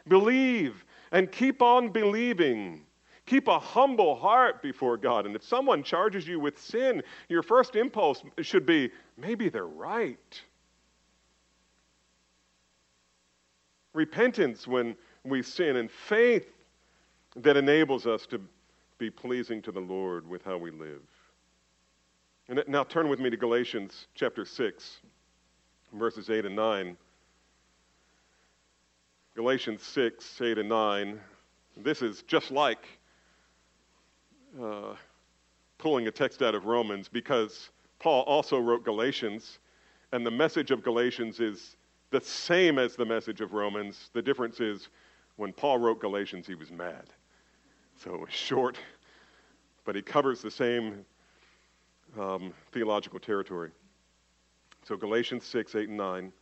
Believe 0.08 0.86
and 1.12 1.32
keep 1.32 1.64
on 1.64 1.90
believing. 1.90 2.82
Keep 3.26 3.48
a 3.48 3.58
humble 3.58 4.16
heart 4.16 4.62
before 4.62 4.98
God. 4.98 5.26
And 5.26 5.36
if 5.36 5.44
someone 5.44 5.82
charges 5.82 6.28
you 6.28 6.40
with 6.40 6.60
sin, 6.60 7.02
your 7.30 7.42
first 7.42 7.76
impulse 7.76 8.22
should 8.42 8.66
be 8.66 8.92
maybe 9.18 9.50
they're 9.50 9.66
right. 9.66 10.42
Repentance 13.94 14.68
when 14.68 14.96
we 15.24 15.42
sin, 15.42 15.78
and 15.78 15.90
faith 15.90 16.48
that 17.36 17.58
enables 17.58 18.08
us 18.08 18.26
to 18.28 18.40
be 18.98 19.10
pleasing 19.10 19.62
to 19.64 19.72
the 19.72 19.80
Lord 19.80 20.28
with 20.28 20.44
how 20.44 20.58
we 20.58 20.72
live. 20.72 21.02
And 22.48 22.64
now 22.68 22.84
turn 22.84 23.10
with 23.10 23.20
me 23.20 23.30
to 23.30 23.38
Galatians 23.38 24.08
chapter 24.16 24.46
6, 24.46 24.98
verses 25.94 26.30
8 26.30 26.46
and 26.46 26.56
9. 26.56 26.98
Galatians 29.36 29.84
6, 29.84 30.42
8 30.42 30.58
and 30.58 30.70
9. 30.70 31.20
This 31.78 32.02
is 32.02 32.24
just 32.24 32.52
like 32.52 32.88
uh, 34.62 34.96
pulling 35.78 36.08
a 36.08 36.12
text 36.12 36.42
out 36.42 36.56
of 36.56 36.66
Romans 36.66 37.08
because 37.08 37.70
Paul 38.00 38.24
also 38.24 38.58
wrote 38.58 38.84
Galatians, 38.84 39.60
and 40.12 40.26
the 40.26 40.32
message 40.32 40.72
of 40.72 40.84
Galatians 40.84 41.40
is 41.40 41.78
the 42.10 42.22
same 42.22 42.80
as 42.80 42.96
the 42.96 43.06
message 43.06 43.40
of 43.40 43.54
Romans. 43.54 44.10
The 44.14 44.22
difference 44.22 44.60
is 44.60 44.90
when 45.36 45.54
Paul 45.54 45.78
wrote 45.78 46.00
Galatians, 46.02 46.48
he 46.48 46.56
was 46.56 46.72
mad. 46.72 47.06
So 47.96 48.14
it 48.14 48.20
was 48.20 48.32
short, 48.32 48.78
but 49.86 49.96
he 49.96 50.02
covers 50.02 50.42
the 50.42 50.52
same 50.52 51.06
um, 52.20 52.54
theological 52.72 53.20
territory. 53.20 53.72
So 54.86 54.98
Galatians 54.98 55.46
6, 55.46 55.76
8, 55.76 55.90
and 55.90 55.98
9. 55.98 56.34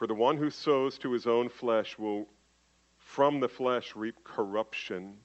For 0.00 0.06
the 0.06 0.14
one 0.14 0.38
who 0.38 0.48
sows 0.48 0.96
to 1.00 1.12
his 1.12 1.26
own 1.26 1.50
flesh 1.50 1.98
will 1.98 2.26
from 2.96 3.38
the 3.38 3.50
flesh 3.50 3.94
reap 3.94 4.24
corruption. 4.24 5.18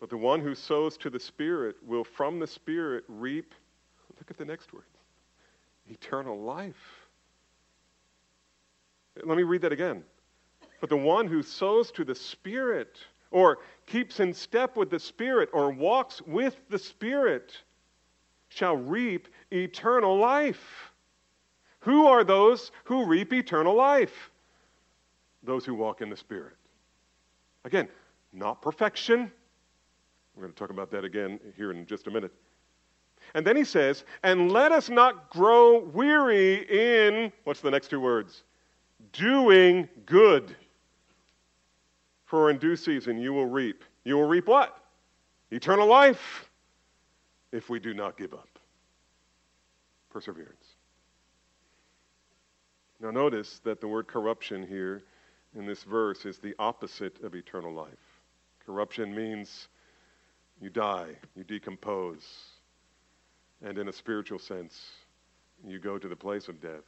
But 0.00 0.08
the 0.08 0.16
one 0.16 0.40
who 0.40 0.54
sows 0.54 0.96
to 0.96 1.10
the 1.10 1.20
Spirit 1.20 1.76
will 1.86 2.02
from 2.02 2.38
the 2.38 2.46
Spirit 2.46 3.04
reap, 3.08 3.52
look 4.18 4.30
at 4.30 4.38
the 4.38 4.46
next 4.46 4.72
words, 4.72 4.86
eternal 5.90 6.40
life. 6.40 7.06
Let 9.22 9.36
me 9.36 9.42
read 9.42 9.60
that 9.60 9.72
again. 9.72 10.02
But 10.80 10.88
the 10.88 10.96
one 10.96 11.26
who 11.26 11.42
sows 11.42 11.92
to 11.92 12.06
the 12.06 12.14
Spirit, 12.14 13.00
or 13.30 13.58
keeps 13.84 14.18
in 14.18 14.32
step 14.32 14.78
with 14.78 14.88
the 14.88 14.98
Spirit, 14.98 15.50
or 15.52 15.72
walks 15.72 16.22
with 16.22 16.58
the 16.70 16.78
Spirit, 16.78 17.52
shall 18.48 18.78
reap 18.78 19.28
eternal 19.52 20.16
life. 20.16 20.89
Who 21.80 22.06
are 22.06 22.24
those 22.24 22.72
who 22.84 23.06
reap 23.06 23.32
eternal 23.32 23.74
life? 23.74 24.30
Those 25.42 25.64
who 25.64 25.74
walk 25.74 26.02
in 26.02 26.10
the 26.10 26.16
Spirit. 26.16 26.54
Again, 27.64 27.88
not 28.32 28.62
perfection, 28.62 29.32
we're 30.34 30.42
going 30.42 30.52
to 30.52 30.58
talk 30.58 30.70
about 30.70 30.90
that 30.92 31.04
again 31.04 31.38
here 31.56 31.70
in 31.70 31.84
just 31.86 32.06
a 32.06 32.10
minute. 32.10 32.32
And 33.34 33.46
then 33.46 33.56
he 33.56 33.64
says, 33.64 34.04
and 34.22 34.50
let 34.50 34.72
us 34.72 34.88
not 34.88 35.28
grow 35.30 35.80
weary 35.80 36.66
in, 36.68 37.32
what's 37.44 37.60
the 37.60 37.70
next 37.70 37.88
two 37.88 38.00
words? 38.00 38.44
Doing 39.12 39.88
good. 40.06 40.56
For 42.24 42.50
in 42.50 42.58
due 42.58 42.76
season 42.76 43.18
you 43.18 43.32
will 43.32 43.46
reap. 43.46 43.84
You 44.04 44.16
will 44.16 44.28
reap 44.28 44.46
what? 44.46 44.78
Eternal 45.50 45.86
life 45.86 46.48
if 47.52 47.68
we 47.68 47.78
do 47.78 47.92
not 47.92 48.16
give 48.16 48.32
up. 48.32 48.48
Perseverance. 50.10 50.59
Now, 53.00 53.10
notice 53.10 53.60
that 53.64 53.80
the 53.80 53.88
word 53.88 54.06
corruption 54.06 54.66
here 54.66 55.02
in 55.56 55.66
this 55.66 55.82
verse 55.84 56.26
is 56.26 56.38
the 56.38 56.54
opposite 56.58 57.22
of 57.22 57.34
eternal 57.34 57.72
life. 57.72 57.88
Corruption 58.64 59.14
means 59.14 59.68
you 60.60 60.68
die, 60.68 61.16
you 61.34 61.42
decompose, 61.42 62.26
and 63.62 63.78
in 63.78 63.88
a 63.88 63.92
spiritual 63.92 64.38
sense, 64.38 64.90
you 65.66 65.78
go 65.78 65.98
to 65.98 66.08
the 66.08 66.16
place 66.16 66.48
of 66.48 66.60
death. 66.60 66.84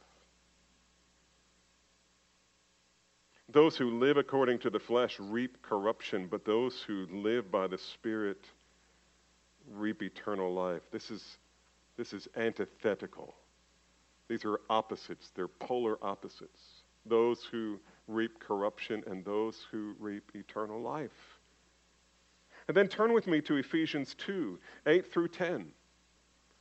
Those 3.49 3.75
who 3.75 3.99
live 3.99 4.17
according 4.17 4.59
to 4.59 4.69
the 4.69 4.79
flesh 4.79 5.19
reap 5.19 5.61
corruption, 5.61 6.27
but 6.29 6.45
those 6.45 6.81
who 6.81 7.07
live 7.11 7.51
by 7.51 7.67
the 7.67 7.77
Spirit 7.77 8.45
reap 9.71 10.01
eternal 10.01 10.53
life. 10.53 10.81
This 10.91 11.11
is, 11.11 11.37
this 11.97 12.13
is 12.13 12.27
antithetical. 12.35 13.35
These 14.29 14.45
are 14.45 14.59
opposites, 14.69 15.31
they're 15.35 15.47
polar 15.47 15.97
opposites. 16.03 16.61
Those 17.05 17.43
who 17.43 17.79
reap 18.07 18.39
corruption 18.39 19.03
and 19.07 19.23
those 19.25 19.65
who 19.71 19.95
reap 19.99 20.31
eternal 20.35 20.81
life. 20.81 21.39
And 22.67 22.77
then 22.77 22.87
turn 22.87 23.13
with 23.13 23.27
me 23.27 23.41
to 23.41 23.57
Ephesians 23.57 24.15
2 24.15 24.57
8 24.87 25.11
through 25.11 25.27
10. 25.29 25.71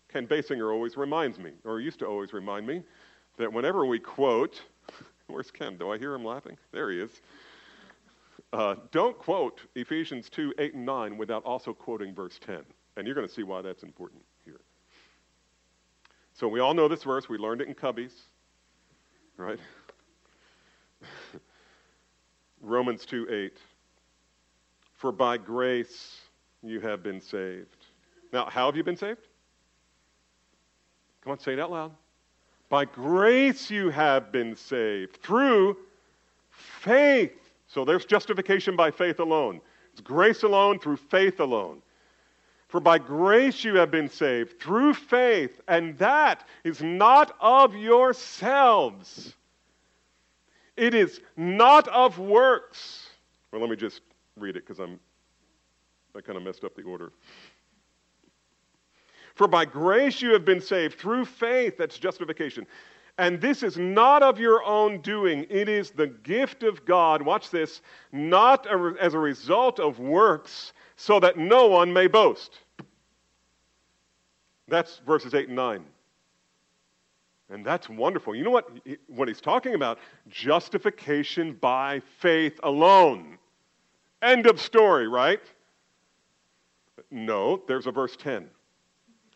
Ken 0.09 0.27
Basinger 0.27 0.73
always 0.73 0.97
reminds 0.97 1.39
me, 1.39 1.53
or 1.65 1.81
used 1.81 2.01
to 2.01 2.07
always 2.07 2.33
remind 2.33 2.67
me, 2.67 2.83
that 3.39 3.51
whenever 3.53 3.87
we 3.87 3.99
quote, 3.99 4.61
where's 5.27 5.51
Ken? 5.51 5.77
Do 5.79 5.91
I 5.91 5.99
hear 5.99 6.15
him 6.15 6.25
laughing? 6.25 6.59
There 6.73 6.91
he 6.91 7.01
is. 7.01 7.23
Uh, 8.53 8.75
don't 8.91 9.19
quote 9.19 9.61
Ephesians 9.75 10.29
2 10.29 10.55
8 10.59 10.75
and 10.75 10.85
9 10.85 11.17
without 11.17 11.45
also 11.45 11.73
quoting 11.73 12.15
verse 12.15 12.39
10. 12.45 12.63
And 12.97 13.07
you're 13.07 13.15
going 13.15 13.27
to 13.27 13.33
see 13.33 13.45
why 13.45 13.63
that's 13.63 13.83
important. 13.83 14.23
So 16.43 16.49
we 16.49 16.59
all 16.59 16.74
know 16.74 16.88
this 16.88 17.05
verse. 17.05 17.28
We 17.28 17.38
learned 17.38 17.61
it 17.61 17.68
in 17.68 17.74
Cubbies, 17.76 18.11
right? 19.36 19.61
Romans 22.61 23.07
2 23.07 23.28
8. 23.30 23.59
For 24.97 25.12
by 25.12 25.36
grace 25.36 26.18
you 26.64 26.80
have 26.80 27.01
been 27.01 27.20
saved. 27.20 27.86
Now, 28.32 28.47
how 28.47 28.66
have 28.66 28.74
you 28.74 28.82
been 28.82 28.97
saved? 28.97 29.20
Come 31.22 31.30
on, 31.30 31.38
say 31.38 31.53
it 31.53 31.61
out 31.61 31.70
loud. 31.70 31.93
By 32.68 32.86
grace 32.86 33.70
you 33.70 33.90
have 33.90 34.32
been 34.32 34.57
saved 34.57 35.18
through 35.18 35.76
faith. 36.51 37.53
So 37.68 37.84
there's 37.84 38.05
justification 38.05 38.74
by 38.74 38.90
faith 38.90 39.20
alone. 39.20 39.61
It's 39.93 40.01
grace 40.01 40.43
alone 40.43 40.80
through 40.80 40.97
faith 40.97 41.38
alone. 41.38 41.82
For 42.73 42.81
by 42.81 42.97
grace 42.97 43.64
you 43.64 43.75
have 43.75 43.91
been 43.91 44.09
saved 44.09 44.59
through 44.59 44.95
faith, 44.95 45.61
and 45.68 45.99
that 45.99 46.49
is 46.64 46.83
not 46.83 47.37
of 47.39 47.77
yourselves. 47.77 49.35
It 50.79 50.95
is 50.95 51.20
not 51.37 51.87
of 51.89 52.18
works. 52.18 53.11
Well, 53.53 53.61
let 53.61 53.68
me 53.68 53.77
just 53.77 54.01
read 54.39 54.57
it 54.57 54.66
because 54.66 54.81
I'm 54.81 54.99
I 56.16 56.23
kind 56.23 56.39
of 56.39 56.45
messed 56.45 56.64
up 56.64 56.75
the 56.75 56.81
order. 56.85 57.12
For 59.35 59.47
by 59.47 59.66
grace 59.66 60.23
you 60.23 60.33
have 60.33 60.47
been 60.47 60.62
saved 60.62 60.99
through 60.99 61.27
faith, 61.27 61.77
that's 61.77 61.99
justification. 61.99 62.66
And 63.18 63.39
this 63.39 63.62
is 63.62 63.77
not 63.77 64.23
of 64.23 64.41
your 64.41 64.64
own 64.64 65.03
doing, 65.03 65.45
it 65.51 65.68
is 65.68 65.91
the 65.91 66.07
gift 66.07 66.62
of 66.62 66.87
God. 66.87 67.20
Watch 67.20 67.51
this, 67.51 67.83
not 68.12 68.64
a, 68.64 68.95
as 68.99 69.12
a 69.12 69.18
result 69.18 69.79
of 69.79 69.99
works, 69.99 70.73
so 70.97 71.20
that 71.20 71.36
no 71.36 71.66
one 71.66 71.93
may 71.93 72.07
boast. 72.07 72.59
That's 74.68 75.01
verses 75.07 75.34
8 75.34 75.49
and 75.49 75.57
9. 75.57 75.84
And 77.51 77.64
that's 77.64 77.88
wonderful. 77.88 78.34
You 78.34 78.45
know 78.45 78.51
what, 78.51 78.70
what 79.09 79.28
he's 79.28 79.40
talking 79.40 79.74
about? 79.74 79.99
Justification 80.28 81.53
by 81.61 82.01
faith 82.18 82.59
alone. 82.62 83.36
End 84.22 84.47
of 84.47 84.61
story, 84.61 85.07
right? 85.09 85.40
No, 87.11 87.62
there's 87.68 87.86
a 87.86 87.90
verse 87.90 88.16
10. 88.16 88.49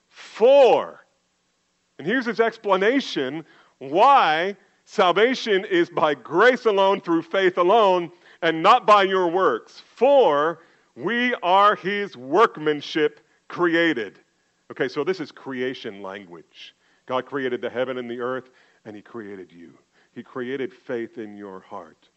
For, 0.08 1.04
and 1.98 2.06
here's 2.06 2.24
his 2.24 2.40
explanation 2.40 3.44
why 3.78 4.56
salvation 4.84 5.66
is 5.66 5.90
by 5.90 6.14
grace 6.14 6.64
alone 6.64 7.02
through 7.02 7.22
faith 7.22 7.58
alone 7.58 8.10
and 8.40 8.62
not 8.62 8.86
by 8.86 9.02
your 9.02 9.28
works. 9.28 9.82
For 9.94 10.60
we 10.96 11.34
are 11.42 11.76
his 11.76 12.16
workmanship 12.16 13.20
created. 13.48 14.18
Okay, 14.70 14.88
so 14.88 15.04
this 15.04 15.20
is 15.20 15.30
creation 15.30 16.02
language. 16.02 16.74
God 17.06 17.26
created 17.26 17.60
the 17.60 17.70
heaven 17.70 17.98
and 17.98 18.10
the 18.10 18.20
earth, 18.20 18.50
and 18.84 18.96
he 18.96 19.02
created 19.02 19.52
you. 19.52 19.74
He 20.12 20.22
created 20.22 20.72
faith 20.72 21.18
in 21.18 21.36
your 21.36 21.60
heart. 21.60 22.08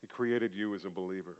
He 0.00 0.06
created 0.06 0.54
you 0.54 0.74
as 0.74 0.84
a 0.84 0.90
believer. 0.90 1.38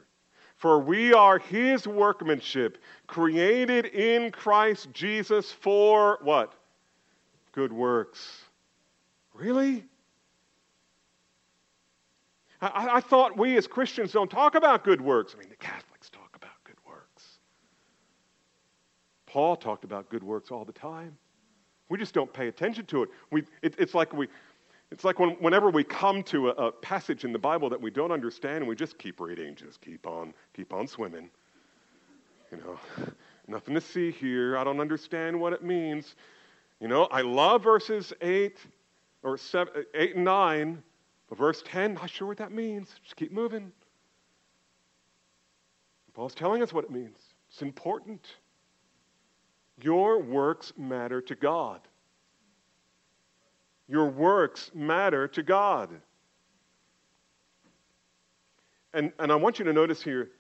For 0.57 0.79
we 0.79 1.13
are 1.13 1.39
his 1.39 1.87
workmanship, 1.87 2.79
created 3.07 3.87
in 3.87 4.31
Christ 4.31 4.89
Jesus 4.93 5.53
for 5.53 6.19
what? 6.23 6.55
Good 7.53 7.73
works. 7.73 8.45
Really? 9.35 9.85
I, 12.61 12.97
I, 12.97 13.01
thought 13.01 13.37
we 13.37 13.57
as 13.57 13.67
Christians 13.67 14.13
don't 14.13 14.31
talk 14.31 14.55
about 14.55 14.85
good 14.85 15.01
works. 15.01 15.35
I 15.35 15.41
mean, 15.41 15.49
the 15.49 15.57
Catholics 15.57 16.09
talk 16.09 16.31
about 16.37 16.53
good 16.65 16.77
works. 16.87 17.25
Paul 19.33 19.57
talked 19.57 19.85
about 19.85 20.11
good 20.11 20.23
works 20.23 20.51
all 20.51 20.63
the 20.63 20.75
time. 20.75 21.17
We 21.89 21.97
just 21.97 22.13
don't 22.13 22.31
pay 22.31 22.49
attention 22.49 22.85
to 22.87 23.05
it. 23.05 23.09
We, 23.31 23.45
it 23.63 23.75
it's 23.79 23.95
like 23.95 24.13
we, 24.13 24.29
it's 24.91 25.05
like 25.05 25.19
when, 25.19 25.31
whenever 25.41 25.71
we 25.71 25.85
come 25.85 26.23
to 26.25 26.51
a, 26.51 26.67
a 26.67 26.71
passage 26.71 27.25
in 27.25 27.33
the 27.33 27.39
Bible 27.39 27.71
that 27.71 27.81
we 27.81 27.91
don't 27.91 28.13
understand, 28.13 28.59
and 28.59 28.69
we 28.69 28.77
just 28.77 28.99
keep 28.99 29.21
reading, 29.21 29.55
just 29.55 29.81
keep 29.81 30.07
on, 30.07 30.35
keep 30.53 30.75
on 30.75 30.87
swimming. 30.87 31.31
You 32.51 32.59
know, 32.59 32.79
nothing 33.49 33.73
to 33.75 33.81
see 33.81 34.11
here. 34.11 34.59
I 34.59 34.65
don't 34.65 34.81
understand 34.81 35.41
what 35.41 35.55
it 35.55 35.65
means. 35.65 36.15
You 36.79 36.89
know, 36.89 37.05
I 37.05 37.23
love 37.23 37.63
verses 37.63 38.13
8 38.21 38.59
or 39.23 39.39
7, 39.39 39.87
8 39.95 40.17
and 40.17 40.27
9, 40.27 40.83
but 41.31 41.39
verse 41.39 41.63
10, 41.65 41.95
not 41.95 42.11
sure 42.11 42.29
what 42.29 42.37
that 42.37 42.53
means. 42.53 42.91
Just 43.03 43.17
keep 43.17 43.33
moving. 43.33 43.73
Paul's 46.13 46.35
telling 46.35 46.63
us 46.63 46.75
what 46.75 46.85
it 46.85 46.91
means. 46.91 47.17
It's 47.49 47.63
important. 47.63 48.27
Your 49.81 50.21
works 50.21 50.73
matter 50.77 51.21
to 51.23 51.35
God. 51.35 51.81
Your 53.89 54.09
works 54.09 54.71
matter 54.75 55.29
to 55.29 55.43
God. 55.43 55.91
And, 58.95 59.13
and 59.19 59.33
I 59.33 59.37
want 59.37 59.59
you 59.59 59.65
to 59.65 59.73
notice 59.73 60.03
here 60.03 60.31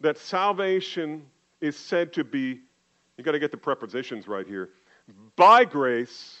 that 0.00 0.18
salvation 0.18 1.26
is 1.60 1.76
said 1.76 2.12
to 2.14 2.24
be, 2.24 2.60
you've 3.16 3.24
got 3.24 3.32
to 3.32 3.38
get 3.38 3.50
the 3.50 3.56
prepositions 3.56 4.28
right 4.28 4.46
here, 4.46 4.70
by 5.36 5.64
grace, 5.64 6.38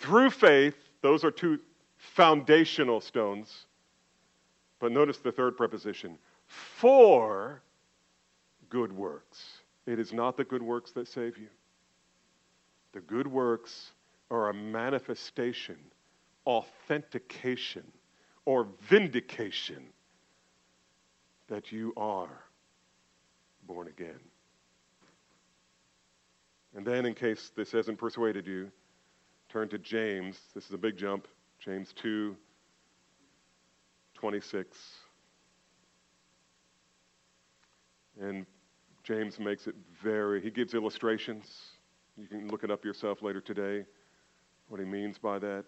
through 0.00 0.30
faith, 0.30 0.76
those 1.00 1.24
are 1.24 1.30
two 1.30 1.58
foundational 1.96 3.00
stones. 3.00 3.66
But 4.80 4.92
notice 4.92 5.18
the 5.18 5.32
third 5.32 5.56
preposition 5.56 6.18
for 6.46 7.62
good 8.68 8.92
works. 8.92 9.60
It 9.86 9.98
is 9.98 10.12
not 10.12 10.36
the 10.36 10.44
good 10.44 10.62
works 10.62 10.92
that 10.92 11.08
save 11.08 11.36
you. 11.36 11.48
The 12.92 13.00
good 13.00 13.26
works 13.26 13.92
are 14.30 14.48
a 14.48 14.54
manifestation, 14.54 15.76
authentication, 16.46 17.84
or 18.46 18.68
vindication 18.88 19.84
that 21.48 21.72
you 21.72 21.92
are 21.96 22.44
born 23.66 23.88
again. 23.88 24.20
And 26.74 26.86
then, 26.86 27.06
in 27.06 27.14
case 27.14 27.52
this 27.54 27.72
hasn't 27.72 27.98
persuaded 27.98 28.46
you, 28.46 28.70
turn 29.48 29.68
to 29.68 29.78
James. 29.78 30.38
This 30.54 30.66
is 30.66 30.72
a 30.72 30.78
big 30.78 30.96
jump. 30.96 31.28
James 31.58 31.92
2 31.94 32.36
26. 34.14 34.78
And 38.20 38.46
James 39.04 39.38
makes 39.38 39.66
it 39.66 39.74
very, 40.02 40.40
he 40.40 40.50
gives 40.50 40.74
illustrations. 40.74 41.44
You 42.16 42.26
can 42.26 42.48
look 42.48 42.64
it 42.64 42.70
up 42.70 42.84
yourself 42.84 43.22
later 43.22 43.40
today, 43.40 43.84
what 44.68 44.80
he 44.80 44.86
means 44.86 45.18
by 45.18 45.38
that. 45.38 45.66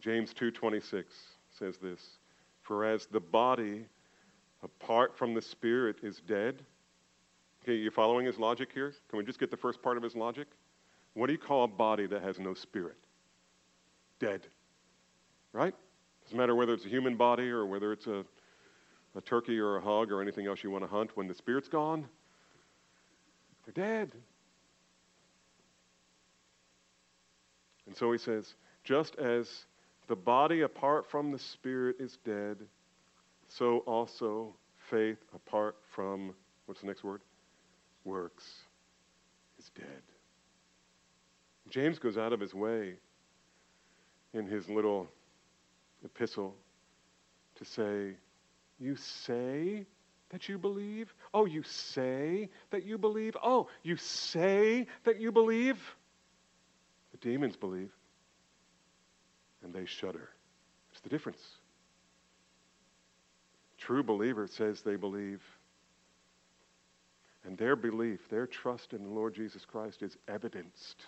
James 0.00 0.34
2:26 0.34 1.38
says 1.50 1.78
this, 1.78 2.18
"For 2.62 2.84
as 2.84 3.06
the 3.06 3.20
body 3.20 3.86
apart 4.62 5.16
from 5.16 5.32
the 5.32 5.42
spirit 5.42 6.02
is 6.02 6.20
dead." 6.20 6.66
Okay, 7.62 7.76
you 7.76 7.90
following 7.90 8.26
his 8.26 8.38
logic 8.38 8.72
here? 8.72 8.94
Can 9.08 9.18
we 9.18 9.24
just 9.24 9.38
get 9.38 9.50
the 9.50 9.56
first 9.56 9.82
part 9.82 9.96
of 9.96 10.02
his 10.02 10.16
logic? 10.16 10.48
What 11.14 11.26
do 11.26 11.32
you 11.32 11.38
call 11.38 11.64
a 11.64 11.68
body 11.68 12.06
that 12.06 12.22
has 12.22 12.38
no 12.38 12.54
spirit? 12.54 12.96
Dead. 14.18 14.46
Right? 15.52 15.74
Doesn't 16.22 16.38
matter 16.38 16.54
whether 16.54 16.72
it's 16.72 16.84
a 16.84 16.88
human 16.88 17.16
body 17.16 17.50
or 17.50 17.66
whether 17.66 17.92
it's 17.92 18.06
a, 18.06 18.24
a 19.16 19.20
turkey 19.20 19.58
or 19.58 19.76
a 19.76 19.80
hog 19.80 20.12
or 20.12 20.22
anything 20.22 20.46
else 20.46 20.62
you 20.62 20.70
want 20.70 20.84
to 20.84 20.90
hunt. 20.90 21.16
When 21.16 21.26
the 21.26 21.34
spirit's 21.34 21.68
gone, 21.68 22.06
they're 23.64 23.84
dead. 23.84 24.12
And 27.86 27.96
so 27.96 28.12
he 28.12 28.18
says, 28.18 28.54
just 28.84 29.16
as 29.16 29.48
the 30.06 30.16
body 30.16 30.60
apart 30.60 31.10
from 31.10 31.32
the 31.32 31.38
spirit 31.38 31.96
is 31.98 32.18
dead, 32.24 32.58
so 33.48 33.78
also 33.78 34.54
faith 34.90 35.18
apart 35.34 35.76
from, 35.94 36.34
what's 36.66 36.80
the 36.80 36.86
next 36.86 37.02
word? 37.02 37.20
Works 38.04 38.44
is 39.58 39.70
dead. 39.76 40.02
James 41.68 41.98
goes 41.98 42.16
out 42.16 42.32
of 42.32 42.40
his 42.40 42.54
way 42.54 42.94
in 44.32 44.46
his 44.46 44.68
little 44.68 45.08
epistle 46.04 46.54
to 47.56 47.64
say, 47.64 48.14
You 48.80 48.96
say 48.96 49.84
that 50.30 50.48
you 50.48 50.58
believe? 50.58 51.12
Oh, 51.34 51.44
you 51.44 51.62
say 51.62 52.48
that 52.70 52.84
you 52.84 52.98
believe? 52.98 53.36
Oh, 53.42 53.68
you 53.82 53.96
say 53.96 54.86
that 55.04 55.20
you 55.20 55.30
believe? 55.30 55.78
The 57.12 57.18
demons 57.18 57.56
believe, 57.56 57.92
and 59.62 59.72
they 59.72 59.84
shudder. 59.84 60.30
It's 60.92 61.00
the 61.02 61.10
difference. 61.10 61.42
True 63.78 64.02
believer 64.02 64.46
says 64.46 64.80
they 64.80 64.96
believe. 64.96 65.42
And 67.44 67.56
their 67.56 67.74
belief, 67.74 68.28
their 68.28 68.46
trust 68.46 68.92
in 68.92 69.02
the 69.02 69.08
Lord 69.08 69.34
Jesus 69.34 69.64
Christ 69.64 70.02
is 70.02 70.16
evidenced 70.28 71.06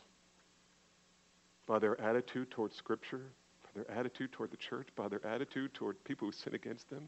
by 1.66 1.78
their 1.78 2.00
attitude 2.00 2.50
toward 2.50 2.72
Scripture, 2.72 3.32
by 3.62 3.82
their 3.82 3.98
attitude 3.98 4.32
toward 4.32 4.50
the 4.50 4.56
church, 4.56 4.88
by 4.96 5.08
their 5.08 5.24
attitude 5.26 5.74
toward 5.74 6.02
people 6.04 6.26
who 6.26 6.32
sin 6.32 6.54
against 6.54 6.88
them. 6.88 7.06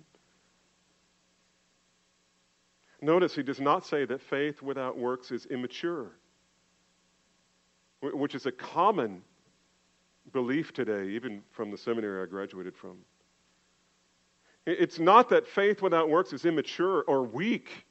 Notice 3.05 3.35
he 3.35 3.43
does 3.43 3.61
not 3.61 3.85
say 3.85 4.07
that 4.07 4.23
faith 4.23 4.63
without 4.63 4.97
works 4.97 5.31
is 5.31 5.45
immature, 5.47 6.13
which 8.01 8.35
is 8.35 8.47
a 8.47 8.53
common 8.53 9.23
belief 10.33 10.73
today, 10.73 11.09
even 11.11 11.43
from 11.51 11.71
the 11.71 11.77
seminary 11.77 12.23
I 12.23 12.27
graduated 12.27 12.75
from. 12.75 12.97
It's 14.65 14.99
not 14.99 15.29
that 15.29 15.47
faith 15.47 15.83
without 15.83 16.09
works 16.09 16.33
is 16.33 16.47
immature 16.47 17.03
or 17.03 17.25
weak. 17.25 17.85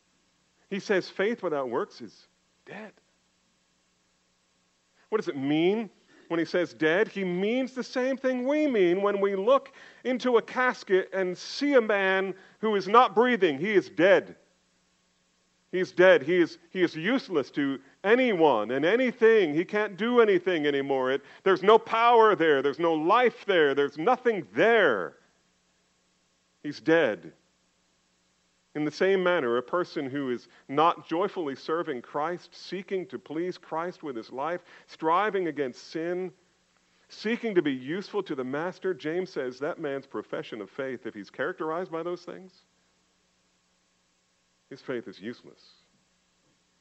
He 0.72 0.80
says 0.80 1.09
faith 1.09 1.43
without 1.43 1.70
works 1.70 2.01
is 2.01 2.28
dead. 2.66 2.93
What 5.09 5.20
does 5.20 5.28
it 5.28 5.38
mean 5.38 5.91
when 6.30 6.39
he 6.39 6.45
says 6.45 6.74
dead? 6.74 7.07
He 7.07 7.24
means 7.24 7.74
the 7.74 7.84
same 7.84 8.18
thing 8.18 8.47
we 8.47 8.66
mean 8.66 9.03
when 9.03 9.22
we 9.22 9.36
look 9.36 9.74
into 10.05 10.38
a 10.38 10.41
casket 10.41 11.11
and 11.14 11.38
see 11.38 11.76
a 11.76 11.82
man 11.82 12.34
who 12.57 12.76
is 12.76 12.88
not 12.88 13.14
breathing. 13.14 13.59
He 13.59 13.74
is 13.74 13.91
dead. 13.91 14.38
He's 15.74 15.91
dead. 15.91 16.21
He 16.21 16.38
is, 16.38 16.59
he 16.69 16.84
is 16.84 16.95
useless 16.95 17.49
to 17.51 17.80
anyone 18.03 18.69
and 18.69 18.86
anything. 18.86 19.55
He 19.55 19.65
can't 19.65 19.97
do 19.97 20.21
anything 20.21 20.67
anymore. 20.67 21.11
It, 21.11 21.24
there's 21.43 21.63
no 21.63 21.80
power 21.80 22.36
there. 22.36 22.61
There's 22.61 22.78
no 22.78 22.93
life 22.93 23.43
there. 23.47 23.74
There's 23.74 23.97
nothing 23.97 24.45
there. 24.53 25.15
He's 26.61 26.80
dead. 26.80 27.34
In 28.76 28.86
the 28.86 28.91
same 28.91 29.24
manner, 29.24 29.57
a 29.57 29.63
person 29.63 30.07
who 30.07 30.30
is 30.30 30.47
not 30.69 31.09
joyfully 31.09 31.55
serving 31.55 32.03
Christ, 32.03 32.51
seeking 32.53 33.07
to 33.07 33.17
please 33.17 33.57
Christ 33.57 34.03
with 34.03 34.15
his 34.15 34.32
life, 34.32 34.61
striving 34.86 35.47
against 35.47 35.89
sin, 35.89 36.32
seeking 37.09 37.55
to 37.55 37.63
be 37.63 37.74
useful 37.74 38.21
to 38.21 38.36
the 38.36 38.43
master, 38.43 38.93
James 38.93 39.32
says 39.32 39.57
that 39.57 39.80
man's 39.80 40.05
profession 40.05 40.61
of 40.61 40.69
faith, 40.69 41.07
if 41.07 41.15
he's 41.15 41.32
characterized 41.32 41.91
by 41.91 42.03
those 42.03 42.21
things, 42.21 42.63
his 44.74 44.82
faith 44.82 45.07
is 45.07 45.21
useless. 45.21 45.61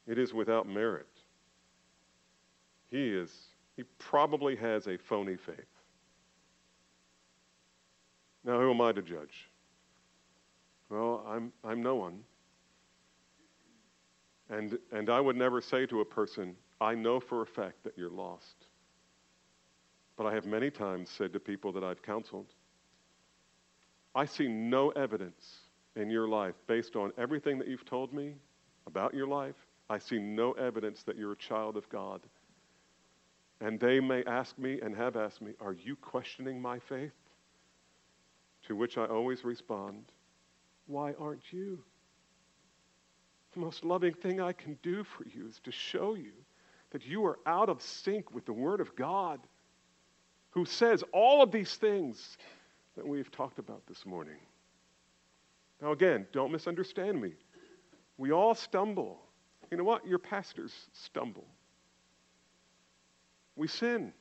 It 0.07 0.17
is 0.17 0.33
without 0.33 0.67
merit. 0.67 1.05
He 2.89 3.09
is, 3.09 3.31
he 3.77 3.83
probably 3.99 4.55
has 4.55 4.87
a 4.87 4.97
phony 4.97 5.37
faith. 5.37 5.59
Now, 8.43 8.59
who 8.59 8.71
am 8.71 8.81
I 8.81 8.93
to 8.93 9.03
judge? 9.03 9.47
Well, 10.89 11.23
I'm, 11.29 11.53
I'm 11.63 11.83
no 11.83 11.93
one. 11.93 12.21
And, 14.49 14.79
and 14.91 15.11
I 15.11 15.21
would 15.21 15.35
never 15.35 15.61
say 15.61 15.85
to 15.85 16.01
a 16.01 16.05
person, 16.05 16.55
I 16.81 16.95
know 16.95 17.19
for 17.19 17.43
a 17.43 17.45
fact 17.45 17.83
that 17.83 17.93
you're 17.95 18.09
lost. 18.09 18.65
But 20.17 20.25
I 20.25 20.33
have 20.33 20.47
many 20.47 20.71
times 20.71 21.11
said 21.11 21.31
to 21.33 21.39
people 21.39 21.71
that 21.73 21.83
I've 21.83 22.01
counseled, 22.01 22.47
I 24.15 24.25
see 24.25 24.47
no 24.47 24.89
evidence 24.89 25.62
in 25.95 26.09
your 26.09 26.27
life 26.27 26.55
based 26.67 26.95
on 26.95 27.11
everything 27.17 27.59
that 27.59 27.67
you've 27.67 27.85
told 27.85 28.13
me 28.13 28.35
about 28.87 29.13
your 29.13 29.27
life. 29.27 29.55
I 29.89 29.99
see 29.99 30.17
no 30.19 30.53
evidence 30.53 31.03
that 31.03 31.17
you're 31.17 31.33
a 31.33 31.37
child 31.37 31.77
of 31.77 31.87
God. 31.89 32.21
And 33.61 33.79
they 33.79 33.99
may 33.99 34.23
ask 34.25 34.57
me 34.57 34.79
and 34.81 34.95
have 34.95 35.15
asked 35.15 35.41
me, 35.41 35.53
Are 35.61 35.73
you 35.73 35.95
questioning 35.95 36.61
my 36.61 36.79
faith? 36.79 37.13
To 38.67 38.75
which 38.75 38.97
I 38.97 39.05
always 39.05 39.43
respond, 39.43 40.05
why 40.87 41.13
aren't 41.19 41.51
you? 41.51 41.79
The 43.53 43.59
most 43.59 43.85
loving 43.85 44.13
thing 44.13 44.41
I 44.41 44.53
can 44.53 44.77
do 44.81 45.03
for 45.03 45.25
you 45.25 45.47
is 45.47 45.59
to 45.63 45.71
show 45.71 46.15
you 46.15 46.31
that 46.91 47.05
you 47.05 47.25
are 47.25 47.39
out 47.45 47.69
of 47.69 47.81
sync 47.81 48.33
with 48.33 48.45
the 48.45 48.53
Word 48.53 48.79
of 48.79 48.95
God, 48.95 49.39
who 50.51 50.65
says 50.65 51.03
all 51.11 51.41
of 51.41 51.51
these 51.51 51.75
things 51.75 52.37
that 52.95 53.07
we've 53.07 53.31
talked 53.31 53.59
about 53.59 53.85
this 53.87 54.05
morning. 54.05 54.37
Now, 55.83 55.91
again, 55.91 56.25
don't 56.31 56.49
misunderstand 56.49 57.21
me. 57.21 57.33
We 58.17 58.31
all 58.31 58.55
stumble. 58.55 59.19
You 59.69 59.75
know 59.75 59.83
what? 59.83 60.07
Your 60.07 60.17
pastors 60.17 60.71
stumble. 60.93 61.45
We 63.57 63.67
sin. 63.67 64.13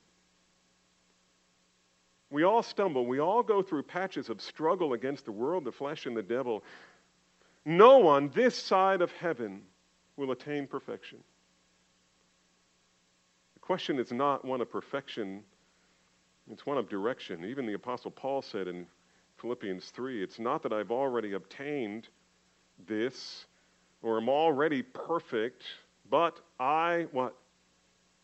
We 2.31 2.43
all 2.43 2.65
stumble. 2.65 3.07
We 3.07 3.21
all 3.21 3.45
go 3.45 3.63
through 3.63 3.85
patches 3.85 4.29
of 4.29 4.41
struggle 4.41 4.95
against 4.95 5.25
the 5.25 5.31
world, 5.31 5.65
the 5.65 5.71
flesh, 5.71 6.07
and 6.07 6.17
the 6.17 6.23
devil. 6.23 6.65
No 7.65 7.99
one 7.99 8.29
this 8.35 8.57
side 8.57 9.01
of 9.01 9.13
heaven 9.13 9.63
will 10.17 10.33
attain 10.33 10.67
perfection. 10.67 11.19
The 13.55 13.61
question 13.61 14.01
is 14.01 14.11
not 14.11 14.45
one 14.45 14.61
of 14.61 14.69
perfection, 14.69 15.45
it's 16.51 16.67
one 16.67 16.77
of 16.77 16.89
direction. 16.89 17.45
Even 17.45 17.67
the 17.67 17.75
Apostle 17.75 18.11
Paul 18.11 18.43
said 18.43 18.67
in 18.67 18.85
Philippians 19.43 19.91
3 19.91 20.23
it's 20.23 20.39
not 20.39 20.63
that 20.63 20.73
I've 20.73 20.91
already 20.91 21.35
obtained 21.35 22.09
this 22.87 23.45
or 24.01 24.17
am 24.17 24.29
already 24.29 24.83
perfect, 24.83 25.65
but 26.09 26.41
I, 26.59 27.07
what? 27.13 27.37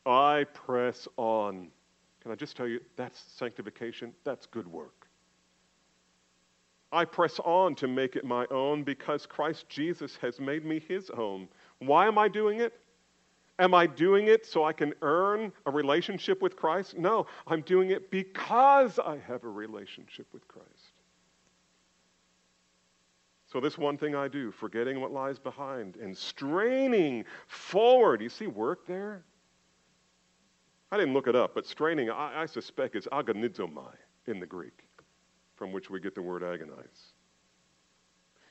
I 0.07 0.47
press 0.55 1.07
on 1.17 1.69
can 2.29 2.35
I 2.35 2.35
just 2.35 2.57
tell 2.59 2.69
you, 2.69 2.81
that's 2.97 3.19
sanctification? 3.37 4.13
That's 4.25 4.45
good 4.45 4.67
work. 4.67 5.09
I 6.93 7.07
press 7.07 7.39
on 7.43 7.75
to 7.77 7.89
make 7.89 8.17
it 8.17 8.25
my 8.25 8.47
own 8.51 8.83
because 8.83 9.25
Christ 9.25 9.67
Jesus 9.71 10.17
has 10.17 10.39
made 10.39 10.65
me 10.65 10.79
his 10.79 11.09
own. 11.09 11.49
Why 11.79 12.07
am 12.07 12.19
I 12.19 12.29
doing 12.29 12.61
it? 12.61 12.79
Am 13.59 13.73
I 13.73 13.87
doing 13.87 14.27
it 14.29 14.45
so 14.47 14.65
I 14.65 14.75
can 14.75 14.93
earn 15.01 15.53
a 15.65 15.71
relationship 15.71 16.43
with 16.43 16.55
Christ? 16.55 16.99
No, 16.99 17.27
I'm 17.47 17.63
doing 17.63 17.91
it 17.91 18.11
because 18.11 18.99
I 18.99 19.17
have 19.27 19.45
a 19.45 19.49
relationship 19.49 20.27
with 20.33 20.47
Christ. 20.49 20.88
So, 23.51 23.61
this 23.61 23.79
one 23.79 23.97
thing 23.97 24.15
I 24.15 24.29
do, 24.29 24.51
forgetting 24.51 25.01
what 25.01 25.11
lies 25.11 25.39
behind 25.39 25.97
and 25.97 26.17
straining 26.17 27.25
forward. 27.47 28.21
You 28.21 28.29
see 28.29 28.47
work 28.47 28.87
there? 28.87 29.25
I 30.93 30.99
didn't 30.99 31.15
look 31.15 31.29
it 31.29 31.37
up, 31.37 31.55
but 31.55 31.67
straining, 31.67 32.11
I, 32.11 32.43
I 32.43 32.47
suspect, 32.47 32.95
is 32.95 33.07
agonizomai 33.11 33.95
in 34.27 34.39
the 34.39 34.47
Greek, 34.47 34.87
from 35.57 35.73
which 35.73 35.89
we 35.89 35.99
get 35.99 36.15
the 36.15 36.23
word 36.23 36.43
agonize. 36.43 37.13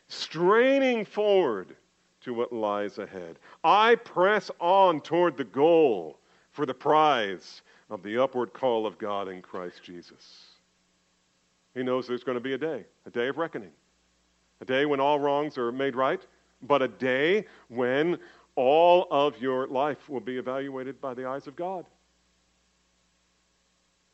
Straining 0.07 1.05
forward 1.05 1.75
to 2.21 2.33
what 2.33 2.51
lies 2.51 2.97
ahead. 2.97 3.37
I 3.63 3.95
press 3.95 4.49
on 4.59 5.01
toward 5.01 5.37
the 5.37 5.43
goal 5.43 6.19
for 6.51 6.65
the 6.65 6.73
prize 6.73 7.61
of 7.89 8.01
the 8.01 8.21
upward 8.21 8.53
call 8.53 8.87
of 8.87 8.97
God 8.97 9.27
in 9.27 9.41
Christ 9.41 9.83
Jesus. 9.83 10.47
He 11.75 11.83
knows 11.83 12.07
there's 12.07 12.23
going 12.23 12.37
to 12.37 12.41
be 12.41 12.53
a 12.53 12.57
day, 12.57 12.85
a 13.05 13.11
day 13.11 13.27
of 13.27 13.37
reckoning, 13.37 13.71
a 14.61 14.65
day 14.65 14.85
when 14.85 14.99
all 14.99 15.19
wrongs 15.19 15.57
are 15.57 15.71
made 15.71 15.95
right, 15.95 16.25
but 16.61 16.81
a 16.81 16.87
day 16.87 17.45
when 17.67 18.17
all 18.55 19.07
of 19.11 19.39
your 19.39 19.67
life 19.67 20.09
will 20.09 20.19
be 20.19 20.37
evaluated 20.37 20.99
by 20.99 21.13
the 21.13 21.27
eyes 21.27 21.47
of 21.47 21.55
God. 21.55 21.85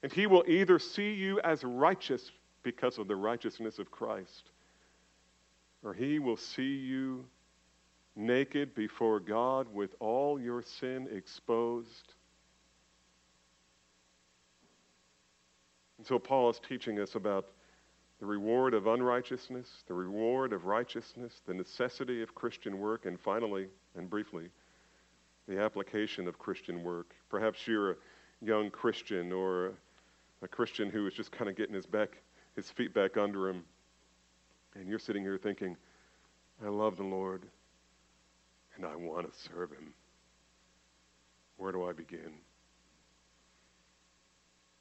And 0.01 0.11
He 0.11 0.27
will 0.27 0.43
either 0.47 0.79
see 0.79 1.13
you 1.13 1.39
as 1.41 1.63
righteous 1.63 2.31
because 2.61 2.97
of 2.97 3.07
the 3.07 3.15
righteousness 3.15 3.79
of 3.79 3.89
Christ, 3.89 4.51
or 5.83 5.93
He 5.93 6.19
will 6.19 6.37
see 6.37 6.75
you 6.75 7.25
naked 8.15 8.75
before 8.75 9.19
God 9.19 9.67
with 9.73 9.95
all 9.99 10.39
your 10.39 10.61
sin 10.61 11.07
exposed. 11.15 12.13
And 15.97 16.05
so 16.05 16.19
Paul 16.19 16.49
is 16.49 16.59
teaching 16.67 16.99
us 16.99 17.15
about 17.15 17.47
the 18.23 18.27
reward 18.27 18.73
of 18.73 18.87
unrighteousness, 18.87 19.83
the 19.85 19.93
reward 19.93 20.53
of 20.53 20.63
righteousness, 20.63 21.41
the 21.45 21.53
necessity 21.53 22.23
of 22.23 22.33
Christian 22.33 22.79
work, 22.79 23.05
and 23.05 23.19
finally, 23.19 23.67
and 23.97 24.09
briefly, 24.09 24.49
the 25.45 25.59
application 25.59 26.25
of 26.25 26.39
Christian 26.39 26.83
work. 26.83 27.13
Perhaps 27.29 27.67
you're 27.67 27.91
a 27.91 27.95
young 28.41 28.69
Christian 28.69 29.33
or 29.33 29.73
a 30.41 30.47
Christian 30.47 30.89
who 30.89 31.05
is 31.05 31.13
just 31.13 31.33
kind 31.33 31.49
of 31.49 31.57
getting 31.57 31.75
his 31.75 31.85
back, 31.85 32.11
his 32.55 32.69
feet 32.69 32.93
back 32.93 33.17
under 33.17 33.49
him, 33.49 33.61
and 34.75 34.87
you're 34.87 34.99
sitting 34.99 35.21
here 35.21 35.37
thinking, 35.37 35.75
I 36.65 36.69
love 36.69 36.95
the 36.95 37.03
Lord 37.03 37.43
and 38.77 38.85
I 38.85 38.95
want 38.95 39.29
to 39.29 39.37
serve 39.37 39.71
him. 39.71 39.93
Where 41.57 41.73
do 41.73 41.83
I 41.83 41.91
begin? 41.91 42.31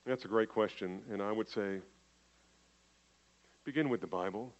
That's 0.06 0.26
a 0.26 0.28
great 0.28 0.48
question, 0.48 1.02
and 1.10 1.20
I 1.20 1.32
would 1.32 1.48
say 1.48 1.80
begin 3.64 3.88
with 3.88 4.00
the 4.00 4.06
Bible. 4.06 4.52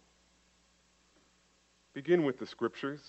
Begin 1.93 2.23
with 2.23 2.39
the 2.39 2.45
scriptures. 2.45 3.01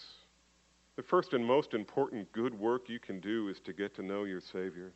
The 0.97 1.03
first 1.03 1.32
and 1.32 1.45
most 1.45 1.74
important 1.74 2.30
good 2.32 2.59
work 2.59 2.88
you 2.88 2.99
can 2.99 3.20
do 3.20 3.49
is 3.49 3.61
to 3.61 3.72
get 3.72 3.95
to 3.97 4.03
know 4.03 4.24
your 4.24 4.40
Savior. 4.40 4.92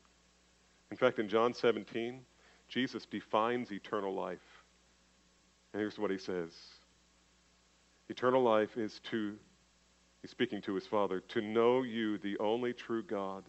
In 0.91 0.97
fact, 0.97 1.19
in 1.19 1.29
John 1.29 1.53
17, 1.55 2.21
Jesus 2.69 3.07
defines 3.07 3.73
eternal 3.73 4.15
life. 4.15 4.39
And 5.73 5.81
here's 5.81 5.99
what 5.99 6.11
he 6.11 6.19
says 6.19 6.53
Eternal 8.09 8.43
life 8.43 8.77
is 8.77 9.01
to 9.11 9.37
He's 10.23 10.31
speaking 10.31 10.61
to 10.63 10.75
his 10.75 10.87
Father, 10.87 11.21
to 11.21 11.41
know 11.41 11.83
you, 11.83 12.19
the 12.19 12.37
only 12.39 12.73
true 12.73 13.03
God, 13.03 13.45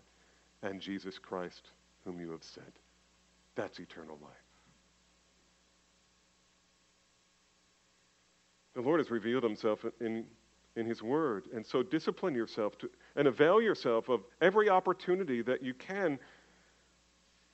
and 0.61 0.79
Jesus 0.79 1.17
Christ, 1.17 1.71
whom 2.05 2.19
you 2.19 2.31
have 2.31 2.43
sent. 2.43 2.77
That's 3.55 3.79
eternal 3.79 4.17
life. 4.21 4.48
The 8.75 8.81
Lord 8.81 8.99
has 8.99 9.11
revealed 9.11 9.43
himself 9.43 9.83
in, 9.99 10.25
in 10.75 10.85
his 10.85 11.01
word. 11.01 11.47
And 11.53 11.65
so 11.65 11.83
discipline 11.83 12.35
yourself 12.35 12.77
to, 12.79 12.89
and 13.15 13.27
avail 13.27 13.61
yourself 13.61 14.09
of 14.09 14.21
every 14.41 14.69
opportunity 14.69 15.41
that 15.41 15.63
you 15.63 15.73
can 15.73 16.19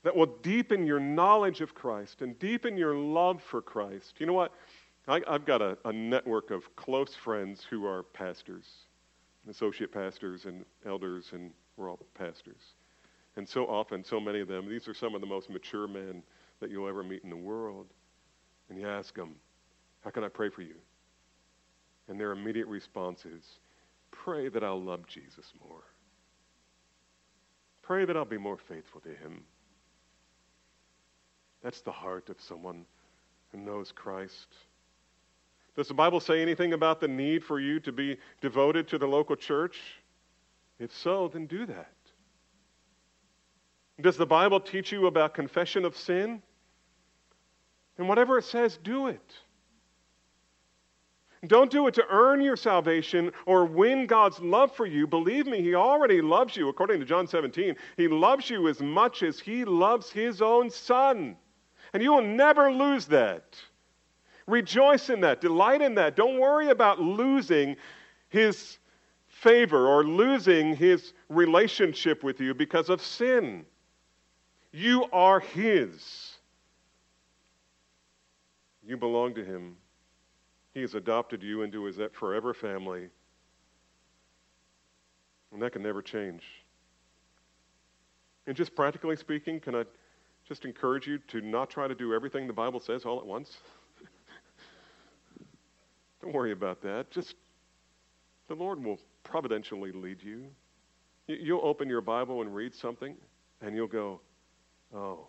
that 0.03 0.15
will 0.15 0.37
deepen 0.43 0.85
your 0.85 0.99
knowledge 0.99 1.61
of 1.61 1.73
Christ 1.73 2.21
and 2.21 2.37
deepen 2.37 2.77
your 2.77 2.95
love 2.95 3.41
for 3.41 3.61
Christ. 3.61 4.13
You 4.19 4.27
know 4.27 4.33
what? 4.33 4.51
I, 5.07 5.21
have 5.27 5.45
got 5.45 5.61
a, 5.61 5.77
a 5.85 5.91
network 5.91 6.51
of 6.51 6.75
close 6.75 7.15
friends 7.15 7.65
who 7.67 7.85
are 7.85 8.03
pastors 8.03 8.85
associate 9.49 9.91
pastors 9.91 10.45
and 10.45 10.65
elders, 10.85 11.31
and 11.33 11.51
we're 11.77 11.89
all 11.89 11.99
pastors. 12.13 12.73
And 13.35 13.47
so 13.47 13.65
often, 13.65 14.03
so 14.03 14.19
many 14.19 14.39
of 14.39 14.47
them, 14.47 14.69
these 14.69 14.87
are 14.87 14.93
some 14.93 15.13
of 15.13 15.21
the 15.21 15.27
most 15.27 15.49
mature 15.49 15.87
men 15.87 16.23
that 16.59 16.71
you'll 16.71 16.87
ever 16.87 17.03
meet 17.03 17.23
in 17.23 17.29
the 17.29 17.35
world. 17.35 17.87
And 18.69 18.79
you 18.79 18.87
ask 18.87 19.15
them, 19.15 19.35
How 20.03 20.09
can 20.09 20.23
I 20.23 20.29
pray 20.29 20.49
for 20.49 20.61
you? 20.61 20.75
And 22.07 22.19
their 22.19 22.31
immediate 22.31 22.67
response 22.67 23.25
is, 23.25 23.43
Pray 24.11 24.49
that 24.49 24.63
I'll 24.63 24.81
love 24.81 25.05
Jesus 25.07 25.51
more. 25.67 25.83
Pray 27.81 28.05
that 28.05 28.15
I'll 28.15 28.25
be 28.25 28.37
more 28.37 28.57
faithful 28.57 29.01
to 29.01 29.09
him. 29.09 29.43
That's 31.61 31.81
the 31.81 31.91
heart 31.91 32.29
of 32.29 32.39
someone 32.39 32.85
who 33.51 33.57
knows 33.57 33.91
Christ. 33.91 34.55
Does 35.75 35.87
the 35.87 35.93
Bible 35.93 36.19
say 36.19 36.41
anything 36.41 36.73
about 36.73 36.99
the 36.99 37.07
need 37.07 37.43
for 37.43 37.59
you 37.59 37.79
to 37.81 37.91
be 37.91 38.17
devoted 38.41 38.87
to 38.89 38.97
the 38.97 39.07
local 39.07 39.35
church? 39.35 39.79
If 40.79 40.95
so, 40.95 41.27
then 41.27 41.47
do 41.47 41.65
that. 41.65 41.91
Does 44.01 44.17
the 44.17 44.25
Bible 44.25 44.59
teach 44.59 44.91
you 44.91 45.07
about 45.07 45.33
confession 45.33 45.85
of 45.85 45.95
sin? 45.95 46.41
And 47.97 48.09
whatever 48.09 48.37
it 48.37 48.45
says, 48.45 48.77
do 48.83 49.07
it. 49.07 49.33
Don't 51.47 51.71
do 51.71 51.87
it 51.87 51.93
to 51.95 52.05
earn 52.09 52.41
your 52.41 52.55
salvation 52.55 53.31
or 53.45 53.65
win 53.65 54.07
God's 54.07 54.39
love 54.39 54.75
for 54.75 54.85
you. 54.85 55.07
Believe 55.07 55.47
me, 55.47 55.61
He 55.61 55.75
already 55.75 56.21
loves 56.21 56.55
you. 56.55 56.69
According 56.69 56.99
to 56.99 57.05
John 57.05 57.27
17, 57.27 57.75
He 57.97 58.07
loves 58.07 58.49
you 58.49 58.67
as 58.67 58.79
much 58.79 59.23
as 59.23 59.39
He 59.39 59.65
loves 59.65 60.11
His 60.11 60.41
own 60.41 60.69
Son. 60.69 61.35
And 61.93 62.03
you 62.03 62.13
will 62.13 62.23
never 62.23 62.71
lose 62.71 63.05
that. 63.07 63.55
Rejoice 64.47 65.09
in 65.09 65.21
that. 65.21 65.41
Delight 65.41 65.81
in 65.81 65.95
that. 65.95 66.15
Don't 66.15 66.39
worry 66.39 66.69
about 66.69 66.99
losing 66.99 67.75
his 68.29 68.77
favor 69.27 69.87
or 69.87 70.03
losing 70.03 70.75
his 70.75 71.13
relationship 71.29 72.23
with 72.23 72.39
you 72.39 72.53
because 72.53 72.89
of 72.89 73.01
sin. 73.01 73.65
You 74.71 75.05
are 75.11 75.39
his. 75.39 76.33
You 78.85 78.97
belong 78.97 79.33
to 79.35 79.43
him. 79.43 79.77
He 80.75 80.81
has 80.81 80.93
adopted 80.93 81.41
you 81.41 81.61
into 81.61 81.85
his 81.85 81.97
forever 82.11 82.53
family. 82.53 83.07
And 85.53 85.61
that 85.61 85.71
can 85.71 85.81
never 85.81 86.01
change. 86.01 86.43
And 88.45 88.57
just 88.57 88.75
practically 88.75 89.15
speaking, 89.15 89.61
can 89.61 89.73
I 89.73 89.85
just 90.45 90.65
encourage 90.65 91.07
you 91.07 91.17
to 91.29 91.39
not 91.39 91.69
try 91.69 91.87
to 91.87 91.95
do 91.95 92.13
everything 92.13 92.45
the 92.45 92.53
Bible 92.53 92.81
says 92.81 93.05
all 93.05 93.19
at 93.19 93.25
once? 93.25 93.57
Don't 96.21 96.33
worry 96.33 96.51
about 96.51 96.81
that. 96.81 97.09
Just 97.09 97.35
the 98.49 98.53
Lord 98.53 98.83
will 98.83 98.99
providentially 99.23 99.93
lead 99.93 100.21
you. 100.21 100.47
You'll 101.27 101.65
open 101.65 101.87
your 101.87 102.01
Bible 102.01 102.41
and 102.41 102.53
read 102.53 102.75
something, 102.75 103.15
and 103.61 103.75
you'll 103.75 103.87
go, 103.87 104.19
Oh, 104.93 105.25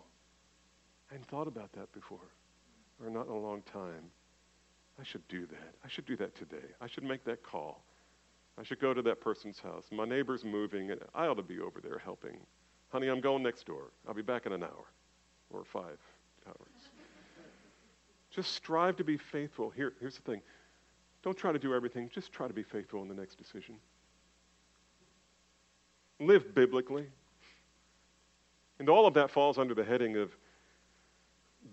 I 1.09 1.13
hadn't 1.13 1.29
thought 1.29 1.47
about 1.47 1.71
that 1.71 1.91
before, 1.93 2.19
or 3.01 3.09
not 3.09 3.27
in 3.27 3.31
a 3.31 3.39
long 3.39 3.61
time. 3.61 4.11
I 4.99 5.03
should 5.03 5.27
do 5.27 5.45
that. 5.47 5.75
I 5.83 5.87
should 5.87 6.05
do 6.05 6.15
that 6.17 6.35
today. 6.35 6.65
I 6.81 6.87
should 6.87 7.03
make 7.03 7.23
that 7.25 7.43
call. 7.43 7.83
I 8.57 8.63
should 8.63 8.79
go 8.79 8.93
to 8.93 9.01
that 9.03 9.21
person's 9.21 9.59
house. 9.59 9.85
My 9.91 10.05
neighbor's 10.05 10.43
moving, 10.43 10.91
and 10.91 11.01
I 11.13 11.27
ought 11.27 11.35
to 11.35 11.43
be 11.43 11.59
over 11.59 11.79
there 11.79 11.99
helping. 11.99 12.39
Honey, 12.89 13.07
I'm 13.07 13.21
going 13.21 13.43
next 13.43 13.65
door. 13.65 13.91
I'll 14.07 14.15
be 14.15 14.23
back 14.23 14.45
in 14.45 14.53
an 14.53 14.63
hour 14.63 14.85
or 15.51 15.63
five 15.63 15.99
hours. 16.47 16.89
Just 18.31 18.53
strive 18.53 18.95
to 18.97 19.03
be 19.03 19.17
faithful. 19.17 19.69
Here, 19.69 19.93
here's 19.99 20.15
the 20.15 20.23
thing 20.23 20.41
don't 21.23 21.37
try 21.37 21.51
to 21.51 21.59
do 21.59 21.73
everything, 21.73 22.09
just 22.13 22.31
try 22.31 22.47
to 22.47 22.53
be 22.53 22.63
faithful 22.63 23.01
in 23.01 23.09
the 23.09 23.13
next 23.13 23.35
decision. 23.35 23.75
Live 26.19 26.55
biblically. 26.55 27.05
And 28.79 28.87
all 28.87 29.05
of 29.05 29.13
that 29.15 29.29
falls 29.29 29.57
under 29.57 29.73
the 29.73 29.83
heading 29.83 30.15
of 30.17 30.31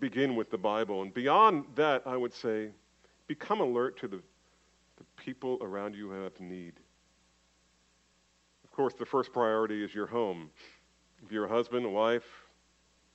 begin 0.01 0.35
with 0.35 0.51
the 0.51 0.59
Bible. 0.59 1.03
And 1.03 1.15
beyond 1.15 1.65
that, 1.77 2.03
I 2.05 2.17
would 2.17 2.33
say, 2.33 2.71
become 3.27 3.61
alert 3.61 3.99
to 4.01 4.09
the, 4.09 4.21
the 4.97 5.05
people 5.17 5.59
around 5.61 5.95
you 5.95 6.11
who 6.11 6.23
have 6.23 6.39
need. 6.41 6.75
Of 8.65 8.71
course, 8.73 8.95
the 8.95 9.07
first 9.07 9.33
priority 9.33 9.85
is 9.85 9.95
your 9.95 10.07
home. 10.07 10.51
If 11.25 11.33
you're 11.33 11.47
a 11.47 11.49
husband, 11.49 11.87
a 11.87 11.89
wife, 11.89 12.25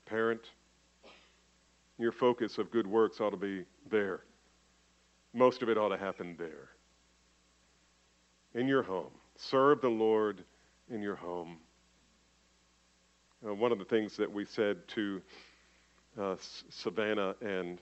parent, 0.05 0.41
your 1.97 2.11
focus 2.11 2.57
of 2.57 2.71
good 2.71 2.87
works 2.87 3.19
ought 3.19 3.31
to 3.31 3.37
be 3.37 3.65
there. 3.89 4.21
most 5.33 5.61
of 5.61 5.69
it 5.69 5.77
ought 5.77 5.89
to 5.89 5.97
happen 5.97 6.35
there. 6.39 6.69
In 8.55 8.67
your 8.67 8.81
home. 8.81 9.11
Serve 9.35 9.81
the 9.81 9.89
Lord 9.89 10.43
in 10.89 11.01
your 11.01 11.15
home. 11.15 11.57
Uh, 13.45 13.53
one 13.53 13.71
of 13.71 13.79
the 13.79 13.85
things 13.85 14.17
that 14.17 14.31
we 14.31 14.43
said 14.43 14.87
to 14.87 15.21
uh, 16.19 16.35
Savannah 16.69 17.35
and 17.41 17.79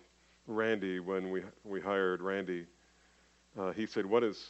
Randy 0.47 0.99
when 0.99 1.29
we, 1.29 1.43
we 1.63 1.79
hired 1.81 2.21
Randy, 2.21 2.65
uh, 3.59 3.71
he 3.73 3.85
said, 3.85 4.05
what 4.05 4.23
is, 4.23 4.47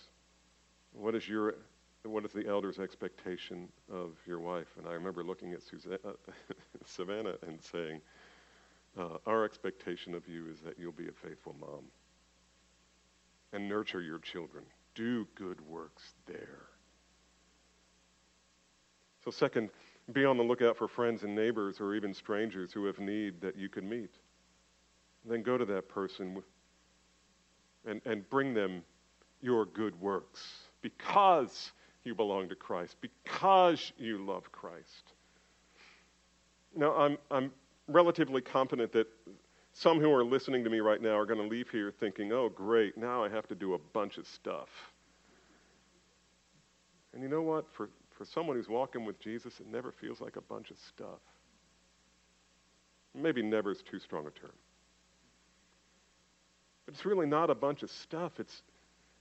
what 0.94 1.16
is 1.16 1.28
your 1.28 1.56
what 2.04 2.24
is 2.26 2.32
the 2.32 2.48
elder's 2.48 2.80
expectation 2.80 3.68
of 3.92 4.12
your 4.26 4.40
wife? 4.40 4.68
And 4.78 4.88
I 4.88 4.94
remember 4.94 5.24
looking 5.24 5.54
at 5.54 5.62
Susanna, 5.62 5.98
Savannah 6.86 7.36
and 7.46 7.62
saying, 7.62 8.02
uh, 8.98 9.18
Our 9.26 9.46
expectation 9.46 10.14
of 10.14 10.28
you 10.28 10.48
is 10.50 10.60
that 10.62 10.80
you'll 10.80 10.92
be 10.92 11.08
a 11.08 11.28
faithful 11.28 11.56
mom 11.60 11.86
and 13.54 13.68
nurture 13.68 14.02
your 14.02 14.20
children. 14.20 14.64
Do 14.96 15.28
good 15.36 15.60
works 15.62 16.14
there. 16.26 16.68
So, 19.24 19.32
second, 19.32 19.70
be 20.14 20.26
on 20.26 20.38
the 20.38 20.44
lookout 20.44 20.78
for 20.78 20.88
friends 20.88 21.24
and 21.24 21.36
neighbors 21.36 21.82
or 21.82 21.94
even 21.96 22.14
strangers 22.14 22.72
who 22.72 22.86
have 22.86 23.00
need 23.00 23.42
that 23.42 23.58
you 23.58 23.70
can 23.70 23.88
meet. 23.88 24.12
Then 25.28 25.44
go 25.44 25.58
to 25.58 25.66
that 25.66 25.90
person 25.90 26.42
and, 27.86 28.02
and 28.06 28.30
bring 28.30 28.54
them 28.54 28.84
your 29.42 29.66
good 29.66 30.00
works 30.00 30.42
because 30.82 31.72
you 32.04 32.16
belong 32.16 32.50
to 32.50 32.56
Christ, 32.56 32.96
because 33.02 33.92
you 33.98 34.24
love 34.26 34.52
Christ. 34.52 35.14
Now, 36.76 36.96
I'm, 36.96 37.18
I'm 37.30 37.52
relatively 37.88 38.42
confident 38.42 38.92
that 38.94 39.08
some 39.74 40.00
who 40.00 40.12
are 40.12 40.24
listening 40.24 40.64
to 40.64 40.70
me 40.70 40.80
right 40.80 41.02
now 41.02 41.18
are 41.18 41.26
going 41.26 41.42
to 41.42 41.48
leave 41.48 41.70
here 41.70 41.92
thinking, 42.00 42.32
oh, 42.32 42.50
great, 42.50 42.98
now 42.98 43.24
I 43.24 43.30
have 43.30 43.48
to 43.50 43.56
do 43.56 43.74
a 43.74 43.78
bunch 43.78 44.18
of 44.18 44.26
stuff. 44.26 44.70
And 47.14 47.22
you 47.22 47.30
know 47.30 47.42
what? 47.42 47.66
For, 47.74 47.90
for 48.12 48.26
someone 48.26 48.56
who's 48.56 48.70
walking 48.70 49.06
with 49.06 49.20
Jesus, 49.20 49.60
it 49.60 49.68
never 49.68 49.92
feels 49.92 50.22
like 50.22 50.36
a 50.36 50.42
bunch 50.42 50.72
of 50.72 50.78
stuff. 50.78 51.20
Maybe 53.14 53.42
never 53.42 53.72
is 53.72 53.82
too 53.82 54.00
strong 54.00 54.28
a 54.28 54.32
term. 54.32 54.52
But 56.88 56.96
it's 56.96 57.06
really 57.06 57.28
not 57.28 57.50
a 57.50 57.56
bunch 57.56 57.84
of 57.84 57.92
stuff. 57.92 58.40
It's, 58.40 58.64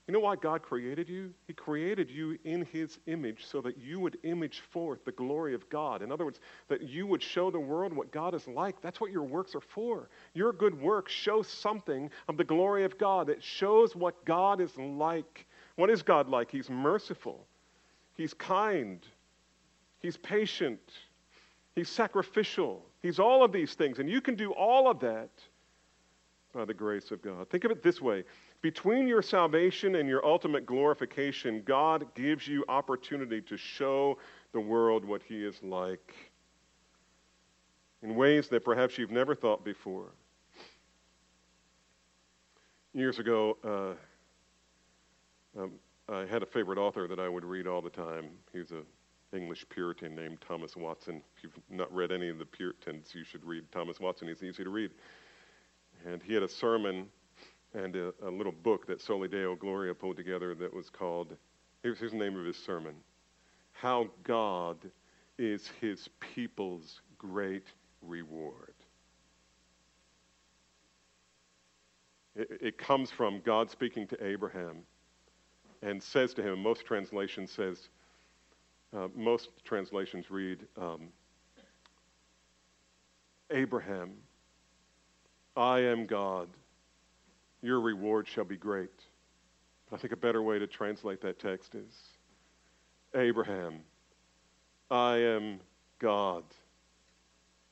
you 0.06 0.14
know 0.14 0.20
why 0.20 0.36
God 0.36 0.62
created 0.62 1.08
you? 1.08 1.34
He 1.48 1.52
created 1.52 2.08
you 2.08 2.38
in 2.44 2.64
His 2.64 3.00
image 3.06 3.44
so 3.44 3.60
that 3.60 3.76
you 3.76 3.98
would 3.98 4.18
image 4.22 4.60
forth 4.70 5.04
the 5.04 5.10
glory 5.10 5.52
of 5.52 5.68
God. 5.68 6.00
In 6.00 6.12
other 6.12 6.24
words, 6.24 6.38
that 6.68 6.82
you 6.82 7.08
would 7.08 7.20
show 7.20 7.50
the 7.50 7.58
world 7.58 7.92
what 7.92 8.12
God 8.12 8.34
is 8.34 8.46
like. 8.46 8.80
That's 8.80 9.00
what 9.00 9.10
your 9.10 9.24
works 9.24 9.56
are 9.56 9.60
for. 9.60 10.08
Your 10.32 10.52
good 10.52 10.80
works 10.80 11.12
show 11.12 11.42
something 11.42 12.08
of 12.28 12.36
the 12.36 12.44
glory 12.44 12.84
of 12.84 12.98
God. 12.98 13.28
It 13.28 13.42
shows 13.42 13.96
what 13.96 14.24
God 14.24 14.60
is 14.60 14.76
like. 14.78 15.44
What 15.74 15.90
is 15.90 16.04
God 16.04 16.28
like? 16.28 16.52
He's 16.52 16.70
merciful, 16.70 17.44
He's 18.14 18.32
kind, 18.32 19.04
He's 19.98 20.16
patient, 20.16 20.80
He's 21.74 21.88
sacrificial. 21.88 22.86
He's 23.02 23.18
all 23.18 23.44
of 23.44 23.50
these 23.50 23.74
things. 23.74 23.98
And 23.98 24.08
you 24.08 24.20
can 24.20 24.36
do 24.36 24.52
all 24.52 24.88
of 24.88 25.00
that 25.00 25.30
by 26.56 26.64
the 26.64 26.74
grace 26.74 27.10
of 27.10 27.20
God. 27.20 27.50
Think 27.50 27.64
of 27.64 27.70
it 27.70 27.82
this 27.82 28.00
way 28.00 28.24
between 28.62 29.06
your 29.06 29.20
salvation 29.20 29.96
and 29.96 30.08
your 30.08 30.24
ultimate 30.24 30.64
glorification, 30.64 31.62
God 31.66 32.06
gives 32.14 32.48
you 32.48 32.64
opportunity 32.68 33.42
to 33.42 33.58
show 33.58 34.16
the 34.52 34.60
world 34.60 35.04
what 35.04 35.22
He 35.22 35.44
is 35.44 35.62
like 35.62 36.14
in 38.02 38.16
ways 38.16 38.48
that 38.48 38.64
perhaps 38.64 38.96
you've 38.96 39.10
never 39.10 39.34
thought 39.34 39.64
before. 39.64 40.06
Years 42.94 43.18
ago, 43.18 43.58
uh, 43.62 45.60
um, 45.60 45.72
I 46.08 46.24
had 46.24 46.42
a 46.42 46.46
favorite 46.46 46.78
author 46.78 47.06
that 47.06 47.18
I 47.18 47.28
would 47.28 47.44
read 47.44 47.66
all 47.66 47.82
the 47.82 47.90
time. 47.90 48.30
He 48.54 48.60
was 48.60 48.70
an 48.70 48.86
English 49.34 49.66
Puritan 49.68 50.14
named 50.14 50.38
Thomas 50.40 50.74
Watson. 50.74 51.20
If 51.36 51.42
you've 51.44 51.60
not 51.68 51.94
read 51.94 52.12
any 52.12 52.30
of 52.30 52.38
the 52.38 52.46
Puritans, 52.46 53.14
you 53.14 53.24
should 53.24 53.44
read 53.44 53.70
Thomas 53.70 54.00
Watson. 54.00 54.28
He's 54.28 54.42
easy 54.42 54.64
to 54.64 54.70
read. 54.70 54.92
And 56.06 56.22
he 56.22 56.34
had 56.34 56.42
a 56.42 56.48
sermon 56.48 57.08
and 57.74 57.96
a, 57.96 58.14
a, 58.22 58.30
little 58.30 58.52
book 58.52 58.86
that 58.86 59.00
Soli 59.00 59.28
Deo 59.28 59.56
Gloria 59.56 59.92
pulled 59.92 60.16
together 60.16 60.54
that 60.54 60.72
was 60.72 60.88
called, 60.88 61.36
here's, 61.82 61.98
here's 61.98 62.12
the 62.12 62.18
name 62.18 62.38
of 62.38 62.46
his 62.46 62.56
sermon 62.56 62.94
How 63.72 64.08
God 64.22 64.78
is 65.36 65.70
His 65.80 66.08
People's 66.34 67.00
Great 67.18 67.66
Reward. 68.00 68.74
It, 72.36 72.48
it 72.60 72.78
comes 72.78 73.10
from 73.10 73.40
God 73.44 73.70
speaking 73.70 74.06
to 74.08 74.24
Abraham 74.24 74.78
and 75.82 76.02
says 76.02 76.32
to 76.34 76.42
him, 76.42 76.62
most 76.62 76.84
translations 76.86 77.50
says, 77.50 77.88
uh, 78.96 79.08
most 79.14 79.50
translations 79.64 80.30
read, 80.30 80.66
um, 80.80 81.08
Abraham, 83.50 84.12
I 85.56 85.80
am 85.80 86.06
God 86.06 86.48
your 87.66 87.80
reward 87.80 88.28
shall 88.28 88.44
be 88.44 88.56
great. 88.56 89.02
But 89.88 89.96
I 89.96 89.98
think 89.98 90.12
a 90.12 90.16
better 90.16 90.42
way 90.42 90.58
to 90.58 90.66
translate 90.66 91.20
that 91.22 91.38
text 91.38 91.74
is 91.74 91.94
Abraham, 93.14 93.80
I 94.90 95.16
am 95.16 95.60
God, 95.98 96.44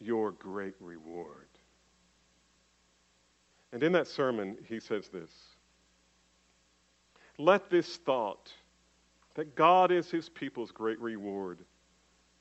your 0.01 0.33
great 0.33 0.75
reward. 0.81 1.49
And 3.73 3.83
in 3.83 3.93
that 3.93 4.07
sermon, 4.07 4.57
he 4.69 4.81
says 4.81 5.09
this 5.09 5.31
Let 7.39 7.71
this 7.71 7.97
thought 7.99 8.53
that 9.35 9.55
God 9.55 9.91
is 9.91 10.11
his 10.11 10.29
people's 10.29 10.71
great 10.71 11.01
reward 11.01 11.59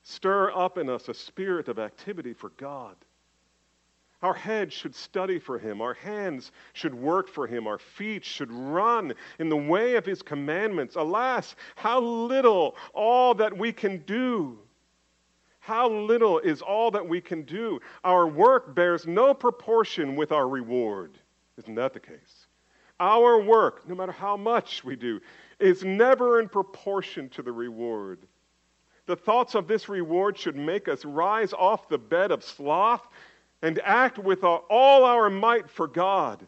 stir 0.03 0.51
up 0.55 0.77
in 0.77 0.89
us 0.89 1.07
a 1.07 1.13
spirit 1.13 1.67
of 1.67 1.79
activity 1.79 2.33
for 2.33 2.49
God 2.57 2.95
our 4.23 4.33
heads 4.33 4.73
should 4.73 4.95
study 4.95 5.37
for 5.37 5.59
him. 5.59 5.81
Our 5.81 5.93
hands 5.93 6.53
should 6.71 6.95
work 6.95 7.27
for 7.27 7.45
him. 7.45 7.67
Our 7.67 7.77
feet 7.77 8.23
should 8.23 8.51
run 8.51 9.13
in 9.37 9.49
the 9.49 9.57
way 9.57 9.95
of 9.95 10.05
his 10.05 10.21
commandments. 10.21 10.95
Alas, 10.95 11.55
how 11.75 11.99
little 11.99 12.77
all 12.93 13.35
that 13.35 13.55
we 13.55 13.73
can 13.73 13.97
do. 13.99 14.57
How 15.59 15.89
little 15.89 16.39
is 16.39 16.61
all 16.61 16.89
that 16.91 17.07
we 17.07 17.19
can 17.19 17.43
do. 17.43 17.79
Our 18.05 18.25
work 18.25 18.73
bears 18.73 19.05
no 19.05 19.33
proportion 19.33 20.15
with 20.15 20.31
our 20.31 20.47
reward. 20.47 21.17
Isn't 21.57 21.75
that 21.75 21.93
the 21.93 21.99
case? 21.99 22.47
Our 22.99 23.41
work, 23.41 23.87
no 23.87 23.95
matter 23.95 24.11
how 24.13 24.37
much 24.37 24.85
we 24.85 24.95
do, 24.95 25.19
is 25.59 25.83
never 25.83 26.39
in 26.39 26.47
proportion 26.47 27.27
to 27.29 27.41
the 27.41 27.51
reward. 27.51 28.19
The 29.05 29.15
thoughts 29.17 29.53
of 29.53 29.67
this 29.67 29.89
reward 29.89 30.37
should 30.37 30.55
make 30.55 30.87
us 30.87 31.03
rise 31.03 31.51
off 31.51 31.89
the 31.89 31.97
bed 31.97 32.31
of 32.31 32.41
sloth 32.41 33.05
and 33.63 33.79
act 33.83 34.19
with 34.19 34.43
all 34.43 35.05
our 35.05 35.29
might 35.29 35.69
for 35.69 35.87
God. 35.87 36.45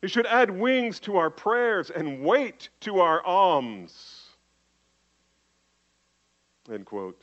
It 0.00 0.10
should 0.10 0.26
add 0.26 0.48
wings 0.50 1.00
to 1.00 1.16
our 1.16 1.28
prayers 1.28 1.90
and 1.90 2.22
weight 2.22 2.68
to 2.80 3.00
our 3.00 3.22
alms. 3.24 4.22
End 6.72 6.86
quote. 6.86 7.20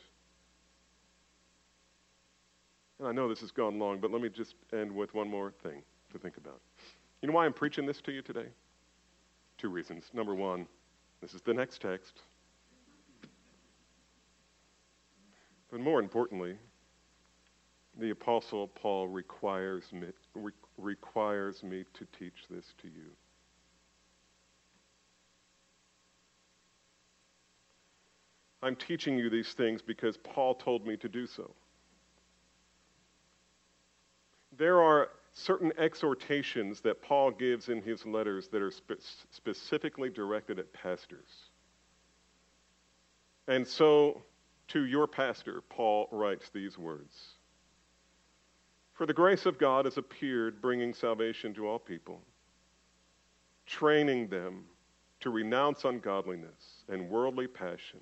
And 2.99 3.07
I 3.07 3.11
know 3.13 3.30
this 3.30 3.39
has 3.39 3.51
gone 3.51 3.80
long, 3.80 3.99
but 3.99 4.11
let 4.11 4.21
me 4.21 4.30
just 4.30 4.55
end 4.74 4.91
with 4.91 5.13
one 5.13 5.30
more 5.30 5.53
thing 5.63 5.82
to 6.11 6.19
think 6.19 6.36
about. 6.38 6.59
You 7.21 7.30
know 7.30 7.34
why 7.34 7.45
I'm 7.45 7.53
preaching 7.53 7.86
this 7.86 8.01
to 8.01 8.11
you 8.11 8.21
today? 8.21 8.47
Two 9.57 9.69
reasons. 9.69 10.05
Number 10.13 10.36
one, 10.36 10.67
this 11.21 11.34
is 11.34 11.41
the 11.41 11.53
next 11.53 11.82
text. 11.82 12.24
But 15.71 15.80
more 15.80 16.01
importantly, 16.01 16.57
the 18.00 18.10
Apostle 18.10 18.68
Paul 18.68 19.08
requires 19.08 19.91
me, 19.91 20.08
re- 20.34 20.52
requires 20.78 21.64
me 21.64 21.84
to 21.94 22.08
teach 22.18 22.46
this 22.50 22.74
to 22.82 22.88
you. 22.88 23.12
I'm 28.64 28.76
teaching 28.76 29.18
you 29.18 29.30
these 29.30 29.54
things 29.54 29.82
because 29.82 30.18
Paul 30.18 30.56
told 30.56 30.88
me 30.88 30.96
to 30.98 31.10
do 31.10 31.28
so. 31.28 31.54
There 34.58 34.82
are 34.82 35.10
certain 35.34 35.74
exhortations 35.78 36.80
that 36.82 37.02
Paul 37.02 37.32
gives 37.32 37.70
in 37.70 37.82
his 37.82 38.06
letters 38.06 38.48
that 38.50 38.62
are 38.62 38.72
spe- 38.72 39.02
specifically 39.32 40.10
directed 40.10 40.60
at 40.60 40.72
pastors. 40.72 41.50
And 43.48 43.68
so, 43.68 44.22
to 44.70 44.86
your 44.86 45.08
pastor, 45.08 45.62
Paul 45.70 46.08
writes 46.12 46.50
these 46.54 46.78
words. 46.78 47.36
For 48.94 49.06
the 49.06 49.14
grace 49.14 49.46
of 49.46 49.58
God 49.58 49.86
has 49.86 49.98
appeared, 49.98 50.62
bringing 50.62 50.94
salvation 50.94 51.54
to 51.56 51.68
all 51.68 51.80
people, 51.80 52.22
training 53.66 54.28
them 54.28 54.66
to 55.22 55.30
renounce 55.30 55.84
ungodliness 55.86 56.84
and 56.88 57.10
worldly 57.10 57.48
passion, 57.48 58.02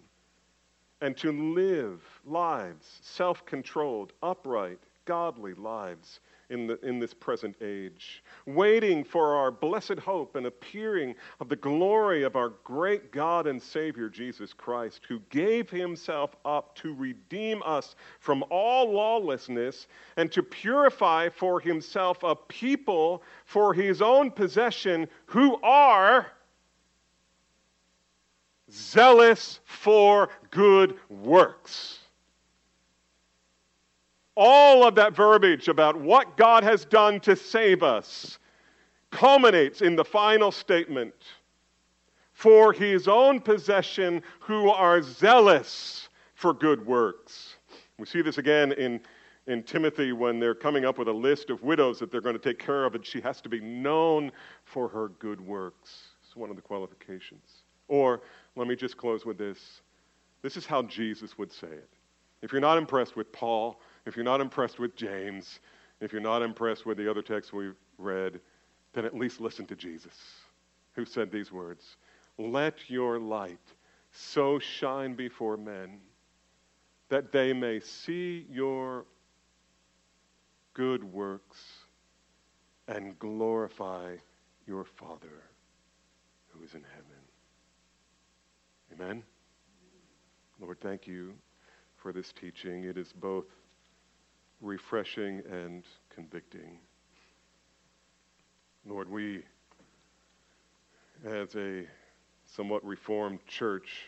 and 0.99 1.15
to 1.17 1.31
live 1.31 2.01
lives, 2.25 2.99
self 3.01 3.45
controlled, 3.45 4.13
upright, 4.21 4.79
godly 5.05 5.53
lives 5.53 6.19
in, 6.51 6.67
the, 6.67 6.79
in 6.85 6.99
this 6.99 7.13
present 7.13 7.55
age, 7.61 8.23
waiting 8.45 9.03
for 9.03 9.35
our 9.35 9.49
blessed 9.49 9.97
hope 9.97 10.35
and 10.35 10.45
appearing 10.45 11.15
of 11.39 11.49
the 11.49 11.55
glory 11.55 12.23
of 12.23 12.35
our 12.35 12.49
great 12.63 13.11
God 13.11 13.47
and 13.47 13.61
Savior 13.61 14.09
Jesus 14.09 14.53
Christ, 14.53 15.01
who 15.07 15.19
gave 15.29 15.69
himself 15.69 16.35
up 16.45 16.75
to 16.75 16.93
redeem 16.93 17.63
us 17.63 17.95
from 18.19 18.43
all 18.49 18.91
lawlessness 18.91 19.87
and 20.17 20.31
to 20.31 20.43
purify 20.43 21.29
for 21.29 21.59
himself 21.59 22.21
a 22.23 22.35
people 22.35 23.23
for 23.45 23.73
his 23.73 24.01
own 24.01 24.29
possession 24.29 25.07
who 25.25 25.59
are 25.63 26.27
zealous 28.69 29.59
for 29.65 30.29
good 30.49 30.97
works. 31.09 32.00
All 34.35 34.85
of 34.85 34.95
that 34.95 35.13
verbiage 35.13 35.67
about 35.67 35.99
what 35.99 36.37
God 36.37 36.63
has 36.63 36.85
done 36.85 37.19
to 37.21 37.35
save 37.35 37.83
us 37.83 38.39
culminates 39.11 39.81
in 39.81 39.95
the 39.95 40.05
final 40.05 40.51
statement 40.51 41.13
for 42.31 42.73
his 42.73 43.07
own 43.07 43.39
possession 43.39 44.23
who 44.39 44.69
are 44.69 45.01
zealous 45.01 46.09
for 46.33 46.53
good 46.53 46.85
works. 46.85 47.55
We 47.99 48.05
see 48.07 48.21
this 48.21 48.39
again 48.39 48.71
in, 48.71 48.99
in 49.45 49.61
Timothy 49.63 50.11
when 50.11 50.39
they're 50.39 50.55
coming 50.55 50.85
up 50.85 50.97
with 50.97 51.07
a 51.07 51.13
list 51.13 51.49
of 51.51 51.61
widows 51.61 51.99
that 51.99 52.11
they're 52.11 52.21
going 52.21 52.37
to 52.37 52.41
take 52.41 52.57
care 52.57 52.85
of, 52.85 52.95
and 52.95 53.05
she 53.05 53.21
has 53.21 53.41
to 53.41 53.49
be 53.49 53.59
known 53.59 54.31
for 54.65 54.87
her 54.87 55.09
good 55.19 55.39
works. 55.39 56.03
It's 56.25 56.35
one 56.35 56.49
of 56.49 56.55
the 56.55 56.61
qualifications. 56.61 57.63
Or, 57.87 58.21
let 58.55 58.67
me 58.67 58.75
just 58.75 58.97
close 58.97 59.25
with 59.25 59.37
this. 59.37 59.81
This 60.41 60.57
is 60.57 60.65
how 60.65 60.81
Jesus 60.83 61.37
would 61.37 61.51
say 61.51 61.67
it. 61.67 61.89
If 62.41 62.51
you're 62.51 62.61
not 62.61 62.77
impressed 62.79 63.15
with 63.15 63.31
Paul, 63.31 63.79
if 64.05 64.15
you're 64.15 64.25
not 64.25 64.41
impressed 64.41 64.79
with 64.79 64.95
James, 64.95 65.59
if 65.99 66.11
you're 66.11 66.21
not 66.21 66.41
impressed 66.41 66.85
with 66.85 66.97
the 66.97 67.09
other 67.09 67.21
texts 67.21 67.53
we've 67.53 67.75
read, 67.97 68.39
then 68.93 69.05
at 69.05 69.15
least 69.15 69.39
listen 69.39 69.65
to 69.67 69.75
Jesus, 69.75 70.13
who 70.93 71.05
said 71.05 71.31
these 71.31 71.51
words 71.51 71.97
Let 72.37 72.89
your 72.89 73.19
light 73.19 73.59
so 74.11 74.59
shine 74.59 75.13
before 75.13 75.57
men 75.57 75.99
that 77.09 77.31
they 77.31 77.53
may 77.53 77.79
see 77.79 78.45
your 78.49 79.05
good 80.73 81.03
works 81.03 81.61
and 82.87 83.17
glorify 83.19 84.15
your 84.65 84.85
Father 84.85 85.43
who 86.47 86.63
is 86.63 86.73
in 86.73 86.83
heaven. 86.83 87.21
Amen. 88.93 89.23
Lord, 90.59 90.79
thank 90.79 91.07
you 91.07 91.33
for 91.97 92.11
this 92.11 92.31
teaching. 92.31 92.83
It 92.83 92.97
is 92.97 93.13
both 93.13 93.45
refreshing 94.61 95.41
and 95.49 95.83
convicting. 96.13 96.77
Lord, 98.85 99.09
we, 99.09 99.43
as 101.25 101.55
a 101.55 101.85
somewhat 102.45 102.85
reformed 102.85 103.45
church, 103.47 104.07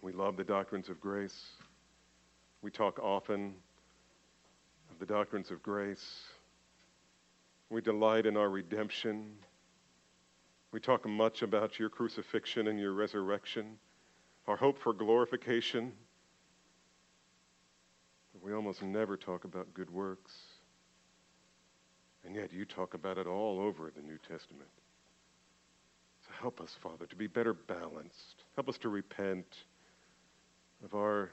we 0.00 0.12
love 0.12 0.36
the 0.36 0.44
doctrines 0.44 0.88
of 0.88 1.00
grace. 1.00 1.50
We 2.62 2.70
talk 2.70 2.98
often 3.00 3.54
of 4.90 4.98
the 4.98 5.06
doctrines 5.06 5.50
of 5.50 5.62
grace. 5.62 6.22
We 7.70 7.80
delight 7.80 8.26
in 8.26 8.36
our 8.36 8.50
redemption. 8.50 9.32
We 10.72 10.80
talk 10.80 11.08
much 11.08 11.42
about 11.42 11.78
your 11.78 11.88
crucifixion 11.88 12.68
and 12.68 12.78
your 12.78 12.92
resurrection, 12.92 13.78
our 14.46 14.56
hope 14.56 14.78
for 14.78 14.92
glorification. 14.92 15.92
We 18.42 18.52
almost 18.52 18.82
never 18.82 19.16
talk 19.16 19.44
about 19.44 19.72
good 19.72 19.88
works. 19.88 20.32
And 22.24 22.34
yet 22.34 22.52
you 22.52 22.64
talk 22.64 22.94
about 22.94 23.18
it 23.18 23.26
all 23.26 23.60
over 23.60 23.90
the 23.94 24.02
New 24.02 24.18
Testament. 24.18 24.68
So 26.26 26.32
help 26.40 26.60
us, 26.60 26.76
Father, 26.82 27.06
to 27.06 27.16
be 27.16 27.28
better 27.28 27.54
balanced. 27.54 28.44
Help 28.56 28.68
us 28.68 28.78
to 28.78 28.88
repent 28.88 29.46
of 30.84 30.94
our 30.94 31.30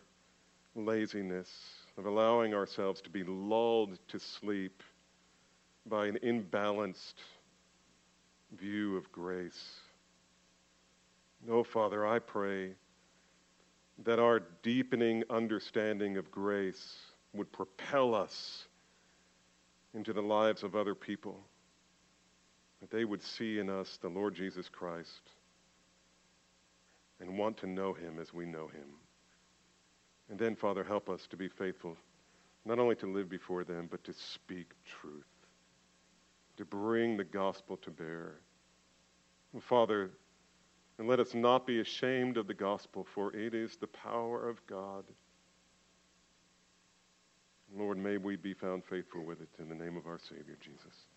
laziness, 0.76 1.49
of 1.97 2.05
allowing 2.05 2.53
ourselves 2.53 3.01
to 3.01 3.10
be 3.10 3.24
lulled 3.24 3.97
to 4.07 4.20
sleep 4.20 4.84
by 5.88 6.07
an 6.07 6.20
imbalanced 6.24 7.16
view 8.60 8.97
of 8.97 9.12
grace. 9.12 9.80
No, 11.47 11.64
Father, 11.64 12.05
I 12.05 12.20
pray 12.20 12.74
that 14.06 14.20
our 14.20 14.41
deepening 14.64 15.24
understanding 15.30 16.18
of 16.18 16.32
grace 16.32 16.97
would 17.34 17.52
propel 17.52 18.16
us 18.16 18.66
into 19.93 20.14
the 20.14 20.22
lives 20.22 20.64
of 20.64 20.76
other 20.76 20.95
people, 20.95 21.39
that 22.80 22.91
they 22.91 23.04
would 23.04 23.22
see 23.22 23.60
in 23.60 23.70
us 23.70 23.97
the 24.02 24.08
Lord 24.08 24.36
Jesus 24.36 24.70
Christ 24.70 25.32
and 27.20 27.38
want 27.38 27.58
to 27.58 27.68
know 27.68 27.93
him 27.93 28.20
as 28.20 28.34
we 28.34 28.45
know 28.45 28.68
him. 28.68 28.88
And 30.30 30.39
then, 30.39 30.56
Father, 30.56 30.84
help 30.84 31.10
us 31.10 31.28
to 31.32 31.38
be 31.38 31.50
faithful, 31.50 31.97
not 32.66 32.80
only 32.80 32.95
to 32.97 33.12
live 33.12 33.30
before 33.30 33.64
them, 33.64 33.88
but 33.89 34.04
to 34.06 34.14
speak 34.14 34.72
truth, 35.02 35.26
to 36.58 36.66
bring 36.66 37.18
the 37.18 37.24
gospel 37.24 37.78
to 37.78 37.91
bear. 37.91 38.36
Father, 39.62 40.12
and 41.00 41.08
let 41.08 41.20
us 41.22 41.34
not 41.34 41.66
be 41.66 41.80
ashamed 41.80 42.36
of 42.36 42.45
the 42.45 42.54
gospel, 42.54 43.08
for 43.16 43.34
it 43.34 43.54
is 43.54 43.78
the 43.78 43.88
power 43.88 44.47
of 44.50 44.66
God. 44.68 45.06
Lord, 47.76 47.97
may 47.97 48.18
we 48.18 48.36
be 48.36 48.54
found 48.54 48.84
faithful 48.84 49.24
with 49.24 49.41
it 49.41 49.47
in 49.60 49.70
the 49.70 49.76
name 49.76 49.95
of 49.95 50.08
our 50.08 50.20
Savior, 50.20 50.58
Jesus. 50.60 51.08